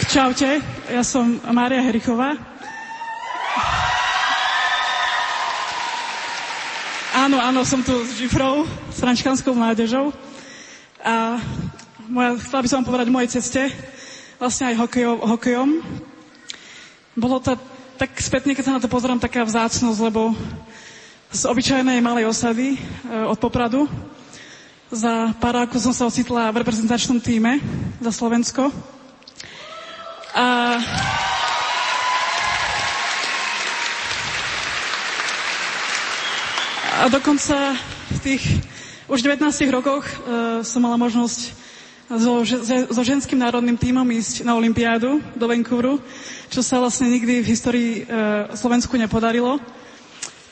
Tak 0.00 0.08
čaute, 0.08 0.64
ja 0.88 1.04
som 1.04 1.36
Mária 1.52 1.84
Herichová. 1.84 2.32
Áno, 7.12 7.36
áno, 7.36 7.60
som 7.68 7.84
tu 7.84 7.92
s 8.08 8.16
Žifrou, 8.16 8.64
s 8.88 8.96
frančkanskou 8.96 9.52
mládežou. 9.52 10.08
A 11.04 11.36
moja, 12.08 12.32
chcela 12.40 12.64
by 12.64 12.68
som 12.72 12.76
vám 12.80 12.88
povedať 12.88 13.06
o 13.06 13.16
mojej 13.20 13.30
ceste, 13.36 13.68
vlastne 14.40 14.72
aj 14.72 14.80
hokejom. 14.88 15.20
hokejom. 15.36 15.68
Bolo 17.20 17.36
to 17.44 17.60
tak 18.00 18.16
spätne, 18.24 18.56
keď 18.56 18.72
sa 18.72 18.76
na 18.76 18.80
to 18.80 18.88
pozerám, 18.88 19.20
taká 19.20 19.44
vzácnosť, 19.44 20.00
lebo 20.00 20.32
z 21.28 21.44
obyčajnej 21.44 22.00
malej 22.00 22.24
osady 22.24 22.72
e, 22.72 22.78
od 23.28 23.36
Popradu 23.36 23.84
za 24.88 25.36
pár 25.36 25.68
rokov 25.68 25.84
som 25.84 25.92
sa 25.92 26.08
ocitla 26.08 26.48
v 26.56 26.64
reprezentačnom 26.64 27.20
týme 27.20 27.60
za 28.00 28.08
Slovensko. 28.16 28.72
A 30.34 30.78
A 37.00 37.08
dokonca 37.08 37.72
v 38.12 38.18
tých 38.20 38.44
už 39.08 39.24
19 39.24 39.48
rokoch 39.72 40.04
uh, 40.04 40.60
som 40.60 40.84
mala 40.84 41.00
možnosť 41.00 41.40
so, 42.12 42.44
so 42.92 43.00
ženským 43.00 43.40
národným 43.40 43.80
tímom 43.80 44.04
ísť 44.04 44.44
na 44.44 44.52
Olympiádu 44.52 45.16
do 45.32 45.48
Vancouveru, 45.48 45.96
čo 46.52 46.60
sa 46.60 46.76
vlastne 46.76 47.08
nikdy 47.08 47.40
v 47.40 47.48
histórii 47.48 47.92
uh, 48.04 48.52
Slovensku 48.52 49.00
nepodarilo. 49.00 49.56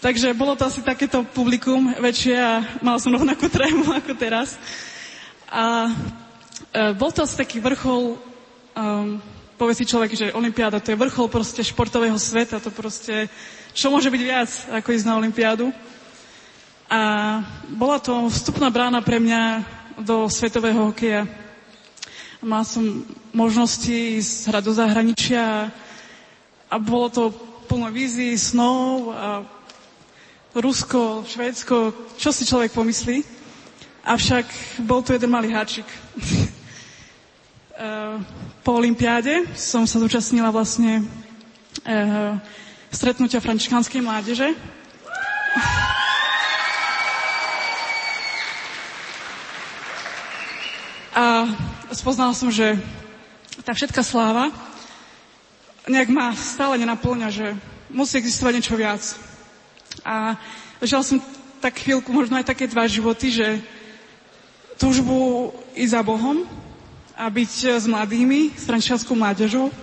Takže 0.00 0.32
bolo 0.32 0.56
to 0.56 0.64
asi 0.64 0.80
takéto 0.80 1.20
publikum 1.20 1.92
väčšie 2.00 2.40
a 2.40 2.64
mala 2.80 2.96
som 2.96 3.12
rovnakú 3.12 3.52
trému 3.52 3.92
ako 4.00 4.16
teraz. 4.16 4.56
A 5.52 5.92
uh, 5.92 6.96
bol 6.96 7.12
to 7.12 7.28
asi 7.28 7.36
taký 7.36 7.60
vrchol 7.60 8.16
um, 8.72 9.20
povie 9.58 9.74
si 9.74 9.90
človek, 9.90 10.14
že 10.14 10.30
Olympiáda 10.38 10.78
to 10.78 10.94
je 10.94 11.00
vrchol 11.02 11.26
proste 11.26 11.66
športového 11.66 12.14
sveta, 12.14 12.62
to 12.62 12.70
proste, 12.70 13.26
čo 13.74 13.90
môže 13.90 14.06
byť 14.06 14.22
viac, 14.22 14.50
ako 14.70 14.88
ísť 14.94 15.06
na 15.10 15.18
Olympiádu. 15.18 15.74
A 16.86 17.00
bola 17.74 17.98
to 17.98 18.30
vstupná 18.30 18.70
brána 18.70 19.02
pre 19.02 19.18
mňa 19.18 19.66
do 19.98 20.30
svetového 20.30 20.94
hokeja. 20.94 21.26
Mal 22.38 22.62
som 22.62 23.02
možnosti 23.34 23.90
ísť 23.90 24.54
hrať 24.54 24.62
do 24.62 24.72
zahraničia 24.78 25.74
a 26.70 26.74
bolo 26.78 27.10
to 27.10 27.34
plno 27.66 27.90
vízií, 27.90 28.38
snov 28.38 29.10
a 29.10 29.42
Rusko, 30.54 31.26
Švédsko, 31.26 31.92
čo 32.14 32.30
si 32.30 32.46
človek 32.46 32.72
pomyslí. 32.72 33.20
Avšak 34.06 34.46
bol 34.86 35.02
tu 35.02 35.12
jeden 35.12 35.34
malý 35.34 35.52
háčik. 35.52 35.84
Eh, 37.78 38.18
po 38.66 38.74
Olympiáde 38.74 39.46
som 39.54 39.86
sa 39.86 40.02
zúčastnila 40.02 40.50
vlastne 40.50 40.98
uh, 41.86 42.34
stretnutia 42.90 43.38
frančiškanskej 43.38 44.02
mládeže. 44.02 44.50
A 51.14 51.46
spoznala 51.94 52.34
som, 52.34 52.50
že 52.50 52.74
tá 53.62 53.70
všetká 53.78 54.02
sláva 54.02 54.50
nejak 55.86 56.10
ma 56.10 56.34
stále 56.34 56.82
nenaplňa, 56.82 57.30
že 57.30 57.54
musí 57.94 58.18
existovať 58.18 58.52
niečo 58.58 58.74
viac. 58.74 59.02
A 60.02 60.34
žila 60.82 61.06
som 61.06 61.22
tak 61.62 61.78
chvíľku, 61.78 62.10
možno 62.10 62.42
aj 62.42 62.50
také 62.50 62.66
dva 62.66 62.90
životy, 62.90 63.30
že 63.30 63.62
túžbu 64.82 65.54
ísť 65.78 65.94
za 65.94 66.02
Bohom, 66.02 66.42
a 67.18 67.26
byť 67.26 67.52
e, 67.66 67.68
s 67.82 67.86
mladými, 67.90 68.54
s 68.54 68.62
frančianskou 68.62 69.18
mládežou 69.18 69.74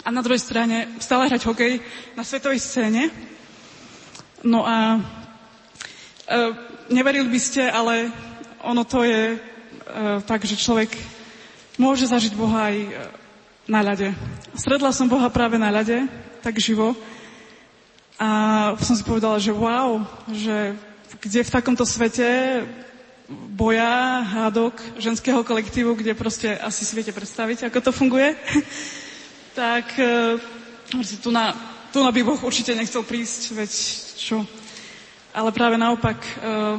a 0.00 0.08
na 0.08 0.24
druhej 0.24 0.40
strane 0.40 0.88
stále 0.96 1.28
hrať 1.28 1.42
hokej 1.44 1.72
na 2.16 2.24
svetovej 2.24 2.64
scéne. 2.64 3.12
No 4.40 4.64
a 4.64 4.96
e, 4.96 5.00
neverili 6.88 7.28
by 7.28 7.40
ste, 7.40 7.68
ale 7.68 8.08
ono 8.64 8.88
to 8.88 9.04
je 9.04 9.34
e, 9.34 9.38
tak, 10.24 10.48
že 10.48 10.56
človek 10.56 10.94
môže 11.76 12.08
zažiť 12.08 12.32
Boha 12.32 12.72
aj 12.72 12.76
e, 12.80 12.88
na 13.68 13.82
ľade. 13.82 14.14
Stredla 14.56 14.94
som 14.94 15.10
Boha 15.10 15.28
práve 15.28 15.60
na 15.60 15.68
ľade, 15.68 16.08
tak 16.40 16.56
živo. 16.62 16.94
A 18.16 18.72
som 18.80 18.96
si 18.96 19.04
povedala, 19.04 19.36
že 19.36 19.52
wow, 19.52 20.00
že 20.32 20.72
kde 21.20 21.44
v 21.44 21.52
takomto 21.52 21.84
svete 21.84 22.62
boja, 23.28 24.22
hádok 24.22 24.78
ženského 24.98 25.42
kolektívu, 25.42 25.94
kde 25.94 26.14
proste 26.14 26.54
asi 26.58 26.86
si 26.86 26.94
viete 26.94 27.10
predstaviť, 27.10 27.66
ako 27.66 27.78
to 27.80 27.90
funguje, 27.92 28.38
tak 29.58 29.86
uh, 29.98 30.38
tu 31.22 31.30
na, 31.34 31.50
tu 31.90 31.98
na 32.02 32.10
by 32.14 32.22
Boh 32.22 32.38
určite 32.38 32.74
nechcel 32.74 33.02
prísť, 33.02 33.54
veď 33.58 33.70
čo. 34.14 34.46
Ale 35.34 35.50
práve 35.50 35.74
naopak, 35.74 36.16
uh, 36.16 36.78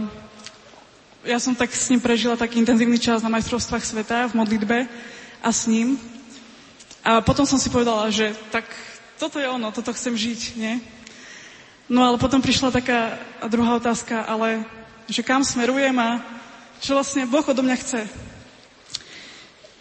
ja 1.28 1.38
som 1.44 1.52
tak 1.52 1.76
s 1.76 1.92
ním 1.92 2.00
prežila 2.00 2.40
taký 2.40 2.64
intenzívny 2.64 2.96
čas 2.96 3.20
na 3.20 3.30
majstrovstvách 3.30 3.84
sveta 3.84 4.32
v 4.32 4.38
modlitbe 4.40 4.78
a 5.44 5.50
s 5.52 5.68
ním. 5.68 6.00
A 7.04 7.20
potom 7.20 7.44
som 7.44 7.60
si 7.60 7.68
povedala, 7.68 8.08
že 8.08 8.32
tak 8.52 8.64
toto 9.20 9.40
je 9.40 9.48
ono, 9.48 9.76
toto 9.76 9.92
chcem 9.92 10.16
žiť, 10.16 10.40
nie? 10.56 10.80
No 11.88 12.04
ale 12.04 12.20
potom 12.20 12.44
prišla 12.44 12.72
taká 12.72 13.16
druhá 13.48 13.80
otázka, 13.80 14.24
ale 14.28 14.64
že 15.08 15.24
kam 15.24 15.44
smerujem 15.44 15.96
a 16.00 16.37
čo 16.82 16.98
vlastne 16.98 17.30
Boh 17.30 17.46
odo 17.46 17.62
mňa 17.66 17.78
chce. 17.78 18.02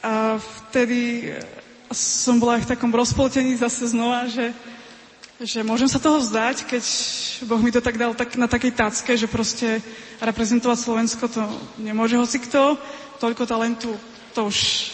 A 0.07 0.39
vtedy 0.39 1.33
som 1.91 2.39
bola 2.39 2.59
aj 2.59 2.67
v 2.67 2.71
takom 2.77 2.93
rozpoltení 2.95 3.55
zase 3.59 3.91
znova, 3.91 4.27
že, 4.27 4.51
že 5.39 5.63
môžem 5.63 5.87
sa 5.87 6.03
toho 6.03 6.19
vzdať, 6.19 6.67
keď 6.67 6.85
Boh 7.47 7.61
mi 7.63 7.71
to 7.71 7.83
tak 7.83 7.99
dal 7.99 8.15
tak, 8.15 8.35
na 8.35 8.51
takej 8.51 8.73
tacke, 8.75 9.13
že 9.15 9.31
proste 9.31 9.83
reprezentovať 10.23 10.79
Slovensko 10.79 11.25
to 11.31 11.43
nemôže 11.79 12.19
hoci 12.19 12.39
kto, 12.43 12.79
toľko 13.23 13.45
talentu, 13.47 13.91
to 14.35 14.51
už 14.51 14.91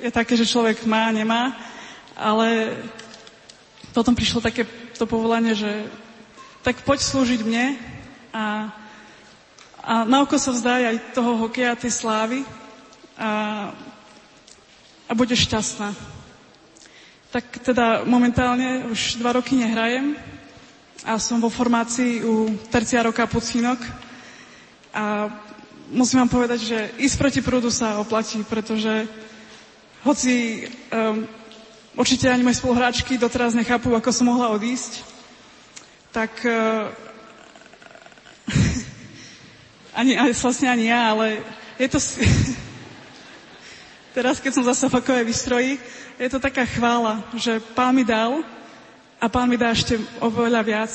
je 0.00 0.10
také, 0.12 0.36
že 0.36 0.48
človek 0.48 0.84
má, 0.88 1.12
nemá, 1.12 1.52
ale 2.16 2.78
potom 3.92 4.14
prišlo 4.14 4.40
také 4.40 4.64
to 4.96 5.04
povolanie, 5.04 5.56
že 5.56 5.88
tak 6.60 6.84
poď 6.84 7.00
slúžiť 7.00 7.40
mne 7.44 7.76
a 8.30 8.68
a 9.80 10.04
na 10.04 10.20
oko 10.22 10.36
sa 10.36 10.52
vzdaj 10.52 10.82
aj 10.92 10.96
toho 11.16 11.40
hokeja, 11.40 11.72
tej 11.76 11.92
slávy 11.92 12.44
a, 13.16 13.30
a 15.08 15.12
budeš 15.16 15.48
šťastná. 15.48 15.96
Tak 17.30 17.44
teda 17.64 18.04
momentálne 18.04 18.90
už 18.92 19.16
dva 19.22 19.38
roky 19.38 19.56
nehrajem 19.56 20.18
a 21.06 21.16
som 21.16 21.40
vo 21.40 21.48
formácii 21.48 22.24
u 22.26 22.52
Tercia 22.68 23.00
roka 23.00 23.24
Pucínok 23.24 23.80
a 24.92 25.30
musím 25.88 26.20
vám 26.26 26.30
povedať, 26.30 26.60
že 26.60 26.78
ísť 27.00 27.16
proti 27.16 27.40
prúdu 27.40 27.70
sa 27.72 27.96
oplatí, 28.02 28.42
pretože 28.44 29.08
hoci 30.04 30.66
um, 30.92 31.24
určite 31.96 32.28
ani 32.28 32.42
moje 32.44 32.60
spoluhráčky 32.60 33.16
doteraz 33.16 33.56
nechápu, 33.56 33.92
ako 33.96 34.10
som 34.12 34.28
mohla 34.28 34.52
odísť, 34.52 35.02
tak 36.12 36.30
uh, 36.44 36.88
ani, 39.94 40.18
ani, 40.18 40.32
vlastne 40.34 40.68
ani 40.70 40.90
ja, 40.90 41.14
ale 41.14 41.42
je 41.78 41.88
to... 41.88 41.98
Teraz, 44.16 44.42
keď 44.42 44.52
som 44.58 44.66
zase 44.66 44.90
v 44.90 44.94
hokejovej 44.98 45.26
výstroji, 45.26 45.72
je 46.18 46.28
to 46.28 46.42
taká 46.42 46.66
chvála, 46.66 47.22
že 47.38 47.62
pán 47.78 47.94
mi 47.94 48.02
dal 48.02 48.42
a 49.22 49.30
pán 49.30 49.46
mi 49.46 49.54
dá 49.54 49.70
ešte 49.70 49.94
oveľa 50.18 50.60
viac 50.66 50.90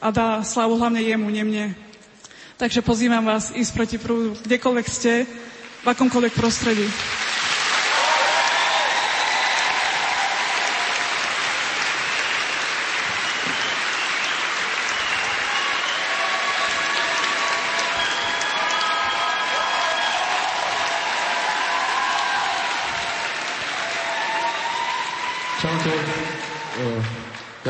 a 0.00 0.08
dá 0.08 0.40
slávu 0.40 0.80
hlavne 0.80 1.04
jemu, 1.04 1.28
nie 1.28 1.44
mne. 1.44 1.66
Takže 2.56 2.80
pozývam 2.80 3.24
vás 3.24 3.52
ísť 3.52 3.72
proti 3.76 3.96
prúdu, 4.00 4.32
kdekoľvek 4.40 4.86
ste, 4.88 5.28
v 5.80 5.86
akomkoľvek 5.88 6.32
prostredí. 6.36 6.84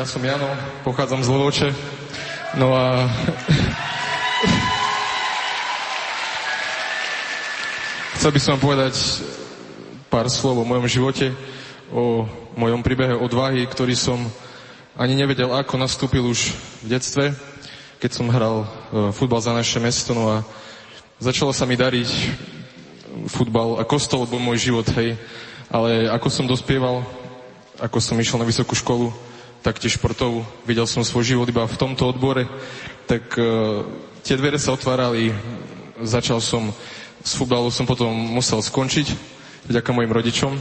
Ja 0.01 0.09
som 0.09 0.25
Jano, 0.25 0.49
pochádzam 0.81 1.21
z 1.21 1.29
Levoče. 1.29 1.69
No 2.57 2.73
a... 2.73 3.05
Chcel 8.17 8.33
by 8.33 8.41
som 8.41 8.57
povedať 8.57 8.97
pár 10.09 10.25
slov 10.25 10.57
o 10.57 10.65
mojom 10.65 10.89
živote, 10.89 11.37
o 11.93 12.25
mojom 12.57 12.81
príbehe 12.81 13.13
odvahy, 13.13 13.61
ktorý 13.69 13.93
som 13.93 14.17
ani 14.97 15.13
nevedel, 15.13 15.53
ako 15.53 15.77
nastúpil 15.77 16.25
už 16.25 16.49
v 16.81 16.97
detstve, 16.97 17.37
keď 18.01 18.09
som 18.09 18.33
hral 18.33 18.65
e, 18.65 18.67
futbal 19.13 19.37
za 19.37 19.53
naše 19.53 19.77
mesto. 19.77 20.17
No 20.17 20.33
a 20.33 20.41
začalo 21.21 21.53
sa 21.53 21.69
mi 21.69 21.77
dariť 21.77 22.09
futbal 23.29 23.77
a 23.77 23.85
kostol 23.85 24.25
bol 24.25 24.41
môj 24.41 24.65
život, 24.65 24.89
hej. 24.97 25.13
Ale 25.69 26.09
ako 26.09 26.25
som 26.33 26.49
dospieval, 26.49 27.05
ako 27.77 28.01
som 28.01 28.17
išiel 28.17 28.41
na 28.41 28.49
vysokú 28.49 28.73
školu, 28.73 29.13
taktiež 29.61 29.97
športov, 29.97 30.45
videl 30.65 30.89
som 30.89 31.05
svoj 31.05 31.37
život 31.37 31.47
iba 31.49 31.65
v 31.65 31.79
tomto 31.79 32.09
odbore, 32.09 32.49
tak 33.05 33.23
uh, 33.37 33.85
tie 34.25 34.37
dvere 34.37 34.57
sa 34.57 34.73
otvárali, 34.73 35.33
začal 36.01 36.41
som, 36.41 36.73
s 37.21 37.37
futbalu 37.37 37.69
som 37.69 37.85
potom 37.85 38.09
musel 38.09 38.61
skončiť, 38.61 39.13
vďaka 39.69 39.89
mojim 39.93 40.11
rodičom. 40.11 40.53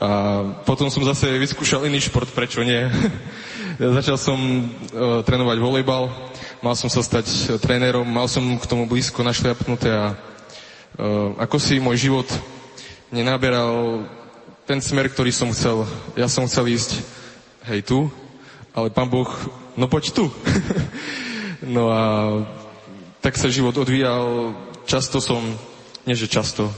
A 0.00 0.08
potom 0.64 0.88
som 0.88 1.04
zase 1.04 1.28
vyskúšal 1.36 1.84
iný 1.84 2.00
šport, 2.00 2.30
prečo 2.32 2.64
nie. 2.64 2.88
začal 4.00 4.16
som 4.16 4.38
uh, 4.38 5.20
trénovať 5.26 5.58
volejbal, 5.58 6.08
mal 6.62 6.74
som 6.78 6.88
sa 6.88 7.02
stať 7.02 7.58
trénerom, 7.60 8.06
mal 8.06 8.30
som 8.30 8.42
k 8.56 8.64
tomu 8.64 8.86
blízko 8.86 9.26
našliapnuté 9.26 9.90
a 9.90 10.14
uh, 10.14 11.36
ako 11.42 11.56
si 11.58 11.82
môj 11.82 12.08
život 12.08 12.28
nenaberal 13.10 14.06
ten 14.70 14.78
smer, 14.78 15.10
ktorý 15.10 15.34
som 15.34 15.50
chcel. 15.50 15.82
Ja 16.14 16.30
som 16.30 16.46
chcel 16.46 16.70
ísť, 16.70 17.02
hej, 17.68 17.84
tu, 17.84 18.08
ale 18.72 18.88
pán 18.88 19.10
Boh, 19.10 19.28
no 19.76 19.88
poď 19.90 20.14
tu. 20.14 20.24
no 21.76 21.92
a 21.92 22.02
tak 23.20 23.36
sa 23.36 23.52
život 23.52 23.76
odvíjal. 23.76 24.56
Často 24.88 25.20
som, 25.20 25.44
nie 26.08 26.16
že 26.16 26.30
často, 26.30 26.72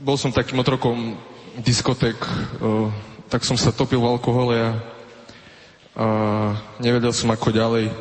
bol 0.00 0.16
som 0.16 0.32
takým 0.32 0.58
otrokom 0.58 1.20
diskotek, 1.60 2.16
o, 2.58 2.88
tak 3.28 3.44
som 3.44 3.54
sa 3.60 3.70
topil 3.70 4.00
v 4.00 4.10
alkohole 4.10 4.56
a, 4.56 4.70
a 5.94 6.06
nevedel 6.80 7.12
som 7.12 7.28
ako 7.30 7.52
ďalej. 7.52 7.92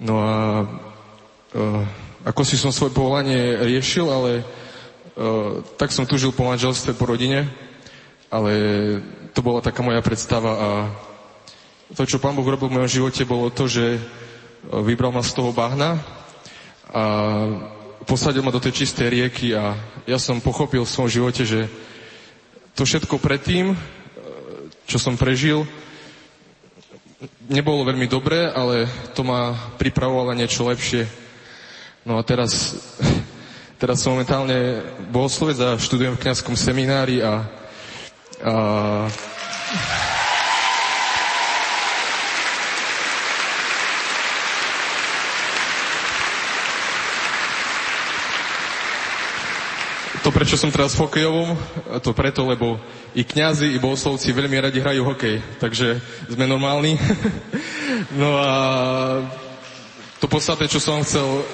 No 0.00 0.14
a 0.16 0.34
o, 1.54 1.84
ako 2.24 2.42
si 2.42 2.56
som 2.56 2.72
svoje 2.72 2.96
povolanie 2.96 3.60
riešil, 3.60 4.08
ale 4.08 4.30
o, 4.40 5.60
tak 5.76 5.92
som 5.92 6.08
tužil 6.08 6.32
po 6.32 6.48
manželstve, 6.48 6.96
po 6.96 7.04
rodine 7.04 7.46
ale 8.30 8.52
to 9.34 9.40
bola 9.42 9.62
taká 9.62 9.82
moja 9.82 10.02
predstava 10.02 10.52
a 10.54 10.68
to, 11.90 12.06
čo 12.06 12.22
Pán 12.22 12.38
Boh 12.38 12.46
robil 12.46 12.70
v 12.70 12.76
mojom 12.78 12.90
živote, 12.90 13.26
bolo 13.26 13.50
to, 13.50 13.66
že 13.66 13.98
e, 13.98 14.00
vybral 14.86 15.10
ma 15.10 15.26
z 15.26 15.34
toho 15.34 15.50
bahna 15.50 15.98
a 16.90 17.02
posadil 18.06 18.46
ma 18.46 18.54
do 18.54 18.62
tej 18.62 18.82
čistej 18.82 19.10
rieky 19.10 19.54
a 19.58 19.74
ja 20.06 20.18
som 20.18 20.38
pochopil 20.38 20.86
v 20.86 20.90
svojom 20.90 21.10
živote, 21.10 21.42
že 21.42 21.66
to 22.78 22.86
všetko 22.86 23.18
predtým, 23.18 23.74
e, 23.74 23.76
čo 24.86 25.02
som 25.02 25.18
prežil, 25.18 25.66
nebolo 27.50 27.82
veľmi 27.82 28.06
dobré, 28.06 28.46
ale 28.46 28.86
to 29.12 29.26
ma 29.26 29.54
pripravovalo 29.74 30.30
niečo 30.38 30.62
lepšie. 30.70 31.10
No 32.06 32.18
a 32.18 32.22
teraz, 32.22 32.78
teraz 33.82 33.98
som 33.98 34.14
momentálne 34.14 34.78
bohoslovec 35.10 35.58
a 35.58 35.74
študujem 35.74 36.14
v 36.14 36.22
kniazskom 36.22 36.54
seminári 36.54 37.18
a 37.18 37.59
Uh, 38.40 39.04
to, 50.24 50.28
prečo 50.32 50.56
som 50.56 50.72
teraz 50.72 50.96
v 50.96 51.04
hokejovom, 51.04 51.52
to 52.00 52.16
preto, 52.16 52.44
lebo 52.44 52.80
i 53.12 53.24
kňazi, 53.24 53.72
i 53.72 53.82
bohoslovci 53.82 54.32
veľmi 54.32 54.56
radi 54.56 54.80
hrajú 54.80 55.02
hokej, 55.04 55.40
takže 55.58 56.00
sme 56.28 56.48
normálni. 56.48 56.96
no 58.20 58.40
a 58.40 58.52
to 60.16 60.28
podstatné, 60.28 60.68
čo 60.68 60.80
som 60.80 61.00
chcel 61.00 61.44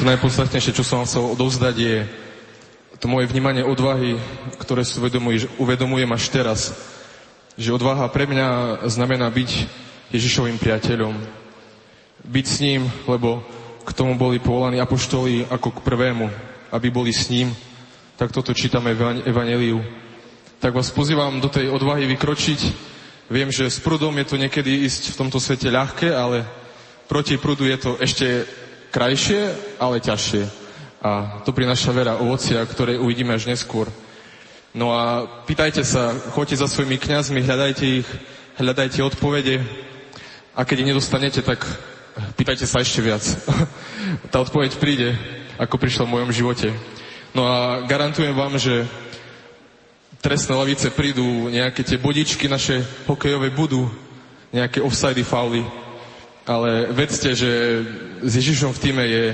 To 0.00 0.08
najpodstatnejšie, 0.08 0.72
čo 0.72 0.80
som 0.80 1.04
vám 1.04 1.08
chcel 1.12 1.28
odovzdať, 1.28 1.76
je 1.76 2.08
to 2.96 3.04
moje 3.04 3.28
vnímanie 3.28 3.60
odvahy, 3.60 4.16
ktoré 4.56 4.80
si 4.80 4.96
uvedomujem 5.60 6.08
až 6.08 6.24
teraz. 6.32 6.72
Že 7.60 7.76
odvaha 7.76 8.08
pre 8.08 8.24
mňa 8.24 8.80
znamená 8.88 9.28
byť 9.28 9.50
Ježišovým 10.08 10.56
priateľom. 10.56 11.20
Byť 12.24 12.46
s 12.48 12.56
ním, 12.64 12.88
lebo 13.04 13.44
k 13.84 13.92
tomu 13.92 14.16
boli 14.16 14.40
povolaní 14.40 14.80
apoštoli 14.80 15.44
ako 15.52 15.68
k 15.68 15.84
prvému, 15.84 16.32
aby 16.72 16.88
boli 16.88 17.12
s 17.12 17.28
ním. 17.28 17.52
Tak 18.16 18.32
toto 18.32 18.56
čítame 18.56 18.96
v 18.96 19.20
Evangeliu. 19.28 19.84
Tak 20.64 20.80
vás 20.80 20.88
pozývam 20.88 21.44
do 21.44 21.52
tej 21.52 21.68
odvahy 21.68 22.08
vykročiť. 22.08 22.60
Viem, 23.28 23.52
že 23.52 23.68
s 23.68 23.76
prúdom 23.84 24.16
je 24.16 24.32
to 24.32 24.40
niekedy 24.40 24.80
ísť 24.80 25.12
v 25.12 25.18
tomto 25.20 25.36
svete 25.36 25.68
ľahké, 25.68 26.08
ale 26.08 26.48
proti 27.04 27.36
prúdu 27.36 27.68
je 27.68 27.76
to 27.76 28.00
ešte 28.00 28.48
krajšie, 28.90 29.54
ale 29.78 30.02
ťažšie. 30.02 30.42
A 31.00 31.40
to 31.46 31.56
prináša 31.56 31.96
vera 31.96 32.20
ovocia, 32.20 32.60
ktoré 32.66 33.00
uvidíme 33.00 33.32
až 33.32 33.48
neskôr. 33.48 33.88
No 34.70 34.94
a 34.94 35.26
pýtajte 35.48 35.82
sa, 35.82 36.14
choďte 36.36 36.60
za 36.62 36.68
svojimi 36.70 37.00
kňazmi, 37.00 37.42
hľadajte 37.42 37.84
ich, 38.04 38.08
hľadajte 38.60 39.02
odpovede 39.02 39.64
a 40.54 40.60
keď 40.62 40.76
ich 40.84 40.90
nedostanete, 40.94 41.40
tak 41.42 41.64
pýtajte 42.36 42.68
sa 42.68 42.82
ešte 42.82 43.00
viac. 43.02 43.22
Tá 44.30 44.42
odpoveď 44.42 44.74
príde, 44.78 45.14
ako 45.54 45.78
prišla 45.78 46.06
v 46.06 46.12
mojom 46.18 46.30
živote. 46.34 46.74
No 47.30 47.46
a 47.46 47.86
garantujem 47.86 48.34
vám, 48.34 48.58
že 48.58 48.86
trestné 50.18 50.52
lavice 50.58 50.90
prídu, 50.90 51.46
nejaké 51.46 51.86
tie 51.86 51.94
bodičky 51.94 52.50
naše 52.50 52.82
hokejové 53.06 53.54
budú, 53.54 53.86
nejaké 54.50 54.82
offside 54.82 55.22
fauly, 55.22 55.62
ale 56.46 56.88
vedzte, 56.92 57.34
že 57.36 57.50
s 58.24 58.32
Ježišom 58.36 58.72
v 58.72 58.82
týme 58.82 59.04
je, 59.06 59.26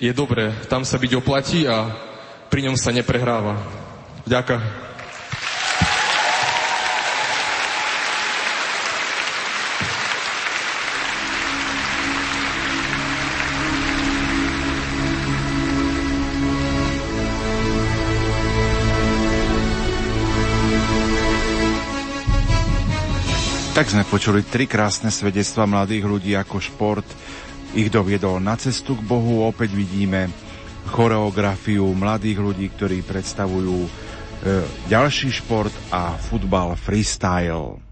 je 0.00 0.12
dobré. 0.12 0.52
Tam 0.68 0.84
sa 0.84 0.96
byť 1.00 1.12
oplatí 1.16 1.64
a 1.68 1.88
pri 2.48 2.68
ňom 2.68 2.76
sa 2.76 2.92
neprehráva. 2.92 3.56
Ďakujem. 4.26 4.85
Tak 23.76 23.92
sme 23.92 24.08
počuli 24.08 24.40
tri 24.40 24.64
krásne 24.64 25.12
svedectva 25.12 25.68
mladých 25.68 26.08
ľudí 26.08 26.32
ako 26.32 26.64
šport 26.64 27.04
ich 27.76 27.92
doviedol 27.92 28.40
na 28.40 28.56
cestu 28.56 28.96
k 28.96 29.04
Bohu. 29.04 29.44
Opäť 29.44 29.76
vidíme 29.76 30.32
choreografiu 30.88 31.84
mladých 31.92 32.40
ľudí, 32.40 32.72
ktorí 32.72 33.04
predstavujú 33.04 33.76
e, 33.84 33.90
ďalší 34.88 35.28
šport 35.28 35.76
a 35.92 36.16
futbal 36.16 36.72
freestyle. 36.72 37.85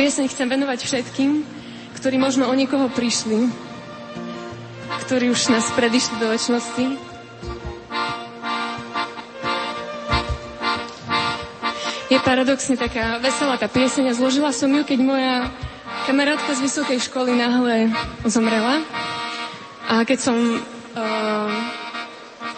Pieseň 0.00 0.32
chcem 0.32 0.48
venovať 0.48 0.80
všetkým, 0.80 1.44
ktorí 2.00 2.16
možno 2.16 2.48
o 2.48 2.56
niekoho 2.56 2.88
prišli, 2.88 3.52
ktorí 5.04 5.28
už 5.28 5.52
nás 5.52 5.68
predišli 5.76 6.16
do 6.16 6.32
väčšnosti. 6.32 6.84
Je 12.08 12.16
paradoxne 12.24 12.80
taká 12.80 13.20
veselá 13.20 13.60
tá 13.60 13.68
pieseň 13.68 14.08
a 14.08 14.16
zložila 14.16 14.56
som 14.56 14.72
ju, 14.72 14.88
keď 14.88 14.98
moja 15.04 15.34
kamarátka 16.08 16.48
z 16.56 16.64
vysokej 16.64 16.96
školy 17.04 17.36
náhle 17.36 17.92
zomrela. 18.24 18.80
A 19.84 20.08
keď 20.08 20.32
som 20.32 20.36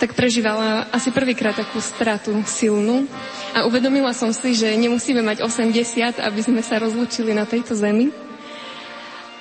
tak 0.02 0.18
prežívala 0.18 0.90
asi 0.90 1.14
prvýkrát 1.14 1.54
takú 1.54 1.78
stratu 1.78 2.34
silnú 2.42 3.06
a 3.54 3.62
uvedomila 3.70 4.10
som 4.10 4.34
si, 4.34 4.50
že 4.50 4.74
nemusíme 4.74 5.22
mať 5.22 5.46
80, 5.46 6.18
aby 6.18 6.40
sme 6.42 6.58
sa 6.58 6.82
rozlúčili 6.82 7.30
na 7.30 7.46
tejto 7.46 7.78
zemi. 7.78 8.10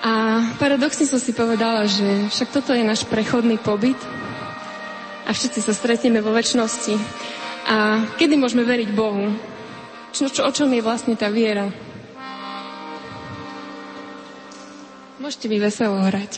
A 0.05 0.45
paradoxne 0.61 1.09
som 1.09 1.17
si 1.17 1.33
povedala, 1.33 1.89
že 1.89 2.29
však 2.29 2.53
toto 2.53 2.77
je 2.77 2.85
náš 2.85 3.09
prechodný 3.09 3.57
pobyt 3.57 3.97
a 5.25 5.33
všetci 5.33 5.65
sa 5.65 5.73
stretneme 5.73 6.21
vo 6.21 6.29
väčšnosti. 6.29 6.93
A 7.65 8.05
kedy 8.21 8.38
môžeme 8.38 8.61
veriť 8.61 8.93
Bohu? 8.93 9.33
Čo, 10.13 10.29
čo, 10.29 10.45
o 10.45 10.53
čom 10.53 10.69
je 10.69 10.85
vlastne 10.85 11.17
tá 11.17 11.33
viera? 11.33 11.73
Môžete 15.17 15.49
mi 15.49 15.57
veselo 15.57 16.05
hrať. 16.05 16.38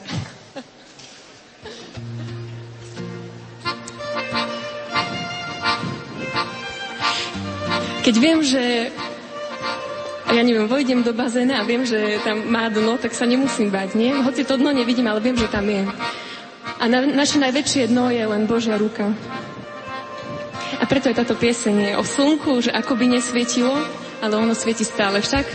Keď 8.03 8.15
viem, 8.19 8.43
že 8.43 8.91
ja 10.27 10.41
neviem, 10.43 10.67
vojdem 10.67 11.07
do 11.07 11.15
bazéna 11.15 11.63
a 11.63 11.67
viem, 11.67 11.87
že 11.87 12.19
tam 12.19 12.43
má 12.51 12.67
dno, 12.67 12.99
tak 12.99 13.15
sa 13.15 13.23
nemusím 13.23 13.71
bať, 13.71 13.95
nie? 13.95 14.11
Hoci 14.11 14.43
to 14.43 14.59
dno 14.59 14.75
nevidím, 14.75 15.07
ale 15.07 15.23
viem, 15.23 15.39
že 15.39 15.47
tam 15.47 15.63
je. 15.63 15.87
A 16.79 16.83
na, 16.91 16.99
naše 17.07 17.39
najväčšie 17.39 17.87
dno 17.87 18.11
je 18.11 18.23
len 18.27 18.43
Božia 18.43 18.75
ruka. 18.75 19.07
A 20.79 20.83
preto 20.83 21.07
je 21.07 21.15
táto 21.15 21.39
pieseň 21.39 21.95
o 21.95 22.03
slnku, 22.03 22.59
že 22.59 22.75
ako 22.75 22.99
by 22.99 23.07
nesvietilo, 23.07 23.71
ale 24.19 24.35
ono 24.35 24.51
svieti 24.51 24.83
stále 24.83 25.23
však. 25.23 25.47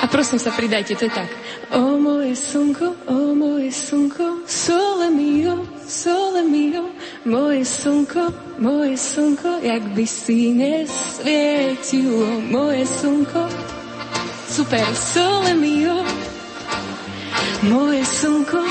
A 0.00 0.08
prosím 0.08 0.40
sa, 0.40 0.56
pridajte, 0.56 0.96
to 0.96 1.04
je 1.04 1.12
tak. 1.12 1.28
O 1.72 2.00
moje 2.00 2.32
slnko, 2.32 3.12
o 3.12 3.36
moje 3.36 3.72
slnko, 3.72 4.48
sole 4.48 5.12
mio, 5.12 5.68
sole 5.84 6.44
mio, 6.48 6.92
moje 7.24 7.64
slnko, 7.64 8.32
moje 8.58 8.96
slnko, 8.96 9.48
jak 9.62 9.82
by 9.82 10.06
si 10.06 10.52
nesvietilo, 10.54 12.40
moje 12.50 12.86
slnko. 12.86 13.48
Super, 14.48 14.86
sole 14.94 15.54
mio, 15.54 16.04
moje 17.62 18.04
slnko, 18.04 18.62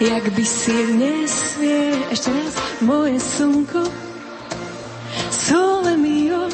jak 0.00 0.30
by 0.30 0.44
si 0.44 0.74
nesvie... 0.98 1.94
Ešte 2.10 2.30
raz, 2.34 2.54
moje 2.80 3.20
slnko, 3.20 3.82
sole 5.30 5.96
mio, 5.96 6.50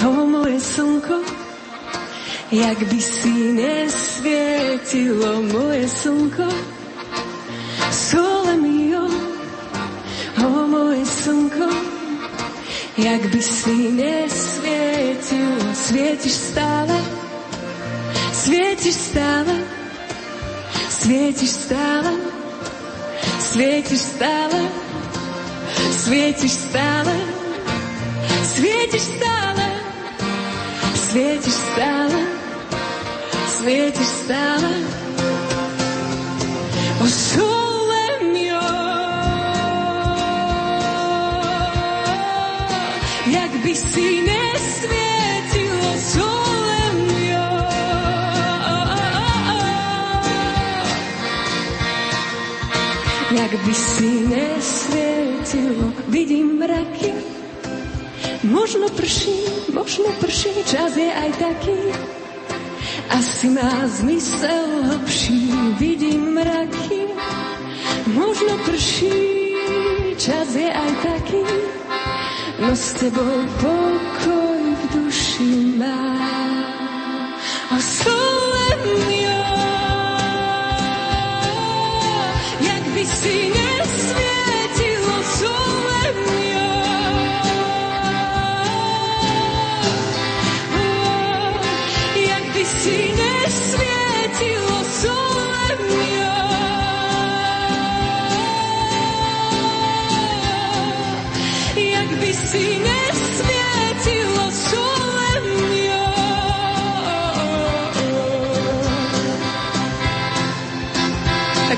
o 0.00 0.26
moje 0.26 0.60
slnko, 0.60 1.20
jak 2.50 2.78
by 2.88 3.00
si 3.00 3.52
nesvietilo. 3.52 5.42
Moje 5.52 5.88
slnko, 5.88 6.48
sole 7.92 8.56
mio, 8.56 8.91
сонцем, 11.24 11.70
якби 12.96 13.42
синє 13.42 14.28
світило, 14.28 15.74
світиш 15.74 16.34
стала, 16.34 16.98
світиш 18.34 18.94
стала, 18.94 19.56
світиш 20.90 21.50
стала, 21.50 22.12
світиш 23.40 24.00
стала, 24.00 24.68
світиш 26.04 26.52
стала, 26.52 27.16
світиш 28.54 29.02
стала, 29.02 29.68
світиш 31.10 31.52
стала, 31.52 32.42
светишь 33.62 34.08
стала. 34.08 34.70
Ушел 37.00 37.61
by 43.62 43.74
si 43.74 44.06
nesvietilo 44.26 45.90
sole 45.94 46.82
mio. 47.06 47.48
Jak 53.38 53.52
by 53.64 53.74
si 53.74 54.10
nesvietilo, 54.26 55.94
vidím 56.08 56.58
mraky, 56.58 57.14
možno 58.42 58.90
prší, 58.90 59.70
možno 59.70 60.10
prší, 60.18 60.50
čas 60.66 60.98
je 60.98 61.06
aj 61.06 61.30
taký, 61.38 61.78
asi 63.14 63.46
má 63.48 63.86
zmysel 63.86 64.90
hlbší, 64.90 65.54
vidím 65.78 66.34
mraky, 66.34 67.06
možno 68.10 68.58
prší, 68.66 69.54
čas 70.18 70.50
je 70.58 70.66
aj 70.66 70.92
taký, 71.02 71.42
no 72.62 72.76
s 72.76 72.94
tebou 72.94 73.38
pokoj 73.58 74.62
v 74.78 74.82
duši 74.94 75.74
má. 75.82 75.98
O 77.74 77.78
sole 77.82 78.66
jak 82.62 82.82
by 82.94 83.04
si 83.06 83.50
nesvietilo 83.50 83.71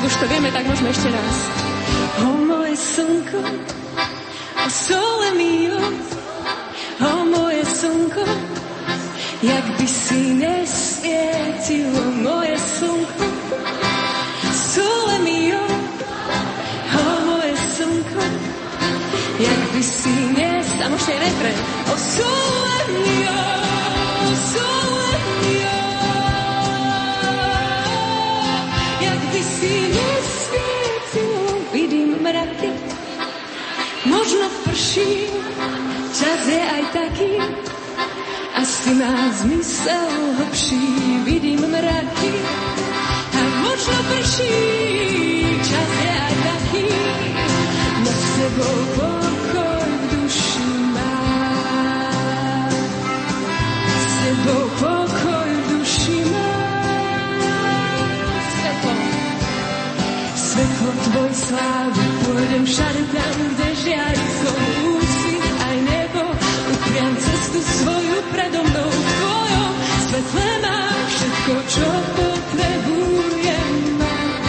už 0.04 0.20
to 0.20 0.28
vieme, 0.28 0.52
tak 0.52 0.68
môžeme 0.68 0.92
ešte 0.92 1.08
raz. 1.08 1.36
O 2.22 2.36
moje 2.44 2.76
slnko, 2.76 3.40
o 4.62 4.66
sole 4.68 5.28
mio, 5.32 5.80
o 7.00 7.12
moje 7.24 7.64
slnko, 7.64 8.22
jak 9.40 9.64
by 9.80 9.86
si 9.88 10.36
nesvietilo 10.36 12.04
moje 12.20 12.54
slnko. 12.60 13.26
Sole 14.52 15.16
mio, 15.24 15.64
o 16.94 17.04
moje 17.24 17.54
slnko, 17.74 18.22
jak 19.40 19.60
by 19.72 19.82
si 19.82 20.14
nes... 20.36 20.53
A 20.84 20.88
možno 20.92 21.16
aj 21.16 21.20
refren. 21.24 21.56
O 21.88 21.96
sole 21.96 22.76
mio, 22.92 23.40
sole 24.36 25.16
mio, 25.40 25.80
jak 29.00 29.20
by 29.32 29.40
si 29.40 29.72
nesvietilo, 29.96 31.56
vidím 31.72 32.20
mraky, 32.20 32.68
možno 34.04 34.44
prší, 34.68 35.32
čas 36.12 36.40
je 36.52 36.60
aj 36.60 36.84
taký, 36.92 37.32
asi 38.52 38.90
má 39.00 39.32
zmysel 39.40 40.36
hlbší, 40.36 40.84
vidím 41.24 41.64
mraky 41.64 42.32
a 43.32 43.40
možno 43.64 43.96
prší, 44.12 44.56
čas 45.64 45.90
je 45.96 46.12
aj 46.12 46.34
taký, 46.44 46.86
s 48.04 48.20
sebou 48.36 48.76
pokoj 49.00 49.23
tvoj 61.14 61.30
slávy, 61.30 62.04
pôjdem 62.26 62.64
všade 62.66 63.02
tam, 63.14 63.34
kde 63.54 63.68
žiari 63.86 64.24
svoj 64.34 64.66
úsvit 64.98 65.44
aj 65.62 65.76
nebo, 65.86 66.22
upriam 66.74 67.14
cestu 67.22 67.60
svoju 67.62 68.18
predo 68.34 68.60
mnou 68.66 68.90
v 68.90 69.02
tvojom 69.14 69.72
svetle 70.10 70.50
mám 70.58 70.98
všetko, 71.06 71.54
čo 71.70 71.86
potrebujem 72.18 73.74
mať. 73.94 74.42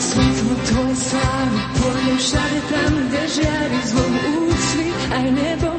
Svetlo 0.00 0.54
tvoj 0.56 0.92
slávy, 0.96 1.58
pôjdem 1.76 2.16
všade 2.16 2.60
tam, 2.72 2.92
kde 2.96 3.22
žiari 3.28 3.78
zlom 3.92 4.14
úsvit 4.48 4.98
aj 5.12 5.26
nebo, 5.36 5.70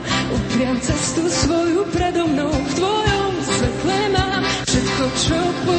Viem 0.57 0.77
cestu 0.81 1.21
svoju 1.29 1.85
predo 1.93 2.25
mnou, 2.33 2.49
v 2.49 2.71
tvojom 2.81 3.33
svetle 3.45 3.99
mám 4.09 4.41
všetko, 4.65 5.05
čo 5.21 5.37
potrebujeme. 5.37 5.76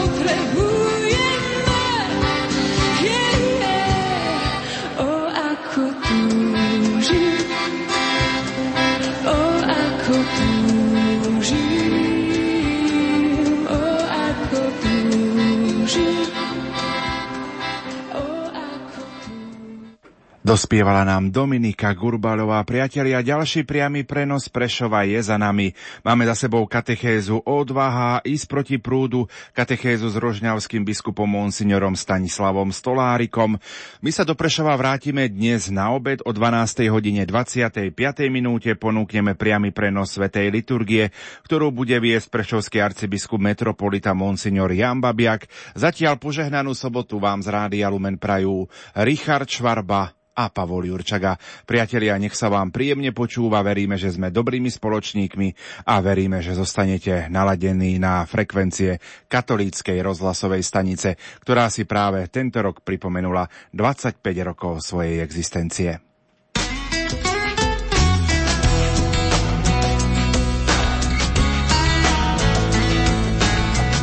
Dospievala 20.49 21.05
nám 21.05 21.29
Dominika 21.29 21.93
Gurbalová. 21.93 22.65
Priatelia, 22.65 23.21
ďalší 23.21 23.69
priamy 23.69 24.09
prenos 24.09 24.49
Prešova 24.49 25.05
je 25.05 25.21
za 25.21 25.37
nami. 25.37 25.77
Máme 26.01 26.25
za 26.25 26.33
sebou 26.33 26.65
katechézu 26.65 27.45
Odvaha, 27.45 28.25
ísť 28.25 28.49
proti 28.49 28.81
prúdu, 28.81 29.29
katechézu 29.53 30.09
s 30.09 30.17
rožňavským 30.17 30.89
biskupom 30.89 31.29
monsignorom 31.29 31.93
Stanislavom 31.93 32.73
Stolárikom. 32.73 33.61
My 34.01 34.09
sa 34.09 34.25
do 34.25 34.33
Prešova 34.33 34.73
vrátime 34.81 35.29
dnes 35.29 35.69
na 35.69 35.93
obed 35.93 36.25
o 36.25 36.33
12. 36.33 36.89
hodine 36.89 37.29
25. 37.29 37.93
minúte. 38.33 38.73
Ponúkneme 38.73 39.37
priamy 39.37 39.69
prenos 39.69 40.17
Svetej 40.17 40.49
liturgie, 40.49 41.13
ktorú 41.45 41.77
bude 41.77 42.01
viesť 42.01 42.33
prešovský 42.33 42.81
arcibiskup 42.81 43.37
metropolita 43.37 44.17
monsignor 44.17 44.73
Jan 44.73 45.05
Babiak. 45.05 45.45
Zatiaľ 45.77 46.17
požehnanú 46.17 46.73
sobotu 46.73 47.21
vám 47.21 47.45
z 47.45 47.53
Rádia 47.53 47.93
Lumen 47.93 48.17
prajú 48.17 48.65
Richard 48.97 49.45
Švarba 49.53 50.17
a 50.39 50.55
Pavol 50.55 50.87
Jurčaga. 50.87 51.35
Priatelia, 51.67 52.15
nech 52.15 52.39
sa 52.39 52.47
vám 52.47 52.71
príjemne 52.71 53.11
počúva, 53.11 53.67
veríme, 53.67 53.99
že 53.99 54.15
sme 54.15 54.31
dobrými 54.31 54.71
spoločníkmi 54.71 55.49
a 55.91 55.99
veríme, 55.99 56.39
že 56.39 56.55
zostanete 56.55 57.27
naladení 57.27 57.99
na 57.99 58.23
frekvencie 58.23 59.03
katolíckej 59.27 59.99
rozhlasovej 59.99 60.63
stanice, 60.63 61.19
ktorá 61.43 61.67
si 61.67 61.83
práve 61.83 62.31
tento 62.31 62.63
rok 62.63 62.87
pripomenula 62.87 63.51
25 63.75 64.23
rokov 64.47 64.87
svojej 64.87 65.19
existencie. 65.27 65.99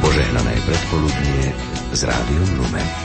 Požehnané 0.03 0.53
predpoludnie 0.68 1.44
z 1.95 2.02
Rádiom 2.03 2.49
Lumen. 2.60 3.05